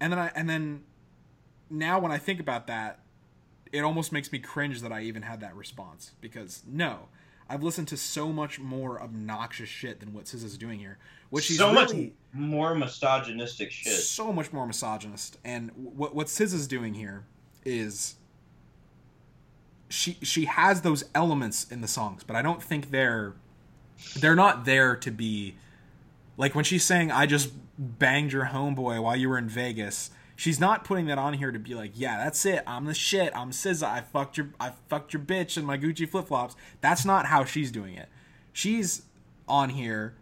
[0.00, 0.82] And then I and then
[1.70, 3.00] now when I think about that,
[3.72, 7.08] it almost makes me cringe that I even had that response because no,
[7.48, 10.98] I've listened to so much more obnoxious shit than what SZA's doing here,
[11.30, 13.92] which she's so really much more misogynistic shit.
[13.92, 15.38] so much more misogynist.
[15.44, 17.24] And what what SZA's doing here
[17.64, 18.16] is
[19.88, 23.34] she she has those elements in the songs, but I don't think they're
[24.16, 25.54] they're not there to be
[26.36, 30.10] like when she's saying I just banged your homeboy while you were in Vegas.
[30.36, 32.62] She's not putting that on here to be like, yeah, that's it.
[32.66, 33.32] I'm the shit.
[33.36, 33.84] I'm SZA.
[33.84, 36.56] I fucked your I fucked your bitch in my Gucci flip flops.
[36.80, 38.08] That's not how she's doing it.
[38.52, 39.02] She's
[39.46, 40.14] on here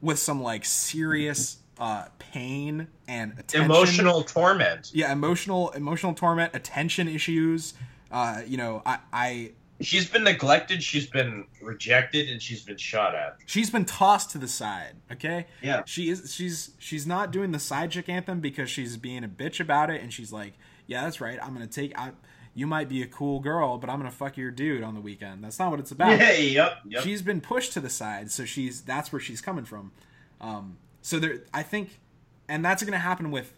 [0.00, 3.64] with some like serious uh, pain and attention.
[3.64, 4.90] Emotional torment.
[4.94, 7.74] yeah, emotional emotional torment, attention issues.
[8.10, 13.14] Uh, you know, I, I She's been neglected, she's been rejected, and she's been shot
[13.14, 13.36] at.
[13.46, 14.94] she's been tossed to the side.
[15.12, 15.82] Okay, Yeah.
[15.86, 19.60] she is she's she's not doing the side chick anthem because she's being a bitch
[19.60, 20.54] about it, and she's like,
[20.86, 21.38] yeah, that's right.
[21.42, 21.96] I'm gonna take.
[21.98, 22.10] I,
[22.54, 25.44] you might be a cool girl, but I'm gonna fuck your dude on the weekend.
[25.44, 26.18] That's not what it's about.
[26.18, 27.02] Yeah, yep, yep.
[27.04, 29.92] she's been pushed to the side so she's that's where she's coming from
[30.40, 32.00] um, so there i think
[32.48, 33.52] and that's going to happen with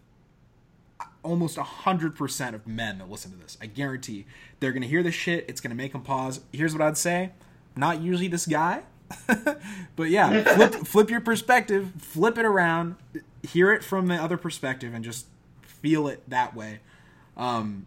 [1.22, 3.58] almost 100% of men that listen to this.
[3.60, 4.26] I guarantee
[4.58, 5.44] they're going to hear this shit.
[5.48, 6.40] It's going to make them pause.
[6.52, 7.30] Here's what i'd say.
[7.76, 8.82] Not usually this guy
[9.96, 12.94] but yeah flip, flip your perspective flip it around
[13.42, 15.26] hear it from the other perspective and just
[15.62, 16.80] feel it that way.
[17.36, 17.86] Um,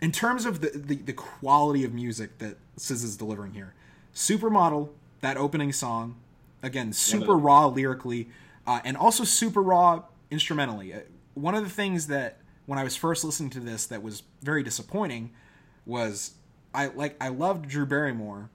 [0.00, 3.74] in terms of the, the, the quality of music that SZA is delivering here,
[4.14, 4.90] Supermodel,
[5.20, 6.16] that opening song,
[6.62, 8.28] again, super raw lyrically,
[8.66, 10.92] uh, and also super raw instrumentally.
[10.92, 11.00] Uh,
[11.34, 14.62] one of the things that when I was first listening to this that was very
[14.62, 15.32] disappointing
[15.86, 16.32] was
[16.74, 18.50] I like I loved Drew Barrymore,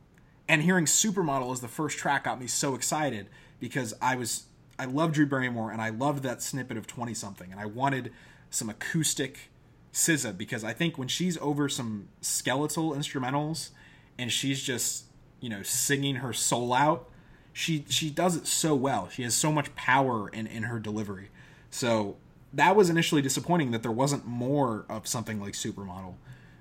[0.47, 3.27] and hearing Supermodel as the first track got me so excited
[3.59, 4.45] because I was
[4.77, 8.11] I loved Drew Barrymore and I loved that snippet of Twenty Something, and I wanted
[8.49, 9.51] some acoustic
[9.93, 13.69] SZA because I think when she's over some skeletal instrumentals
[14.17, 15.05] and she's just
[15.39, 17.09] you know singing her soul out,
[17.53, 19.07] she she does it so well.
[19.09, 21.29] She has so much power in in her delivery.
[21.69, 22.17] So
[22.53, 26.15] that was initially disappointing that there wasn't more of something like Supermodel.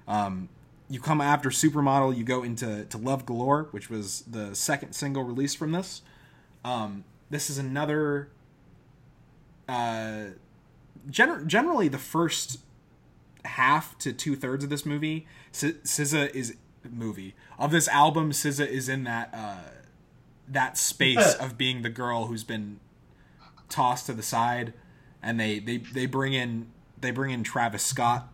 [0.06, 0.48] Um,
[0.90, 5.22] you come after Supermodel, you go into to Love Galore, which was the second single
[5.22, 6.02] released from this.
[6.64, 8.30] Um, this is another.
[9.68, 10.30] Uh,
[11.10, 12.60] gener- generally, the first
[13.44, 16.56] half to two thirds of this movie, S- SZA is
[16.90, 18.30] movie of this album.
[18.32, 19.70] SZA is in that uh,
[20.48, 22.80] that space of being the girl who's been
[23.68, 24.72] tossed to the side,
[25.28, 26.66] and they they they bring in
[27.00, 28.28] they bring in Travis Scott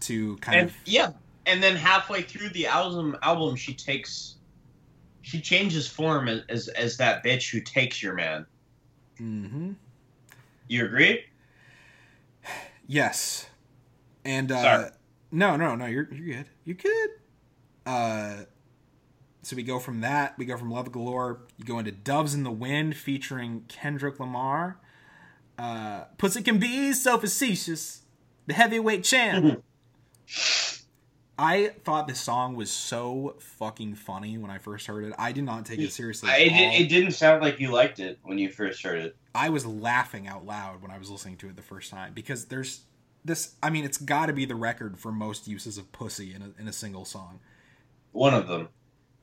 [0.00, 1.12] to kind and of yeah,
[1.46, 4.36] and then halfway through the album, album she takes,
[5.22, 8.44] she changes form as as, as that bitch who takes your man.
[9.18, 9.72] Mm hmm
[10.68, 11.24] You agree?
[12.86, 13.48] Yes.
[14.24, 14.90] And uh Sorry.
[15.32, 16.46] no, no, no, you're you're good.
[16.64, 17.10] You're good.
[17.86, 18.36] Uh
[19.42, 22.42] so we go from that, we go from Love Galore, you go into Doves in
[22.42, 24.78] the Wind featuring Kendrick Lamar.
[25.58, 28.02] Uh Pussy Can Be So Facetious,
[28.46, 29.62] the heavyweight champ.
[31.38, 35.12] I thought this song was so fucking funny when I first heard it.
[35.18, 36.30] I did not take it seriously.
[36.30, 39.16] I, it, it didn't sound like you liked it when you first heard it.
[39.34, 42.46] I was laughing out loud when I was listening to it the first time because
[42.46, 42.82] there's
[43.22, 43.54] this.
[43.62, 46.60] I mean, it's got to be the record for most uses of pussy in a,
[46.60, 47.40] in a single song.
[48.12, 48.70] One of them.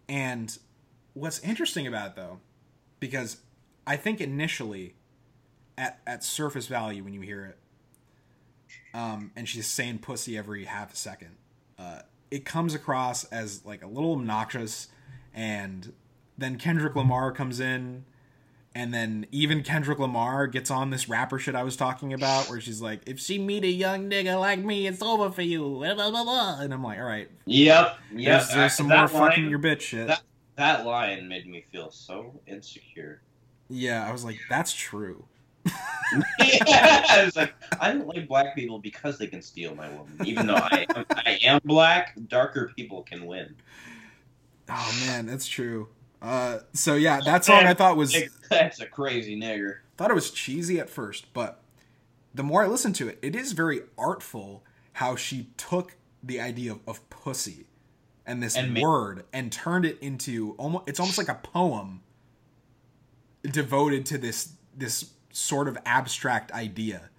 [0.07, 0.55] And
[1.13, 2.39] what's interesting about it though,
[2.99, 3.37] because
[3.87, 4.93] I think initially,
[5.77, 7.57] at at surface value when you hear it,
[8.93, 11.35] um, and she's saying pussy every half a second,
[11.79, 11.99] uh,
[12.31, 14.87] it comes across as like a little obnoxious,
[15.33, 15.93] and
[16.37, 18.05] then Kendrick Lamar comes in.
[18.75, 22.59] And then even Kendrick Lamar gets on this rapper shit I was talking about, where
[22.59, 25.93] she's like, "If she meet a young nigga like me, it's over for you." Blah,
[25.93, 26.59] blah, blah, blah.
[26.59, 27.97] And I'm like, "All right, Yep.
[28.15, 28.41] Yep.
[28.41, 30.23] there's, there's some more line- fucking your bitch shit." that-
[30.55, 33.21] That line made me feel so insecure.
[33.69, 35.25] Yeah, I was like, that's true.
[36.39, 40.17] yeah, I was like, I don't like black people because they can steal my woman.
[40.25, 43.55] Even though I am, I am black, darker people can win.
[44.69, 45.89] Oh man, that's true.
[46.21, 48.15] Uh, so yeah, that song I thought was
[48.49, 49.77] That's a crazy nigger.
[49.97, 51.61] thought it was cheesy at first, but
[52.33, 54.63] the more I listened to it, it is very artful
[54.93, 57.65] how she took the idea of, of pussy
[58.25, 62.01] and this And ma- word and turned it into almost it's almost like a poem
[63.43, 67.09] devoted to this this sort of abstract idea.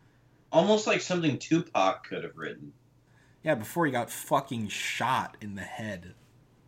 [0.51, 2.73] Almost like something Tupac could have written.
[3.43, 6.15] Yeah, before he got fucking shot in the head.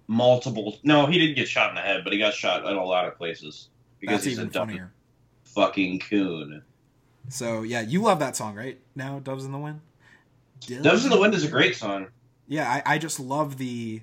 [0.09, 0.78] Multiple.
[0.82, 3.06] No, he didn't get shot in the head, but he got shot in a lot
[3.06, 3.68] of places
[3.98, 4.93] because That's he's even a dumb funnier.
[5.44, 6.62] fucking coon.
[7.28, 8.78] So yeah, you love that song, right?
[8.94, 9.81] Now, Doves in the Wind.
[10.82, 12.09] Doves in the Wind is a great song.
[12.47, 14.02] Yeah, I, I just love the.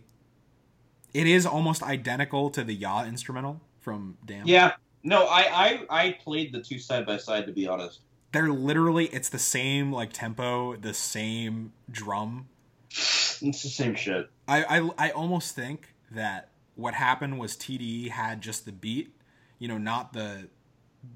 [1.14, 4.48] It is almost identical to the Ya instrumental from Damn.
[4.48, 4.74] Yeah.
[5.03, 5.41] No, I,
[5.89, 7.99] I I played the two side by side to be honest.
[8.31, 12.47] they're literally it's the same like tempo, the same drum.
[12.89, 14.30] It's the same shit.
[14.47, 19.13] I I, I almost think that what happened was TDE had just the beat,
[19.59, 20.47] you know, not the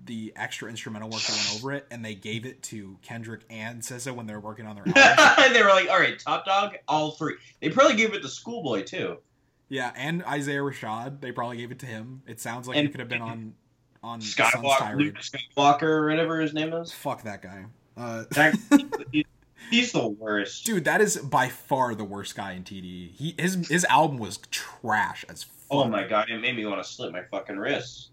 [0.05, 3.81] the extra instrumental work that went over it, and they gave it to Kendrick and
[3.81, 5.53] SZA when they were working on their album.
[5.53, 7.35] they were like, all right, Top Dawg, all three.
[7.61, 9.19] They probably gave it to Schoolboy too.
[9.69, 12.22] yeah, and Isaiah Rashad, they probably gave it to him.
[12.27, 13.53] It sounds like And- it could have been on
[14.07, 14.97] on Skywalker.
[14.97, 16.91] Luke Skywalker, or whatever his name is.
[16.93, 17.65] Fuck that guy.
[17.95, 18.55] Uh, That-
[19.11, 19.25] he-
[19.69, 20.65] he's the worst.
[20.65, 23.11] dude, that is by far the worst guy in TD.
[23.15, 25.53] He his his album was trash as fuck.
[25.71, 28.09] Oh my god, it made me want to slit my fucking wrists.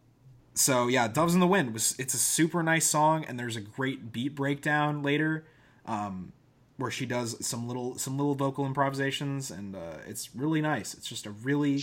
[0.54, 3.60] So yeah, Doves in the Wind was it's a super nice song, and there's a
[3.60, 5.44] great beat breakdown later,
[5.86, 6.32] um,
[6.76, 10.94] where she does some little some little vocal improvisations, and uh, it's really nice.
[10.94, 11.82] It's just a really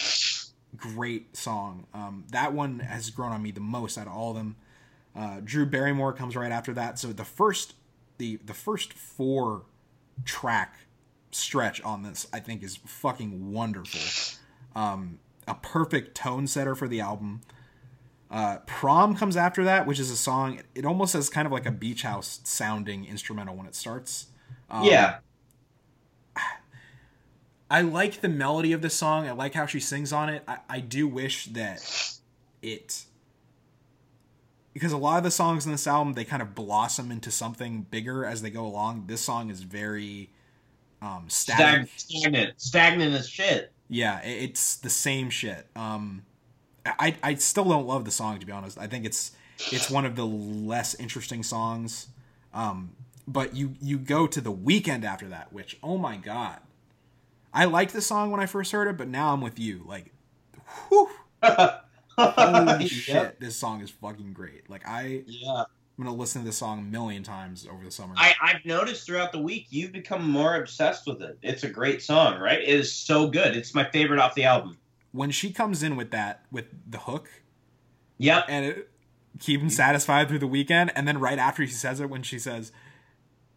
[0.77, 1.85] great song.
[1.93, 4.56] Um, that one has grown on me the most out of all of them.
[5.15, 6.99] Uh, Drew Barrymore comes right after that.
[6.99, 7.73] So the first
[8.18, 9.64] the the first four
[10.26, 10.76] track
[11.31, 14.39] stretch on this I think is fucking wonderful.
[14.76, 17.41] Um, a perfect tone setter for the album.
[18.30, 20.61] Uh, Prom comes after that, which is a song.
[20.73, 24.27] It almost has kind of like a beach house sounding instrumental when it starts.
[24.69, 25.18] Um, yeah,
[27.72, 29.30] I like the melody of the song.
[29.30, 30.43] I like how she sings on it.
[30.45, 31.81] I, I do wish that
[32.61, 33.06] it
[34.73, 37.84] because a lot of the songs in this album they kind of blossom into something
[37.89, 39.06] bigger as they go along.
[39.07, 40.30] This song is very
[41.02, 41.89] um, static.
[41.95, 43.72] Stagnant, stagnant as shit.
[43.88, 45.65] Yeah, it's the same shit.
[45.73, 46.23] Um,
[46.85, 48.77] I I still don't love the song to be honest.
[48.77, 49.31] I think it's
[49.72, 52.07] it's one of the less interesting songs.
[52.53, 52.91] Um,
[53.26, 56.60] but you you go to the weekend after that, which oh my god,
[57.53, 59.84] I liked the song when I first heard it, but now I'm with you.
[59.86, 60.14] Like,
[60.90, 61.10] whew,
[62.18, 62.88] holy Yep.
[62.88, 64.69] shit, this song is fucking great.
[64.69, 65.64] Like I Yeah,
[65.98, 68.14] I'm gonna listen to this song a million times over the summer.
[68.18, 71.38] I, I've noticed throughout the week you've become more obsessed with it.
[71.41, 72.60] It's a great song, right?
[72.61, 73.56] It is so good.
[73.56, 74.78] It's my favorite off the album.
[75.11, 77.30] when she comes in with that with the hook
[78.18, 78.45] Yep.
[78.49, 78.90] and it,
[79.40, 80.91] keep him satisfied through the weekend.
[80.95, 82.72] And then right after she says it, when she says,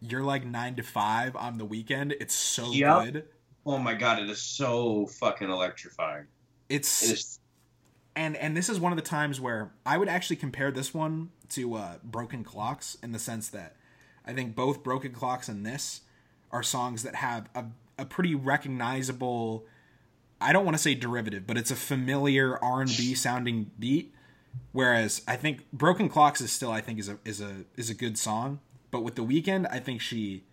[0.01, 3.03] "You're like nine to five on the weekend," it's so Yep.
[3.03, 3.25] good.
[3.65, 6.25] Oh my god, it is so fucking electrifying.
[6.69, 7.39] It's It is.
[8.15, 11.31] and and this is one of the times where I would actually compare this one
[11.49, 13.75] to uh, Broken Clocks in the sense that
[14.25, 16.01] I think both Broken Clocks and this
[16.51, 17.65] are songs that have a,
[17.97, 19.65] a pretty recognizable.
[20.39, 24.13] I don't want to say derivative, but it's a familiar R and B sounding beat.
[24.71, 27.93] Whereas I think Broken Clocks is still I think is a is a is a
[27.95, 28.59] good song,
[28.91, 30.43] but with the weekend I think she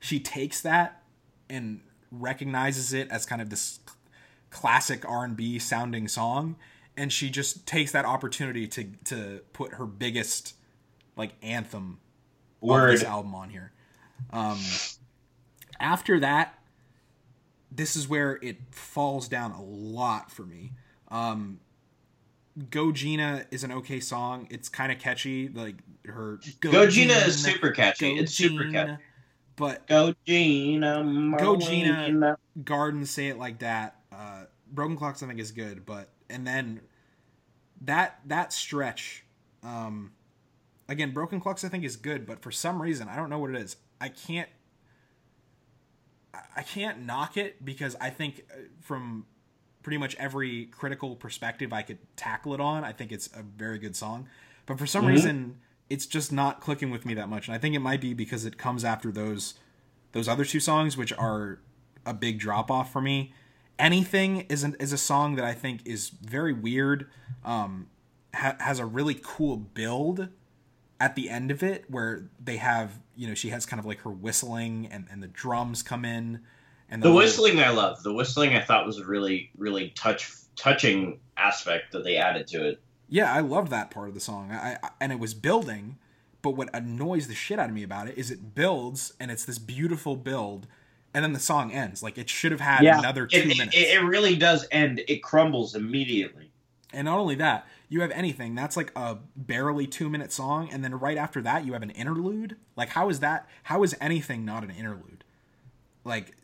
[0.00, 1.02] she takes that
[1.48, 1.80] and
[2.10, 3.80] recognizes it as kind of this
[4.50, 6.56] classic R&B sounding song
[6.96, 10.54] and she just takes that opportunity to to put her biggest
[11.16, 11.98] like anthem
[12.62, 13.72] of this album on here.
[14.32, 14.58] Um
[15.78, 16.60] after that
[17.70, 20.72] this is where it falls down a lot for me.
[21.08, 21.60] Um,
[22.70, 24.48] Go Gina is an okay song.
[24.50, 25.48] It's kind of catchy.
[25.48, 28.18] Like her Go, Gina, is super catchy.
[28.18, 29.02] It's super catchy.
[29.60, 32.38] But Go Gina, Go Gina.
[32.64, 33.96] Garden say it like that.
[34.10, 36.80] Uh, Broken Clocks I think is good, but and then
[37.82, 39.22] that that stretch,
[39.62, 40.12] um,
[40.88, 43.50] again, Broken Clocks I think is good, but for some reason I don't know what
[43.50, 43.76] it is.
[44.00, 44.48] I can't
[46.56, 49.26] I- can't knock it because I think uh, from
[49.82, 53.78] pretty much every critical perspective I could tackle it on, I think it's a very
[53.78, 54.26] good song.
[54.64, 55.08] But for some Mhm.
[55.08, 58.14] reason, it's just not clicking with me that much, and I think it might be
[58.14, 59.54] because it comes after those
[60.12, 61.58] those other two songs, which are
[62.06, 63.34] a big drop off for me.
[63.78, 67.06] Anything is an, is a song that I think is very weird.
[67.44, 67.88] Um,
[68.34, 70.28] ha- has a really cool build
[71.00, 74.00] at the end of it where they have you know she has kind of like
[74.00, 76.40] her whistling and, and the drums come in
[76.90, 78.02] and The little- whistling I love.
[78.02, 82.68] The whistling I thought was a really, really touch touching aspect that they added to
[82.68, 82.82] it.
[83.10, 84.52] Yeah, I loved that part of the song.
[84.52, 85.98] I, I and it was building,
[86.42, 89.44] but what annoys the shit out of me about it is it builds and it's
[89.44, 90.66] this beautiful build,
[91.12, 92.02] and then the song ends.
[92.02, 93.76] Like it should have had another two it- minutes.
[93.76, 95.02] It, it really does end.
[95.08, 96.52] It crumbles immediately.
[96.92, 100.84] and not only that, you have anything that's like a barely two minute song, and
[100.84, 102.56] then right after that you have an interlude.
[102.76, 103.48] Like how is that?
[103.64, 105.24] How is anything not an interlude?
[106.04, 106.36] Like,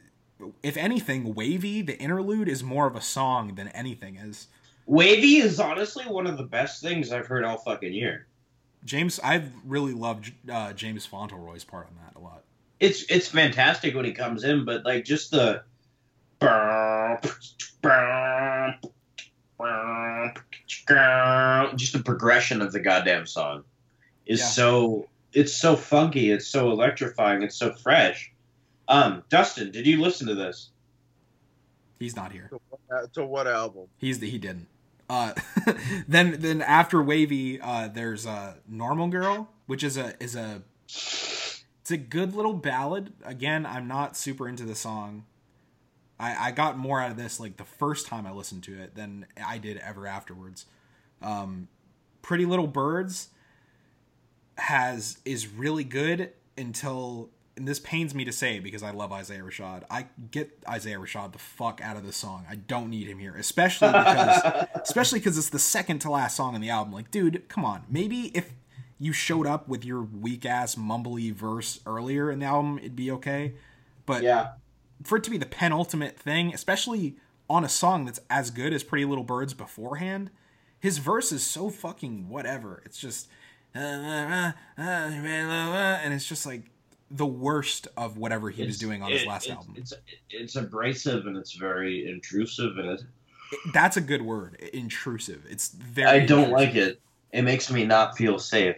[0.62, 4.48] if anything, wavy the interlude is more of a song than anything is.
[4.86, 8.26] Wavy is honestly one of the best things I've heard all fucking year.
[8.84, 12.44] James, I've really loved uh, James Fauntleroy's part on that a lot.
[12.78, 15.62] It's it's fantastic when he comes in, but like just the
[21.76, 23.64] just the progression of the goddamn song
[24.26, 24.46] is Yeah.
[24.46, 28.32] so it's so funky, it's so electrifying, it's so fresh.
[28.88, 30.70] Um, Dustin, did you listen to this?
[31.98, 32.48] He's not here.
[32.50, 33.86] To what, to what album?
[33.98, 34.68] He's the, he didn't.
[35.08, 35.32] Uh,
[36.08, 41.90] then then after Wavy, uh, there's uh, Normal Girl, which is a is a it's
[41.90, 43.12] a good little ballad.
[43.24, 45.24] Again, I'm not super into the song.
[46.18, 48.94] I I got more out of this like the first time I listened to it
[48.94, 50.66] than I did ever afterwards.
[51.22, 51.68] Um,
[52.22, 53.28] Pretty Little Birds
[54.58, 59.42] has is really good until and this pains me to say because I love Isaiah
[59.42, 59.84] Rashad.
[59.90, 62.44] I get Isaiah Rashad the fuck out of this song.
[62.48, 66.54] I don't need him here, especially because especially because it's the second to last song
[66.54, 66.92] on the album.
[66.92, 67.84] Like, dude, come on.
[67.88, 68.52] Maybe if
[68.98, 73.10] you showed up with your weak ass mumbly verse earlier in the album, it'd be
[73.12, 73.54] okay.
[74.04, 74.52] But yeah.
[75.02, 77.16] for it to be the penultimate thing, especially
[77.48, 80.30] on a song that's as good as Pretty Little Birds beforehand,
[80.78, 82.82] his verse is so fucking whatever.
[82.84, 83.28] It's just
[83.74, 86.70] uh, uh, uh, and it's just like
[87.10, 89.74] the worst of whatever he was doing on his last it's, album.
[89.76, 89.92] It's
[90.30, 93.02] it's abrasive and it's very intrusive and it,
[93.72, 95.44] That's a good word, intrusive.
[95.48, 96.52] It's very I don't intrusive.
[96.52, 97.00] like it.
[97.32, 98.76] It makes me not feel safe.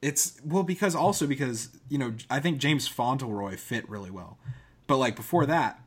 [0.00, 4.38] It's well because also because you know I think James Fauntleroy fit really well,
[4.86, 5.80] but like before that,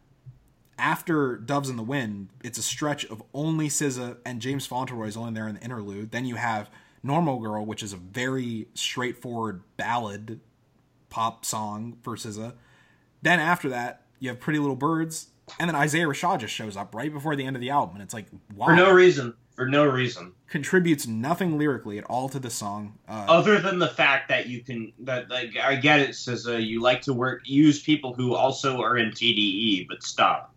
[0.78, 5.18] after Doves in the Wind, it's a stretch of only SZA and James Fauntleroy is
[5.18, 6.12] only there in the interlude.
[6.12, 6.70] Then you have
[7.04, 10.40] Normal Girl, which is a very straightforward ballad
[11.16, 12.52] pop song for SZA.
[13.22, 15.28] Then after that, you have Pretty Little Birds,
[15.60, 18.04] and then Isaiah Rashad just shows up right before the end of the album, and
[18.04, 19.34] it's like wow, For no reason.
[19.56, 20.34] For no reason.
[20.50, 22.98] contributes nothing lyrically at all to the song.
[23.08, 26.82] Uh, Other than the fact that you can that like I get it uh, you
[26.82, 30.54] like to work use people who also are in TDE, but stop.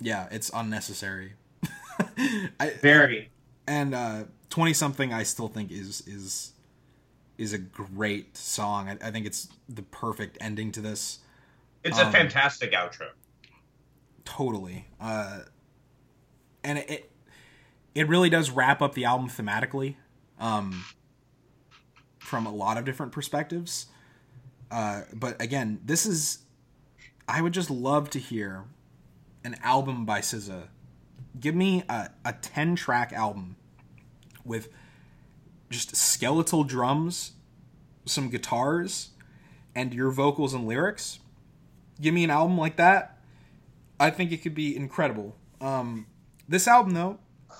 [0.00, 1.32] yeah, it's unnecessary.
[2.60, 3.30] I, Very.
[3.66, 6.52] and uh, twenty something, I still think is is
[7.40, 8.88] is a great song.
[8.88, 11.20] I, I think it's the perfect ending to this.
[11.82, 13.08] It's Um, a fantastic outro.
[14.24, 15.40] Totally, uh,
[16.62, 17.10] and it, it
[17.94, 19.96] it really does wrap up the album thematically,
[20.38, 20.84] um,
[22.18, 23.86] from a lot of different perspectives.
[24.70, 26.40] Uh, but again, this is
[27.26, 28.64] I would just love to hear
[29.42, 30.68] an album by SZA.
[31.40, 33.56] Give me a, a 10 track album
[34.44, 34.68] with
[35.70, 37.32] just skeletal drums,
[38.04, 39.10] some guitars,
[39.74, 41.20] and your vocals and lyrics.
[42.00, 43.18] Give me an album like that.
[43.98, 45.36] I think it could be incredible.
[45.60, 46.06] Um,
[46.48, 47.18] this album, though,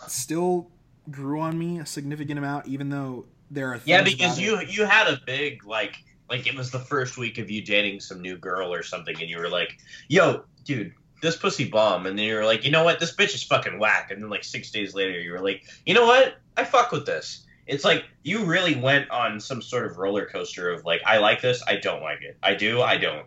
[0.08, 0.70] still
[1.10, 4.84] grew on me a significant amount, even though there are Yeah, because you it- you
[4.84, 5.96] had a big like
[6.28, 9.28] like it was the first week of you dating some new girl or something, and
[9.28, 9.76] you were like,
[10.08, 10.92] "Yo, dude,
[11.22, 13.00] this pussy bomb," and then you were like, "You know what?
[13.00, 15.94] This bitch is fucking whack," and then like six days later, you were like, "You
[15.94, 16.36] know what?
[16.56, 20.70] I fuck with this." It's like you really went on some sort of roller coaster
[20.70, 23.26] of like, I like this, I don't like it, I do, I don't,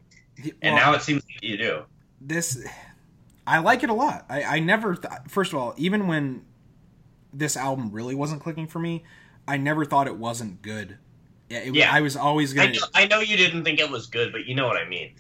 [0.62, 1.84] and now it seems like you do.
[2.20, 2.66] this
[3.46, 4.26] I like it a lot.
[4.30, 6.46] I, I never, th- first of all, even when
[7.34, 9.04] this album really wasn't clicking for me,
[9.48, 10.98] I never thought it wasn't good.
[11.50, 11.94] Yeah, it, Yeah.
[11.94, 12.72] I was always gonna.
[12.72, 15.16] know, I know you didn't think it was good, but you know what I mean.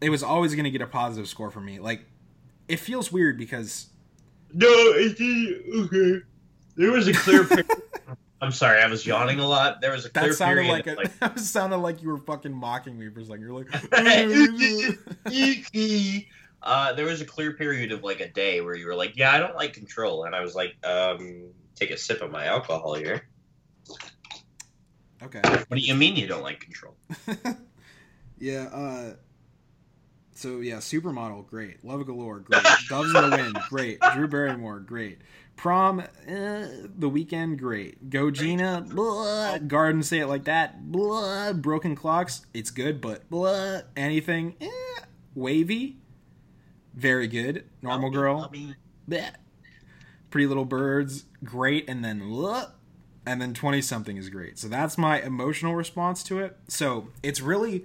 [0.00, 1.78] It was always gonna get a positive score for me.
[1.78, 2.04] Like,
[2.66, 3.88] it feels weird because
[4.52, 6.24] No, it's okay.
[6.78, 7.44] There was a clear.
[7.44, 7.66] period.
[8.40, 9.80] I'm sorry, I was yawning a lot.
[9.80, 10.86] There was a clear that sounded period.
[10.86, 13.40] like a, that sounded like you were fucking mocking me for a second.
[13.40, 13.66] You're like,
[16.62, 19.32] uh, there was a clear period of like a day where you were like, "Yeah,
[19.32, 22.94] I don't like control," and I was like, um, "Take a sip of my alcohol
[22.94, 23.26] here."
[25.20, 25.40] okay.
[25.42, 26.94] What do you mean you don't like control?
[28.38, 28.68] yeah.
[28.72, 29.14] Uh.
[30.34, 31.84] So yeah, supermodel, great.
[31.84, 32.62] Love galore, great.
[32.88, 33.98] Doves in the wind, great.
[34.14, 35.18] Drew Barrymore, great.
[35.58, 36.66] Prom, eh,
[36.96, 38.08] the weekend, great.
[38.10, 39.58] Go Gina, blah.
[39.58, 41.52] Garden, say it like that, blah.
[41.52, 43.80] Broken clocks, it's good, but blah.
[43.96, 44.68] Anything, eh.
[45.34, 45.98] Wavy,
[46.94, 47.64] very good.
[47.82, 48.50] Normal girl,
[49.08, 49.30] bleh.
[50.30, 52.66] Pretty Little Birds, great, and then blah.
[53.26, 54.58] and then 20 something is great.
[54.58, 56.56] So that's my emotional response to it.
[56.68, 57.84] So it's really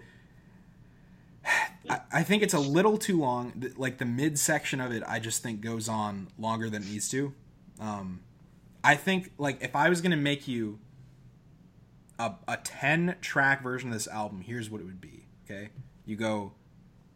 [1.90, 3.74] I, I think it's a little too long.
[3.78, 7.10] Like the mid section of it, I just think goes on longer than it needs
[7.10, 7.34] to.
[7.80, 8.22] Um,
[8.84, 10.80] I think like if I was gonna make you
[12.20, 15.26] a a ten track version of this album, here's what it would be.
[15.46, 15.70] Okay,
[16.06, 16.54] you go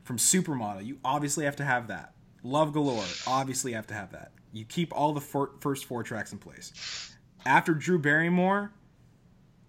[0.03, 0.85] from Supermodel.
[0.85, 2.13] You obviously have to have that.
[2.43, 4.31] Love Galore, obviously have to have that.
[4.53, 7.15] You keep all the four, first four tracks in place.
[7.45, 8.71] After Drew Barrymore,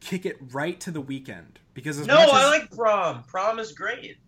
[0.01, 3.25] kick it right to the weekend because as No, much as, I like prom.
[3.25, 4.19] Prom is great.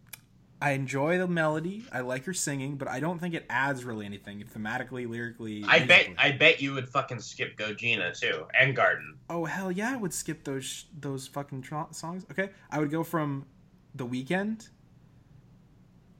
[0.62, 1.84] I enjoy the melody.
[1.90, 5.64] I like your singing, but I don't think it adds really anything thematically, lyrically.
[5.66, 6.08] I bet.
[6.18, 9.16] I bet you would fucking skip Go Gina too, and Garden.
[9.30, 9.92] Oh hell yeah!
[9.92, 12.26] I would skip those those fucking tro- songs.
[12.30, 13.46] Okay, I would go from
[13.94, 14.68] the weekend.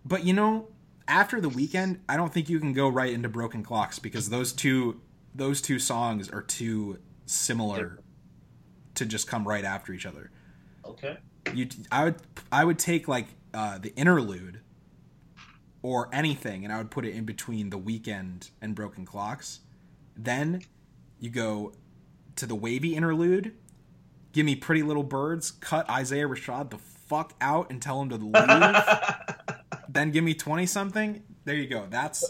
[0.04, 0.68] But you know,
[1.06, 4.52] after the weekend, I don't think you can go right into Broken Clocks because those
[4.54, 5.00] two
[5.34, 7.98] those two songs are too similar
[8.94, 10.30] to just come right after each other.
[10.84, 11.18] Okay.
[11.54, 12.16] you i would
[12.50, 14.60] i would take like uh the interlude
[15.82, 19.60] or anything and i would put it in between the weekend and broken clocks
[20.16, 20.60] then
[21.18, 21.72] you go
[22.36, 23.54] to the wavy interlude
[24.32, 28.16] give me pretty little birds cut isaiah rashad the fuck out and tell him to
[28.16, 28.34] leave
[29.88, 32.24] then give me 20 something there you go that's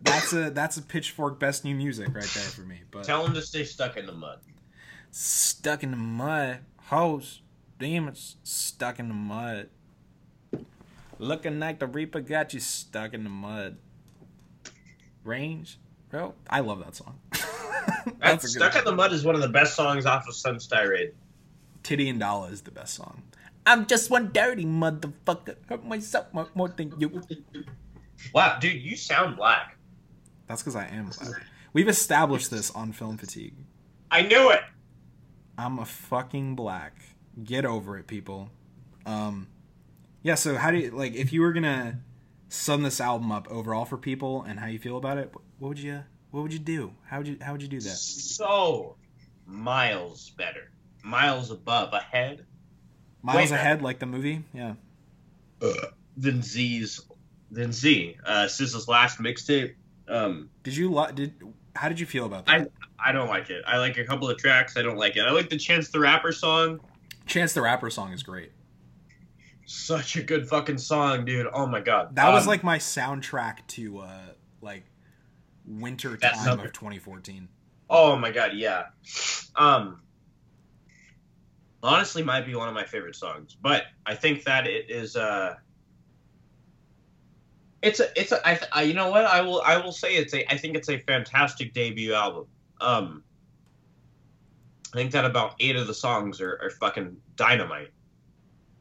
[0.00, 3.34] that's a that's a pitchfork best new music right there for me but Tell him
[3.34, 4.38] to stay stuck in the mud.
[5.10, 6.60] stuck in the mud.
[6.86, 7.42] Hoes,
[7.78, 9.68] demons, stuck in the mud.
[11.18, 13.76] Looking like the Reaper got you stuck in the mud.
[15.24, 15.78] Range,
[16.10, 16.34] bro.
[16.48, 17.18] I love that song.
[18.20, 21.12] That's Stuck in the Mud is one of the best songs off of Sunstar Raid.
[21.82, 23.22] Titty and Dollar is the best song.
[23.66, 25.56] I'm just one dirty motherfucker.
[25.68, 27.22] Hurt myself more, more than you.
[28.32, 29.76] Wow, dude, you sound black.
[30.46, 31.42] That's because I am black.
[31.72, 33.54] We've established this on Film Fatigue.
[34.10, 34.62] I knew it.
[35.58, 36.94] I'm a fucking black.
[37.44, 38.50] Get over it, people.
[39.04, 39.48] Um,
[40.22, 40.34] yeah.
[40.34, 42.00] So how do you like if you were gonna
[42.48, 45.32] sum this album up overall for people and how you feel about it?
[45.58, 46.92] What would you What would you do?
[47.06, 47.88] How would you How would you do that?
[47.88, 48.96] So
[49.46, 50.70] miles better,
[51.02, 52.44] miles above, ahead
[53.22, 54.44] Miles ahead, like the movie.
[54.54, 54.74] Yeah.
[56.16, 57.00] than Z's
[57.50, 58.16] than Z.
[58.24, 59.74] Uh, SZA's last mixtape.
[60.06, 61.34] Um, Did you li- did
[61.74, 62.70] How did you feel about that?
[62.98, 63.62] I don't like it.
[63.66, 64.76] I like a couple of tracks.
[64.76, 65.20] I don't like it.
[65.20, 66.80] I like the Chance the Rapper song.
[67.26, 68.52] Chance the Rapper song is great.
[69.70, 71.46] Such a good fucking song, dude.
[71.52, 72.16] Oh my god.
[72.16, 74.32] That was Um, like my soundtrack to uh
[74.62, 74.84] like
[75.66, 77.46] winter time of 2014.
[77.90, 78.86] Oh my god, yeah.
[79.56, 80.00] Um
[81.82, 85.56] honestly might be one of my favorite songs, but I think that it is uh
[87.82, 89.26] it's a it's a I, I you know what?
[89.26, 92.46] I will I will say it's a I think it's a fantastic debut album.
[92.80, 93.22] Um
[94.94, 97.90] I think that about 8 of the songs are, are fucking dynamite.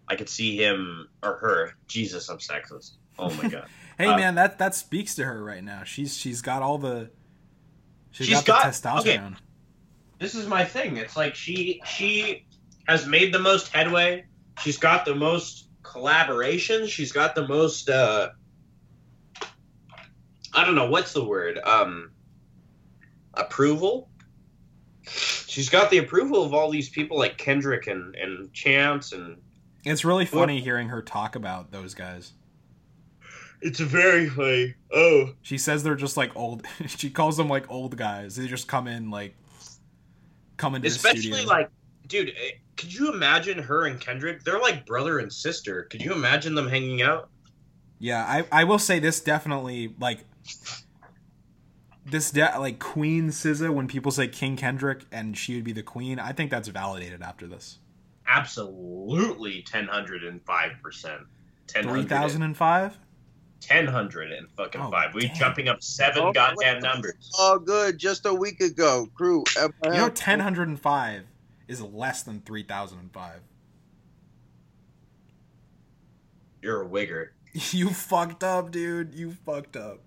[0.08, 1.74] I could see him or her.
[1.88, 2.92] Jesus, I'm sexist.
[3.20, 3.68] Oh my god.
[3.98, 5.84] Hey Uh, man, that that speaks to her right now.
[5.84, 7.10] She's she's got all the
[8.12, 9.38] she's She's got, got- the testosterone.
[10.20, 10.98] this is my thing.
[10.98, 12.46] It's like she she
[12.88, 14.26] has made the most headway.
[14.62, 16.90] She's got the most collaborations.
[16.90, 18.30] She's got the most uh
[20.54, 21.58] I don't know what's the word.
[21.64, 22.12] Um
[23.34, 24.10] approval.
[25.10, 29.38] She's got the approval of all these people like Kendrick and and Chance and
[29.88, 32.34] It's really funny hearing her talk about those guys.
[33.62, 34.76] it's very funny.
[34.94, 36.66] Oh, She says they're just like old.
[36.88, 38.36] she calls them like old guys.
[38.36, 39.36] They just come in like
[40.58, 41.46] come into the especially studio.
[41.48, 41.70] like
[42.08, 44.44] dude, eh, could you imagine her and Kendrick?
[44.44, 45.84] They're like brother and sister.
[45.84, 47.30] Could you imagine them hanging out?
[48.00, 50.20] yeah, I I will say this definitely like
[52.06, 55.84] this de- like Queen SZA when people say King Kendrick and she would be the
[55.84, 56.20] queen.
[56.20, 57.80] I think that's validated after this.
[58.28, 61.22] Absolutely, ten hundred and five percent.
[61.68, 62.98] Three thousand and five.
[63.60, 65.14] Ten hundred and fucking Oh, five.
[65.16, 65.36] We damn.
[65.36, 66.84] jumping up seven Oh, goddamn wait.
[66.84, 67.32] numbers.
[67.40, 67.98] Oh, good.
[67.98, 69.44] Just a week ago, crew.
[69.58, 71.24] You know, ten hundred and five
[71.68, 73.40] is less than three thousand and five.
[76.62, 77.30] You're a wigger.
[77.72, 79.16] You fucked up, dude.
[79.16, 80.02] You fucked up.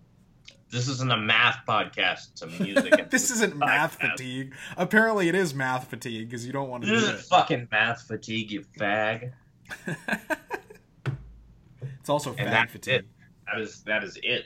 [0.71, 2.31] This isn't a math podcast.
[2.33, 3.11] It's a music.
[3.11, 4.55] this isn't math fatigue.
[4.77, 7.25] Apparently, it is math fatigue because you don't want to This do isn't it.
[7.27, 9.33] fucking math fatigue, you fag.
[11.83, 12.95] it's also And fag fatigue.
[13.01, 13.07] it.
[13.53, 14.45] That is that is it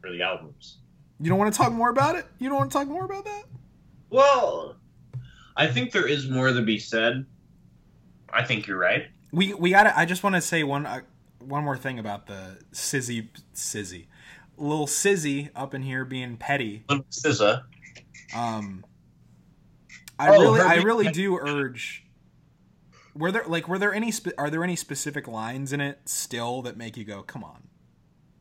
[0.00, 0.78] for the albums.
[1.20, 2.26] You don't want to talk more about it?
[2.38, 3.44] You don't want to talk more about that?
[4.10, 4.76] Well,
[5.56, 7.24] I think there is more to be said.
[8.32, 9.06] I think you're right.
[9.32, 11.00] We we got to I just want to say one uh,
[11.38, 14.06] one more thing about the Sizzy Sizzy.
[14.56, 16.84] Little Sizzy up in here being petty.
[16.88, 17.62] Little SZA.
[18.34, 18.84] Um
[20.18, 22.04] I Oh, really I really do urge
[23.14, 26.62] were there like were there any spe- are there any specific lines in it still
[26.62, 27.68] that make you go come on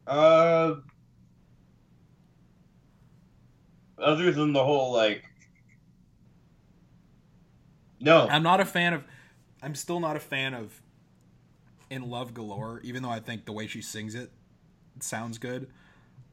[0.07, 0.75] Uh,
[3.97, 5.23] other than the whole like,
[7.99, 9.03] no, I'm not a fan of.
[9.61, 10.81] I'm still not a fan of
[11.89, 14.31] "In Love Galore," even though I think the way she sings it
[14.99, 15.71] sounds good.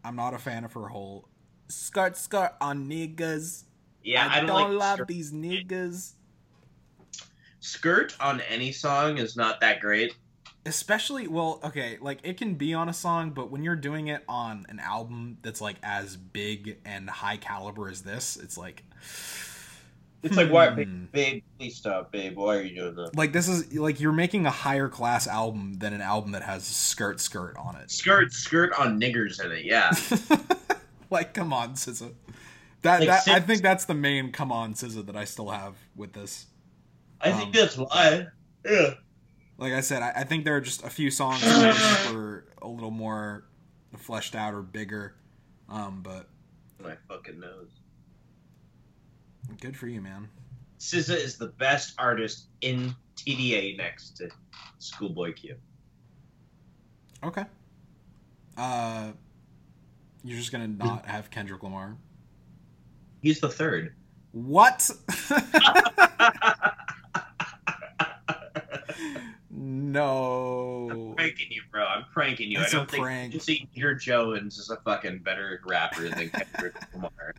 [0.05, 1.29] I'm not a fan of her whole
[1.69, 3.65] skirt skirt on niggas.
[4.03, 5.09] yeah, I, I, don't, don't, like love skirt.
[5.09, 6.13] these niggas.
[7.61, 10.15] skirt on any song is not that great.
[10.65, 14.23] Especially, well, okay, like it can be on a song, but when you're doing it
[14.29, 18.85] on an album that's like as big and high caliber as this, it's like,
[20.23, 20.77] It's like, why, Hmm.
[20.77, 22.37] babe, babe, please stop, babe.
[22.37, 23.17] Why are you doing that?
[23.17, 26.65] like this is like you're making a higher class album than an album that has
[26.65, 27.91] skirt skirt on it.
[27.91, 29.65] Skirt, skirt on niggers in it.
[29.65, 29.91] Yeah,
[31.11, 32.13] like, come on, SZA.
[32.83, 35.75] That, Like, that I think that's the main come on SZA that I still have
[35.97, 36.47] with this.
[37.21, 38.27] I Um, think that's why.
[38.65, 38.95] Yeah.
[39.59, 42.67] Like I said, I, I think there are just a few songs that were a
[42.69, 43.45] little more
[43.97, 45.15] fleshed out or bigger.
[45.69, 46.29] Um, but
[46.83, 47.71] My fucking nose.
[49.61, 50.29] Good for you, man.
[50.79, 54.29] SZA is the best artist in TDE next to
[54.79, 55.55] Schoolboy Q.
[57.23, 57.45] Okay.
[58.57, 59.13] Uh,
[60.25, 61.97] you're just gonna not have Kendrick Lamar.
[63.23, 63.95] He's the third.
[64.33, 64.91] What?
[69.51, 70.89] no.
[70.91, 71.85] I'm pranking you, bro.
[71.85, 72.61] I'm pranking you.
[72.61, 73.47] It's I a don't think prank.
[73.47, 77.35] Peter Jones is a fucking better rapper than Kendrick Lamar.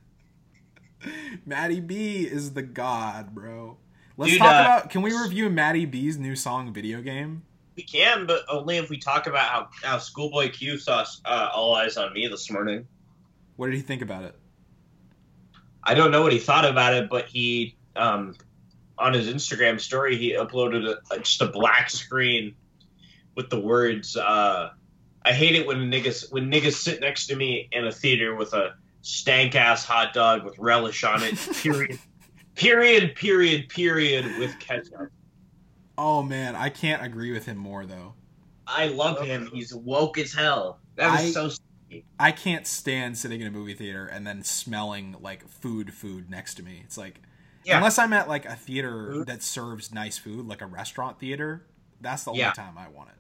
[1.46, 3.78] Matty B is the god, bro.
[4.18, 4.90] Let's Dude, talk uh, about.
[4.90, 7.44] Can we review Matty B's new song video game?
[7.76, 11.76] We can, but only if we talk about how, how Schoolboy Q saw uh, All
[11.76, 12.88] Eyez on Me this morning.
[13.56, 14.36] What did he think about it?
[15.84, 18.36] I don't know what he thought about it, but he, um,
[18.98, 22.56] on his Instagram story, he uploaded a, just a black screen
[23.36, 24.70] with the words, uh,
[25.26, 28.54] I hate it when niggas when niggas sit next to me in a theater with
[28.54, 31.36] a stank ass hot dog with relish on it.
[31.62, 32.00] Period.
[32.56, 33.16] period.
[33.16, 33.70] Period.
[33.70, 34.26] Period.
[34.40, 35.12] With ketchup.
[35.98, 38.16] Oh man, I can't agree with him more though.
[38.66, 39.50] I love him.
[39.54, 40.80] He's woke as hell.
[40.96, 41.50] That I- is so.
[42.20, 46.56] I can't stand sitting in a movie theater and then smelling like food food next
[46.56, 46.82] to me.
[46.84, 47.20] It's like
[47.66, 47.78] Yeah.
[47.78, 51.68] unless I'm at like a theater that serves nice food, like a restaurant theater,
[52.02, 52.46] that's the Yeah.
[52.46, 53.16] only time I want it.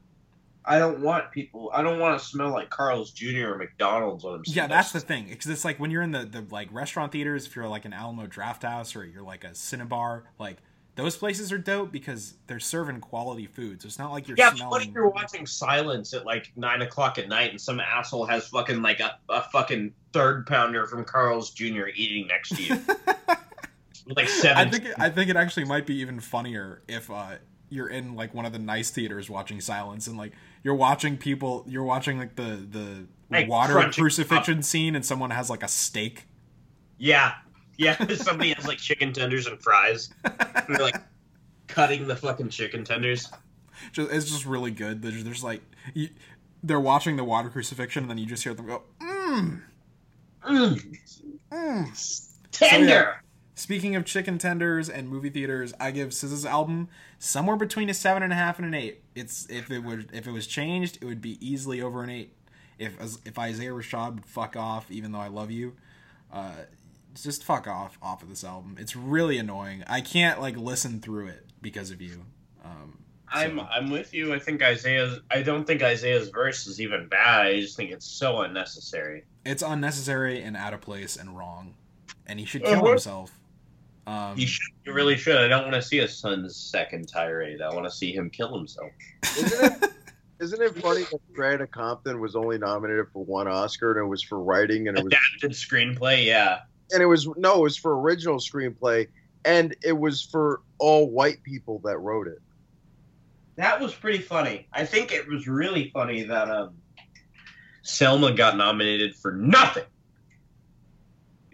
[0.65, 1.69] I don't want people.
[1.73, 3.49] I don't want to smell like Carl's Jr.
[3.53, 4.43] or McDonald's when I'm.
[4.45, 5.27] Yeah, that's the thing.
[5.29, 7.93] Because it's like when you're in the, the like restaurant theaters, if you're like an
[7.93, 10.57] Alamo Drafthouse or you're like a Cinebar, like
[10.95, 13.81] those places are dope because they're serving quality food.
[13.81, 14.71] So it's not like you're Yeah, but smelling.
[14.71, 18.47] what if you're watching Silence at like nine o'clock at night and some asshole has
[18.47, 21.87] fucking like a, a fucking third pounder from Carl's Jr.
[21.95, 22.75] eating next to you,
[24.07, 24.69] like I seven.
[24.71, 27.35] think it, I think it actually might be even funnier if uh,
[27.69, 30.33] you're in like one of the nice theaters watching Silence and like
[30.63, 35.49] you're watching people, you're watching like the the Like, water crucifixion scene and someone has
[35.49, 36.25] like a steak.
[36.97, 37.33] yeah,
[37.77, 37.97] yeah.
[38.15, 40.09] Somebody has like chicken tenders and fries.
[40.23, 41.01] And they're like
[41.67, 43.31] cutting the fucking chicken tenders.
[43.91, 45.01] just, it's just really good.
[45.01, 45.61] There's, there's like
[45.93, 46.09] you,
[46.61, 49.61] they're watching the water crucifixion and then you just hear them go, mmm,
[50.45, 50.97] Mm,
[51.51, 52.27] mmm.
[52.51, 53.22] tender.
[53.55, 56.89] Speaking of chicken tenders and movie theaters, I give SZA's album
[57.19, 59.03] somewhere between a seven and a half and an eight.
[59.13, 62.33] It's if it would if it was changed, it would be easily over an eight.
[62.79, 65.73] If if Isaiah Rashad would fuck off, even though I love you,
[66.31, 66.51] uh,
[67.21, 68.75] just fuck off off of this album.
[68.79, 69.83] It's really annoying.
[69.87, 72.25] I can't like listen through it because of you.
[72.65, 72.97] Um,
[73.31, 74.33] I'm I'm with you.
[74.33, 75.19] I think Isaiah's.
[75.29, 77.45] I don't think Isaiah's verse is even bad.
[77.45, 79.25] I just think it's so unnecessary.
[79.45, 81.75] It's unnecessary and out of place and wrong,
[82.25, 82.89] and he should kill Uh-huh.
[82.89, 83.31] himself.
[84.05, 84.71] Um, He should.
[84.83, 85.37] He really should.
[85.37, 87.61] I don't want to see a son's second tirade.
[87.61, 88.91] I want to see him kill himself.
[89.37, 89.91] Isn't it,
[90.39, 94.09] isn't it funny that Straight Outta Compton was only nominated for one Oscar and it
[94.09, 96.25] was for writing and it was Adapted screenplay.
[96.25, 96.59] Yeah.
[96.91, 99.07] and it was no, it was for original screenplay
[99.45, 102.39] and it was for all white people that wrote it.
[103.55, 104.67] That was pretty funny.
[104.73, 106.73] I think it was really funny that um,
[107.83, 109.83] Selma got nominated for nothing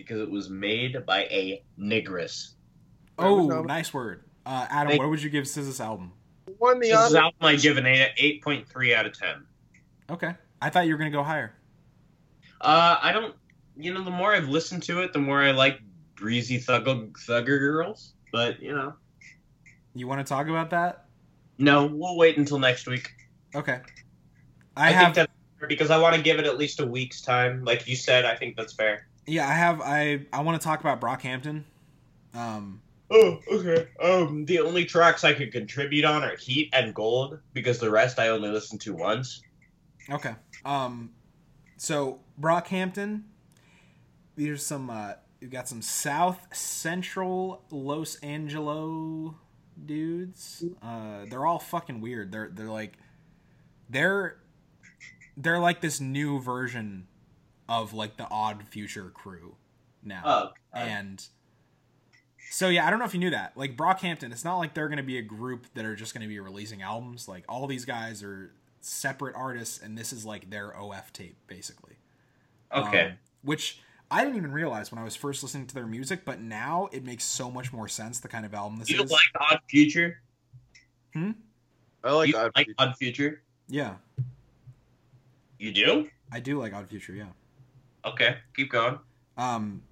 [0.10, 2.54] because it was made by a negress.
[3.20, 4.90] oh, nice word, uh, Adam.
[4.90, 6.14] Thank- what would you give SZA's album?
[6.58, 7.18] Won the This Oscar.
[7.18, 9.46] album I give an eight eight point three out of ten.
[10.10, 11.54] Okay, I thought you were gonna go higher.
[12.60, 13.36] Uh, I don't.
[13.78, 15.80] You know, the more I've listened to it, the more I like
[16.16, 18.14] breezy thugger thugger girls.
[18.32, 18.96] But you know,
[19.94, 21.06] You want to talk about that?
[21.60, 23.12] no, we'll wait until next week.
[23.54, 23.80] Okay.
[24.76, 26.86] I, I, have think that's fair because I want to give it at least a
[26.86, 27.64] week's time.
[27.64, 29.09] Like you said, I think that's fair.
[29.30, 31.64] Yeah, I have I I want to talk about Brockhampton.
[32.34, 32.82] Um
[33.12, 33.88] Oh, okay.
[34.00, 38.20] Um, the only tracks I could contribute on are Heat and Gold because the rest
[38.20, 39.42] I only listened to once.
[40.12, 40.36] okay.
[40.66, 41.12] Um
[41.78, 43.24] so Brockhampton
[44.36, 49.36] there's some uh you got some South Central Los Angelo
[49.86, 50.64] dudes.
[50.82, 52.32] Uh they're all fucking weird.
[52.32, 52.98] They're they're like
[53.90, 54.38] they're
[55.36, 57.08] they're like this new version
[57.70, 59.56] of like the Odd Future crew
[60.04, 60.22] now.
[60.26, 61.26] Oh, And
[62.50, 63.56] so yeah, I don't know if you knew that.
[63.56, 66.40] Like Brockhampton, it's not like they're gonna be a group that are just gonna be
[66.40, 67.28] releasing albums.
[67.28, 68.52] Like all these guys are
[68.82, 71.96] separate artists, and this is like their OF tape, basically.
[72.76, 73.06] okay.
[73.06, 73.12] Um,
[73.44, 73.80] which
[74.12, 77.06] I didn't even realize when I was first listening to their music, but now it
[77.06, 78.20] makes so much more sense.
[78.20, 79.10] The kind of album this you is.
[79.10, 80.22] You like Odd Future?
[81.14, 81.32] Hmm.
[82.04, 82.76] I like you Odd like Future.
[82.80, 83.42] Odd Future?
[83.68, 83.94] yeah,
[85.60, 86.10] You do?
[86.32, 87.14] I do like Odd Future.
[87.14, 87.26] Yeah.
[88.14, 89.00] Okay, keep going.
[89.38, 89.84] Um,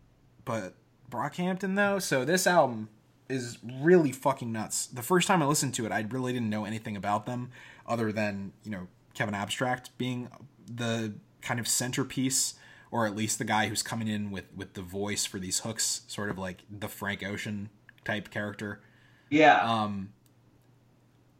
[0.45, 0.73] but
[1.09, 2.89] Brockhampton though, so this album
[3.29, 4.87] is really fucking nuts.
[4.87, 7.51] The first time I listened to it, I really didn't know anything about them
[7.85, 10.29] other than you know Kevin Abstract being
[10.67, 12.55] the kind of centerpiece,
[12.91, 16.01] or at least the guy who's coming in with with the voice for these hooks,
[16.07, 17.69] sort of like the Frank Ocean
[18.05, 18.81] type character.
[19.29, 19.59] Yeah.
[19.61, 20.13] Um,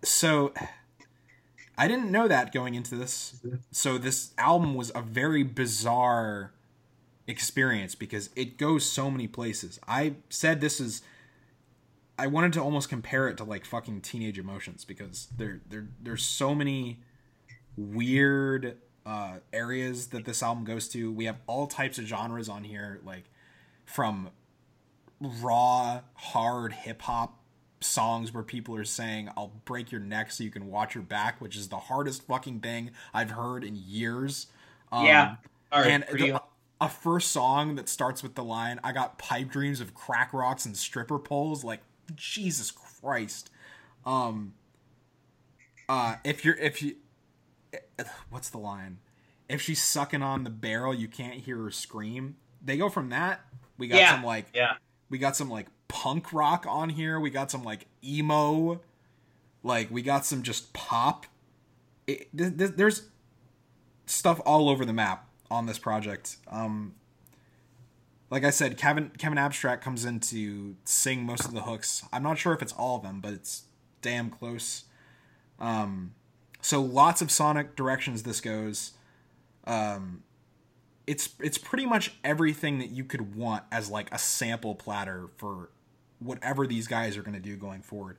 [0.04, 0.54] so
[1.78, 3.40] I didn't know that going into this.
[3.72, 6.52] So this album was a very bizarre
[7.28, 9.80] experience because it goes so many places.
[9.88, 11.02] I said this is
[12.18, 16.24] I wanted to almost compare it to like fucking teenage emotions because there there there's
[16.24, 17.00] so many
[17.76, 21.12] weird uh areas that this album goes to.
[21.12, 23.26] We have all types of genres on here like
[23.86, 24.30] from
[25.20, 27.40] raw hard hip hop
[27.80, 31.40] songs where people are saying I'll break your neck so you can watch your back,
[31.40, 34.48] which is the hardest fucking thing I've heard in years.
[34.92, 35.36] Um, Yeah.
[35.72, 35.92] All right.
[35.92, 36.42] and the-
[36.80, 40.66] a first song that starts with the line "I got pipe dreams of crack rocks
[40.66, 41.82] and stripper poles." Like
[42.16, 43.50] Jesus Christ.
[44.06, 44.54] Um.
[45.90, 46.96] Uh, if you're if you,
[48.30, 48.98] what's the line?
[49.50, 52.36] If she's sucking on the barrel, you can't hear her scream.
[52.64, 53.42] They go from that.
[53.78, 54.12] We got Yeah.
[54.16, 54.74] some like yeah.
[55.10, 57.20] we got some like punk rock on here.
[57.20, 58.82] We got some like emo.
[59.64, 61.26] Like we got some just pop.
[62.06, 63.04] It, th- th- there's
[64.06, 66.38] stuff all over the map on this project.
[66.50, 66.96] Um,
[68.30, 72.04] like I said, Kevin Kevin Abstract comes in to sing most of the hooks.
[72.12, 73.64] I'm not sure if it's all of them, but it's
[74.02, 74.86] damn close.
[75.60, 76.14] Um,
[76.62, 78.94] so lots of sonic directions this goes.
[79.66, 80.24] Um,
[81.06, 85.70] it's it's pretty much everything that you could want as like a sample platter for
[86.20, 88.18] whatever these guys are going to do going forward.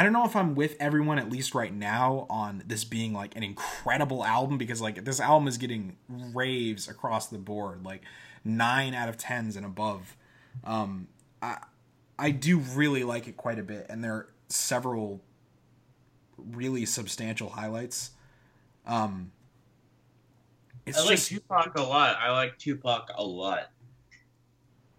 [0.00, 3.36] I don't know if I'm with everyone at least right now on this being like
[3.36, 8.00] an incredible album because like this album is getting raves across the board, like
[8.42, 10.16] nine out of tens and above.
[10.64, 11.08] Um,
[11.42, 11.58] I
[12.18, 15.20] I do really like it quite a bit, and there are several
[16.38, 18.12] really substantial highlights.
[18.86, 19.32] Um,
[20.86, 22.16] it's I like just Tupac a lot.
[22.18, 23.70] I like Tupac a lot.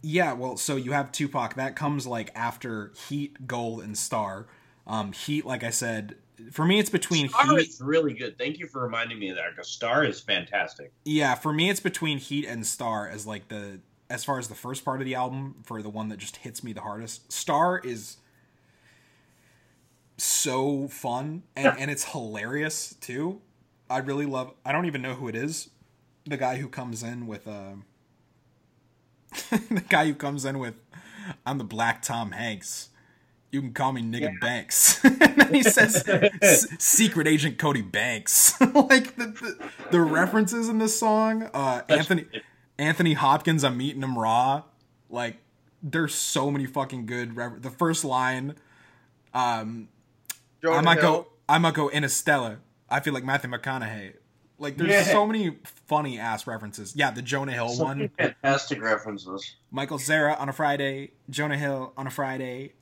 [0.04, 1.56] Yeah, well, so you have Tupac.
[1.56, 4.46] That comes like after Heat, Gold, and Star.
[4.88, 6.16] Um, Heat, like I said,
[6.52, 7.70] for me, it's between Star Heat.
[7.70, 8.38] is really good.
[8.38, 9.52] Thank you for reminding me of that.
[9.52, 10.92] Because Star is fantastic.
[11.06, 13.80] Yeah, for me, it's between Heat and Star as like the
[14.10, 16.64] as far as the first part of the album for the one that just hits
[16.64, 17.32] me the hardest.
[17.32, 18.18] Star is
[20.18, 23.42] so fun and, and it's hilarious too.
[23.90, 24.54] I really love.
[24.66, 25.70] I don't even know who it is.
[26.26, 27.74] The guy who comes in with uh,
[29.50, 30.76] the guy who comes in with
[31.46, 32.90] I'm the Black Tom Hanks.
[33.52, 35.00] You can call me nigga Banks.
[35.04, 36.04] and then he says
[36.80, 38.60] Secret Agent Cody Banks.
[38.62, 41.50] like the, the the references in this song.
[41.54, 42.26] Uh, Anthony
[42.78, 44.64] Anthony Hopkins, I'm meeting him raw.
[45.10, 45.38] Like
[45.84, 47.36] there's so many fucking good.
[47.36, 48.56] Re- the first line,
[49.34, 49.90] um,
[50.64, 51.12] Jonah I might Hill.
[51.24, 51.28] go.
[51.50, 52.60] I might go Interstellar.
[52.90, 54.14] I feel like Matthew McConaughey.
[54.60, 55.04] Like there's Yeah.
[55.04, 55.58] so many
[55.88, 56.94] funny ass references.
[56.96, 58.10] Yeah, the Jonah Hill So one.
[58.18, 59.56] fantastic references.
[59.72, 62.74] Michael Cera on a Friday, Jonah Hill on a Friday.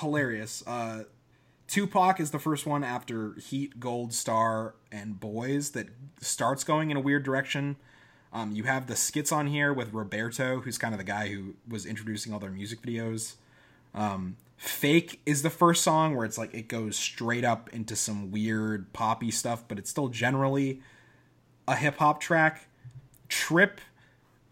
[0.00, 0.62] Hilarious.
[0.66, 1.04] Uh,
[1.66, 5.88] Tupac is the first one after Heat, Gold Star, and Boys that
[6.20, 7.76] starts going in a weird direction.
[8.32, 11.54] Um, you have the skits on here with Roberto, who's kind of the guy who
[11.68, 13.34] was introducing all their music videos.
[13.94, 18.30] Um, Fake is the first song where it's like it goes straight up into some
[18.30, 20.80] weird poppy stuff, but it's still generally
[21.66, 22.68] a hip hop track.
[23.28, 23.80] Trip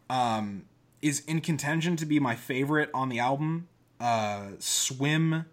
[0.09, 0.65] um,
[1.01, 3.69] is in contention to be my favorite on the album.
[4.01, 5.45] Uh, Swim,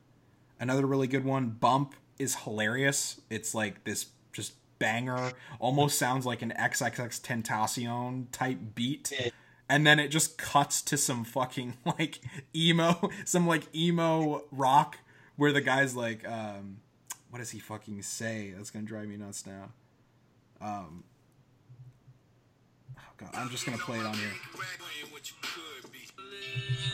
[0.60, 1.50] another really good one.
[1.50, 3.20] Bump is hilarious.
[3.30, 5.34] It's like this just banger.
[5.60, 9.12] Almost sounds like an XXXTentacion type beat.
[9.20, 9.30] Yeah.
[9.70, 12.20] And then it just cuts to some fucking like
[12.56, 15.00] emo, some like emo rock
[15.36, 16.78] where the guy's like, um,
[17.30, 18.54] what does he fucking say?
[18.56, 19.70] That's gonna drive me nuts now.
[20.62, 21.04] Um,
[22.98, 24.32] oh god, I'm just gonna play it on here.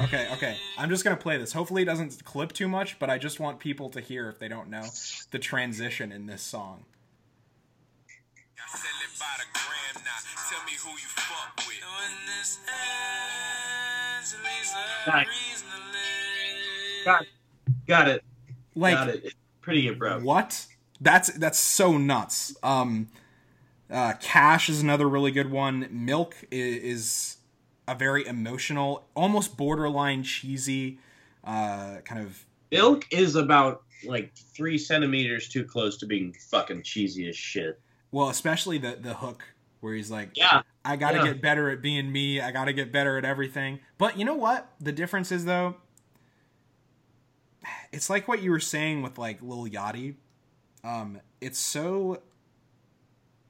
[0.02, 0.58] Okay, okay.
[0.78, 1.54] I'm just gonna play this.
[1.54, 4.48] Hopefully it doesn't clip too much, but I just want people to hear if they
[4.48, 4.84] don't know
[5.32, 6.86] the transition in this song.
[8.58, 10.12] I it by the gram now.
[10.50, 11.68] Tell me who you fuck with.
[11.68, 14.76] When this ends, at least
[15.08, 15.28] a Nice.
[15.28, 17.06] reason to live.
[17.06, 17.26] Got,
[17.88, 18.24] got it.
[18.76, 19.34] Like got it.
[19.62, 20.24] Pretty abrupt.
[20.24, 20.66] what?
[21.00, 22.56] That's that's so nuts.
[22.64, 23.10] Um,
[23.92, 25.88] uh, Cash is another really good one.
[25.92, 27.38] Milk is, is
[27.88, 31.00] a very emotional, almost borderline cheesy,
[31.44, 37.28] uh, kind of Milk is about like three centimeters too close to being fucking cheesy
[37.30, 37.80] as shit.
[38.12, 39.44] well, especially the the hook
[39.82, 40.62] where he's like, Yeah.
[40.86, 41.26] I got to Yeah.
[41.26, 42.40] get better at being me.
[42.42, 43.80] I got to get better at everything.
[43.98, 44.70] But you know what?
[44.80, 45.76] The difference is though,
[47.92, 50.16] it's like what you were saying with like Lil Yachty.
[50.84, 52.22] Um, it's so,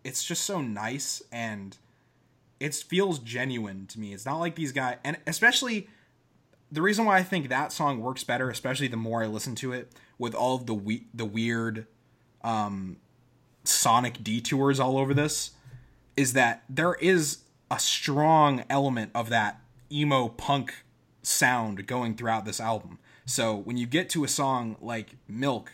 [0.03, 1.77] it's just so nice and
[2.59, 4.13] it feels genuine to me.
[4.13, 5.87] It's not like these guys, and especially
[6.71, 9.73] the reason why I think that song works better, especially the more I listen to
[9.73, 11.87] it with all of the we- the weird,
[12.43, 12.97] um,
[13.63, 15.51] sonic detours all over this
[16.17, 17.39] is that there is
[17.71, 19.61] a strong element of that
[19.91, 20.83] emo punk
[21.21, 22.99] sound going throughout this album.
[23.25, 25.73] So when you get to a song like Milk,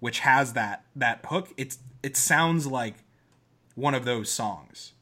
[0.00, 2.94] which has that that hook, it's it sounds like
[3.74, 4.92] one of those songs,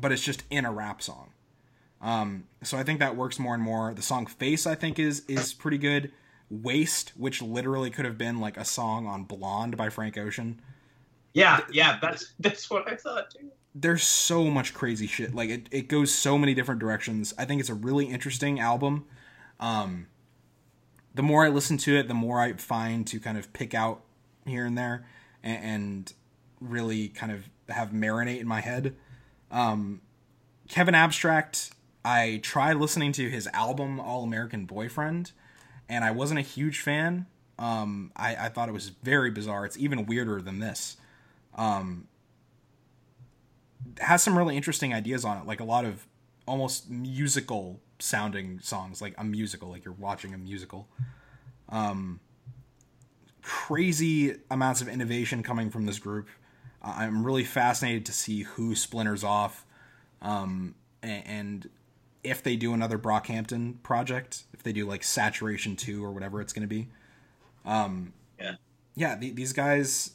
[0.00, 1.32] but it's just in a rap song.
[2.00, 3.92] Um, so I think that works more and more.
[3.92, 6.12] The song Face I think is is pretty good.
[6.48, 10.60] Waste, which literally could have been like a song on Blonde by Frank Ocean.
[11.34, 13.50] Yeah, yeah, that's that's what I thought too.
[13.74, 15.34] there's so much crazy shit.
[15.34, 17.34] Like it, it goes so many different directions.
[17.38, 19.06] I think it's a really interesting album.
[19.60, 20.06] Um,
[21.14, 24.02] the more I listen to it, the more I find to kind of pick out
[24.46, 25.06] here and there
[25.42, 26.12] and, and
[26.60, 28.96] really kind of have marinate in my head.
[29.50, 30.00] Um,
[30.68, 31.70] Kevin Abstract,
[32.04, 35.32] I tried listening to his album All American Boyfriend,
[35.88, 37.26] and I wasn't a huge fan.
[37.58, 39.66] Um, I, I thought it was very bizarre.
[39.66, 40.96] It's even weirder than this.
[41.56, 42.06] Um,
[43.98, 46.06] has some really interesting ideas on it, like a lot of
[46.46, 50.88] almost musical sounding songs, like a musical, like you're watching a musical.
[51.68, 52.20] Um,
[53.42, 56.28] crazy amounts of innovation coming from this group.
[56.82, 59.66] Uh, I'm really fascinated to see who splinters off,
[60.22, 61.70] um, and, and
[62.22, 66.52] if they do another Brockhampton project, if they do like Saturation Two or whatever it's
[66.52, 66.88] going to be.
[67.64, 68.54] Um, Yeah.
[68.94, 69.16] yeah.
[69.16, 70.12] The, these guys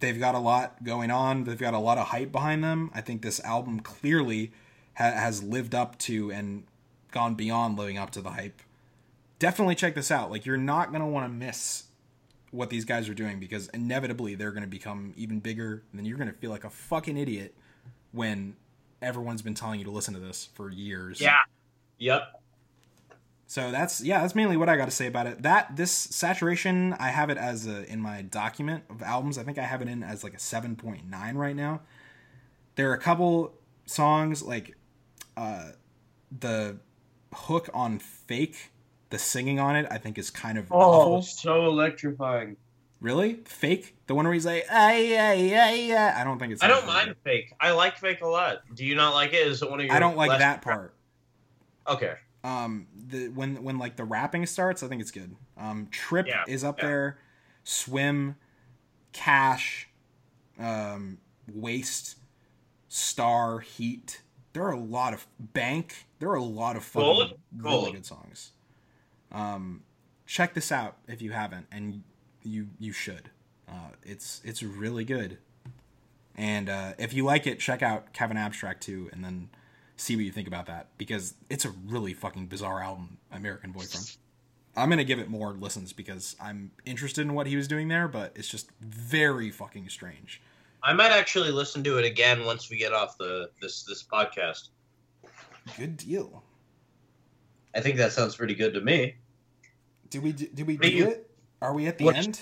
[0.00, 1.44] they've got a lot going on.
[1.44, 2.90] They've got a lot of hype behind them.
[2.94, 4.52] I think this album clearly
[4.96, 6.64] ha- has lived up to and
[7.12, 8.60] gone beyond living up to the hype.
[9.38, 10.30] Definitely check this out.
[10.30, 11.84] Like you're not gonna want to miss
[12.50, 16.18] what these guys are doing because inevitably they're gonna become even bigger, and then you're
[16.18, 17.54] gonna feel like a fucking idiot
[18.12, 18.56] when
[19.02, 21.20] everyone's been telling you to listen to this for years.
[21.20, 21.40] Yeah.
[21.98, 22.42] Yep.
[23.48, 25.42] So that's yeah, that's mainly what I got to say about it.
[25.42, 29.38] That this saturation, I have it as a in my document of albums.
[29.38, 31.82] I think I have it in as like a seven point nine right now.
[32.74, 33.54] There are a couple
[33.86, 34.76] songs like
[35.36, 35.70] uh,
[36.36, 36.78] the
[37.32, 38.70] hook on "Fake,"
[39.10, 39.86] the singing on it.
[39.90, 41.22] I think is kind of Oh, awful.
[41.22, 42.56] so electrifying.
[43.00, 46.62] Really, "Fake," the one where he's like, "Ay ay ay ay." I don't think it's.
[46.62, 47.52] I don't mind fake.
[47.60, 48.62] I like fake a lot.
[48.74, 49.46] Do you not like it?
[49.46, 49.94] Is it one of your?
[49.94, 50.94] I don't like that part.
[51.86, 52.14] Okay.
[52.42, 55.36] Um, the when when like the rapping starts, I think it's good.
[55.58, 56.86] Um, Trip Yeah, is up yeah.
[56.86, 57.18] there.
[57.64, 58.36] Swim,
[59.12, 59.88] Cash,
[60.58, 61.18] um,
[61.52, 62.16] Waste,
[62.88, 64.22] Star, Heat.
[64.52, 66.06] There are a lot of Bank.
[66.18, 68.52] There are a lot of fucking really good songs.
[69.32, 69.82] Um,
[70.26, 72.02] check this out if you haven't, and
[72.42, 73.30] you you should.
[73.68, 75.38] Uh, it's it's really good.
[76.36, 79.48] And uh, if you like it, check out Kevin Abstract too, and then
[79.96, 84.16] see what you think about that because it's a really fucking bizarre album, American Boyfriend.
[84.76, 88.08] I'm gonna give it more listens because I'm interested in what he was doing there,
[88.08, 90.42] but it's just very fucking strange.
[90.82, 94.68] I might actually listen to it again once we get off the this this podcast.
[95.76, 96.44] Good deal.
[97.76, 99.16] I think that sounds pretty good to me.
[100.08, 101.30] Did we do, did we do do you- it?
[101.60, 102.40] Are we at the What- end?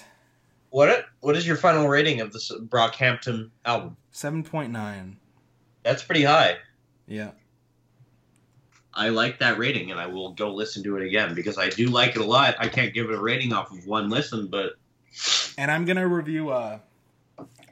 [0.70, 3.96] What what is your final rating of this Brockhampton album?
[4.10, 5.18] Seven point nine.
[5.84, 6.56] That's pretty high.
[7.06, 7.30] Yeah.
[8.92, 11.86] I like that rating, and I will go listen to it again because I do
[11.88, 12.54] like it a lot.
[12.58, 14.74] I can't give it a rating off of one listen, but
[15.58, 16.50] And I'm gonna review.
[16.50, 16.78] uh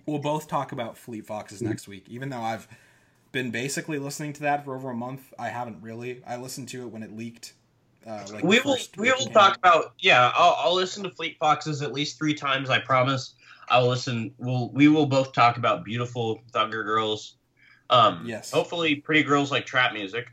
[0.07, 2.67] We'll both talk about Fleet Foxes next week, even though I've
[3.33, 5.33] been basically listening to that for over a month.
[5.39, 6.23] I haven't really.
[6.27, 7.55] I listened to it when it leaked.
[8.07, 9.59] Uh, like we will we will talk out.
[9.59, 10.33] about yeah.
[10.35, 12.69] I'll, I'll listen to Fleet Foxes at least three times.
[12.71, 13.35] I promise.
[13.69, 14.35] I'll listen.
[14.39, 17.37] We'll we will both talk about beautiful Thugger girls.
[17.91, 18.51] Um, Yes.
[18.51, 20.27] Hopefully, pretty girls like trap music.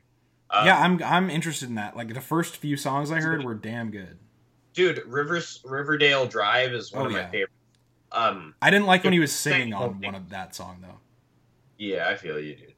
[0.50, 1.96] Uh, yeah, I'm I'm interested in that.
[1.96, 4.18] Like the first few songs I heard were damn good.
[4.74, 5.04] dude.
[5.06, 7.54] Rivers Riverdale Drive is one Oh, of my favorites.
[8.12, 10.98] Um, I didn't like when he was singing on one of that song though.
[11.78, 12.69] yeah, I feel you, dude.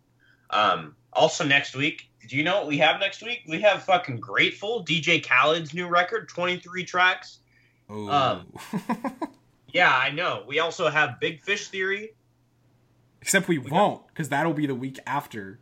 [0.52, 3.42] Um, also next week, do you know what we have next week?
[3.48, 7.40] We have fucking Grateful, DJ Khaled's new record, twenty three tracks.
[7.90, 8.10] Oh.
[8.10, 8.54] Um,
[9.74, 10.44] Yeah, I know.
[10.48, 12.14] We also have Big Fish Theory.
[13.22, 15.60] Except we, we won't, because that'll be the week after.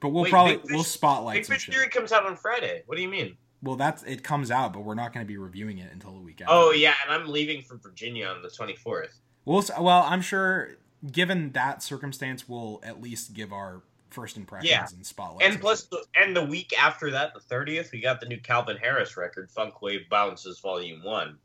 [0.00, 1.74] But we'll Wait, probably Big Fish- we'll spotlight Big Fish shit.
[1.74, 2.82] Theory comes out on Friday.
[2.86, 3.36] What do you mean?
[3.62, 6.20] Well, that's it comes out, but we're not going to be reviewing it until the
[6.20, 6.52] week after.
[6.52, 9.20] Oh yeah, and I'm leaving for Virginia on the 24th.
[9.46, 10.76] We'll well, I'm sure
[11.10, 13.82] given that circumstance, we'll at least give our
[14.14, 14.86] first impressions Yeah.
[14.92, 15.46] and spotlight.
[15.46, 18.76] And plus, the, and the week after that, the 30th, we got the new Calvin
[18.76, 21.38] Harris record, Funk Wav Bounces Volume One.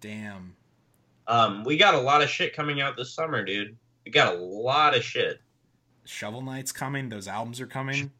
[0.00, 0.56] damn.
[1.28, 3.76] Um, we got a lot of shit coming out this summer, dude.
[4.04, 5.40] We got a lot of shit.
[6.04, 7.08] Shovel Knight's coming.
[7.08, 8.10] Those albums are coming.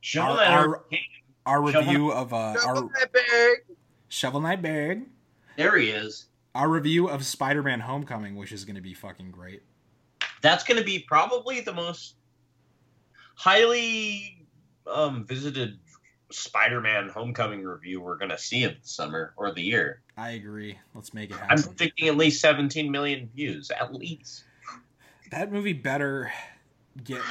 [0.00, 1.00] Shovel Our- Knight our- Hurricane.
[1.44, 3.56] Our Shovel- review of uh, Double our my bag.
[4.08, 5.02] Shovel Knight bag.
[5.56, 6.26] There he is.
[6.54, 9.62] Our review of Spider-Man: Homecoming, which is going to be fucking great.
[10.40, 12.14] That's going to be probably the most
[13.40, 14.36] highly
[14.86, 15.78] um, visited
[16.30, 20.02] Spider-Man Homecoming review we're going to see in the summer or the year.
[20.18, 20.78] I agree.
[20.94, 21.56] Let's make it happen.
[21.56, 24.44] I'm predicting at least 17 million views, at least.
[25.30, 26.30] that movie better
[27.04, 27.22] get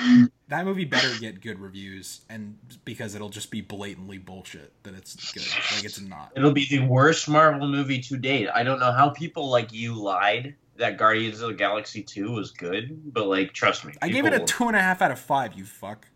[0.47, 5.33] that movie better get good reviews and because it'll just be blatantly bullshit that it's
[5.33, 5.43] good
[5.75, 8.47] like it's not It'll be the worst Marvel movie to date.
[8.47, 12.51] I don't know how people like you lied that Guardians of the Galaxy 2 was
[12.51, 13.93] good, but like, trust me.
[14.01, 16.07] i gave it a two and a half out of five you fuck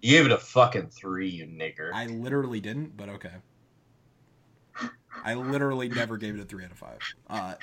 [0.00, 1.90] You gave it a fucking three, you nigger.
[1.92, 3.32] i literally didn't but okay
[5.24, 7.54] i literally never gave it a three out of five uh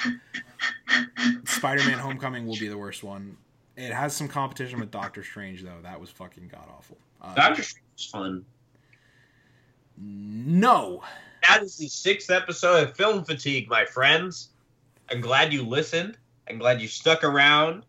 [1.45, 3.35] spider-man homecoming will be the worst one
[3.75, 7.63] it has some competition with doctor strange though that was fucking god awful uh, Doctor
[7.63, 8.45] Strange was fun.
[9.97, 11.01] no
[11.47, 14.49] That is the sixth episode of Film Fatigue, my friends.
[15.11, 16.17] I'm glad you listened.
[16.49, 17.83] I'm glad you stuck around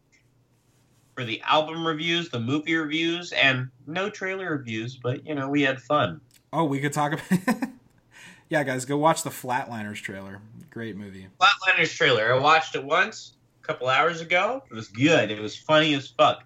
[1.15, 5.63] for the album reviews, the movie reviews, and no trailer reviews, but you know, we
[5.63, 6.21] had fun.
[6.53, 7.59] oh we could talk about
[8.49, 12.35] yeah guys go watch the flatliners trailer great movie Flatliners trailer.
[12.35, 14.63] I watched it once a couple hours ago.
[14.71, 15.31] It was good.
[15.31, 16.45] It was funny as fuck.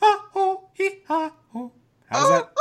[0.00, 0.68] Ha, ho,
[1.06, 1.72] ha, ho.
[2.06, 2.50] How's that?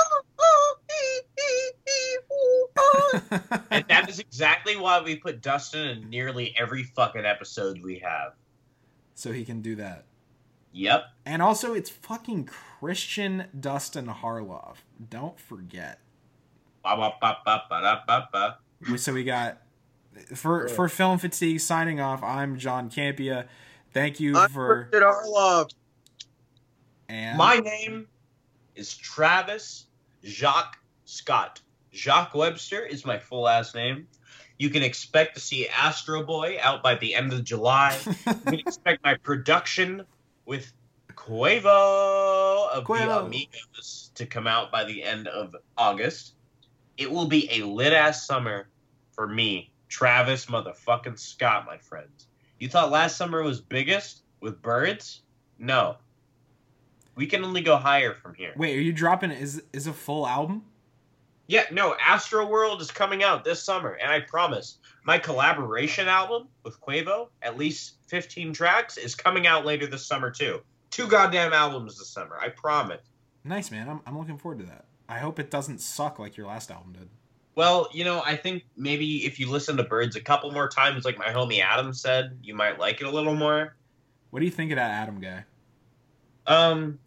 [3.72, 8.34] And that is exactly why we put Dustin in nearly every fucking episode we have.
[9.15, 10.06] So he can do that.
[10.72, 11.03] Yep.
[11.26, 14.77] And also, it's fucking Christian Dustin Harloff.
[15.10, 15.99] Don't forget.
[16.84, 18.57] Ba ba ba ba ba da ba ba.
[18.90, 19.60] We- So we got
[20.35, 22.23] for for film fatigue signing off.
[22.23, 23.48] I'm John Campea.
[23.94, 25.69] Thank you I'm for Christian Harloff.
[27.07, 28.07] and My name
[28.76, 29.85] is Travis
[30.26, 31.61] Jacques Scott.
[31.94, 34.07] Jacques Webster is my full last name.
[34.59, 37.97] You can expect to see Astro Boy out by the end of July.
[38.05, 40.05] you can expect my production
[40.45, 40.71] with
[41.15, 43.05] Quavo of Quavo.
[43.05, 46.34] the Amigos to come out by the end of August.
[46.97, 48.67] It will be a lit ass summer
[49.11, 52.27] for me, Travis motherfucking Scott, my friends.
[52.59, 55.21] You thought last summer was biggest with birds?
[55.57, 55.97] No.
[57.15, 58.53] We can only go higher from here.
[58.55, 59.31] wait, are you dropping?
[59.31, 60.63] Is is a full album?
[61.48, 66.48] Yeah, no, Astro World is coming out this summer, and I promise my collaboration album
[66.64, 70.61] with Quavo, at least 15 tracks, is coming out later this summer too.
[70.90, 73.02] Two goddamn albums this summer, I promise.
[73.44, 73.90] Nice, man.
[73.90, 74.86] I'm, I'm looking forward to that.
[75.10, 77.10] I hope it doesn't suck like your last album did.
[77.56, 81.03] Well, you know, I think maybe if you listen to Birds a couple more times,
[81.06, 83.76] like my homie Adam said, you might like it a little more.
[84.32, 85.44] What do you think of that Adam guy?
[86.48, 86.99] Um,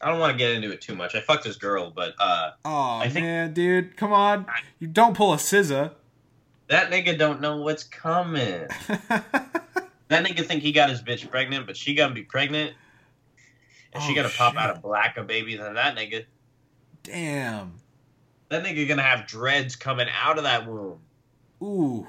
[0.00, 1.14] I don't want to get into it too much.
[1.14, 4.46] I fucked his girl, but uh, Oh I think- man, dude, come on!
[4.78, 5.90] You don't pull a scissor.
[6.68, 8.66] that nigga don't know what's coming.
[10.08, 12.72] That nigga think he got his bitch pregnant, but she gonna be pregnant,
[13.92, 14.62] and she Oh, gonna pop shit.
[14.62, 16.24] out a blacker baby than that nigga.
[17.02, 17.74] Damn.
[18.48, 21.00] That nigga gonna have dreads coming out of that womb,
[21.62, 22.06] Ooh,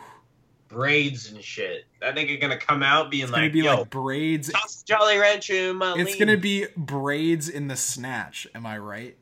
[0.70, 1.86] braids and shit.
[2.00, 4.52] That nigga gonna come out being it's gonna like, be "Yo, like braids.
[4.52, 8.48] toss Jolly Rancher my It's lean." gonna be braids in the snatch.
[8.56, 9.18] Am I right?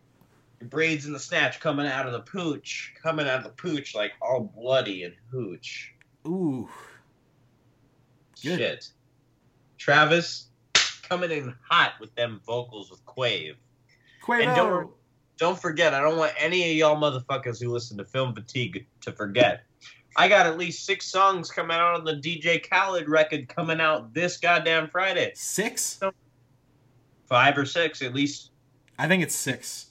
[0.59, 4.13] braids in the snatch coming out of the pooch, coming out of the pooch like
[4.21, 5.93] all bloody and hooch.
[6.27, 6.67] Ooh,
[8.43, 8.57] Good.
[8.59, 8.89] Shit.
[9.77, 10.47] Travis
[11.07, 13.55] coming in hot with them vocals with Quave.
[14.23, 14.43] Quavo.
[14.45, 14.91] And don't-
[15.37, 19.11] Don't forget, I don't want any of y'all motherfuckers who listen to Film Fatigue to
[19.11, 19.63] forget.
[20.17, 24.13] I got at least six songs coming out on the DJ Khaled record coming out
[24.13, 25.31] this goddamn Friday.
[25.35, 25.99] Six?
[27.27, 28.51] Five or six, at least.
[28.97, 29.87] I think it's six.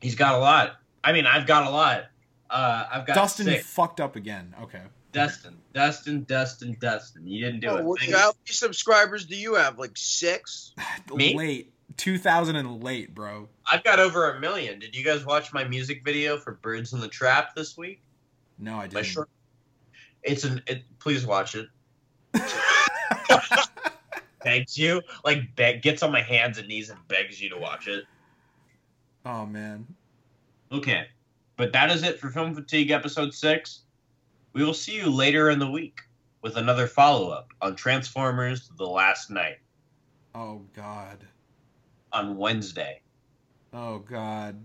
[0.00, 0.76] He's got a lot.
[1.04, 2.04] I mean, I've got a lot.
[2.48, 3.66] Uh, I've got Dustin six.
[3.66, 4.54] fucked up again.
[4.62, 4.82] Okay.
[5.12, 7.26] Dustin, Dustin, Dustin, Dustin.
[7.26, 7.84] You didn't do Oh, it.
[7.84, 9.78] what- how many subscribers do you have?
[9.78, 10.72] Like six?
[11.14, 11.34] Me?
[11.36, 11.72] Late.
[11.96, 13.48] 2000 and late, bro.
[13.70, 14.78] I've got over a million.
[14.78, 18.02] Did you guys watch my music video for Birds in the Trap this week?
[18.58, 19.04] No, I My didn't.
[19.06, 19.28] short.
[20.22, 20.62] It's an.
[20.66, 21.68] It, please watch it.
[24.44, 27.88] Begs you, like beg, gets on my hands and knees and begs you to watch
[27.88, 28.04] it.
[29.24, 29.86] oh man.
[30.70, 31.06] Okay,
[31.56, 33.80] but that is it for Film Fatigue episode six.
[34.52, 36.00] We will see you later in the week
[36.42, 39.58] with another follow up on Transformers: The Last Knight
[40.34, 41.18] Oh god.
[42.12, 43.00] on Wednesday,
[43.72, 44.56] Oh god.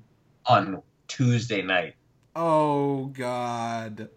[0.45, 1.95] on Tuesday night.
[2.33, 4.07] Oh, God.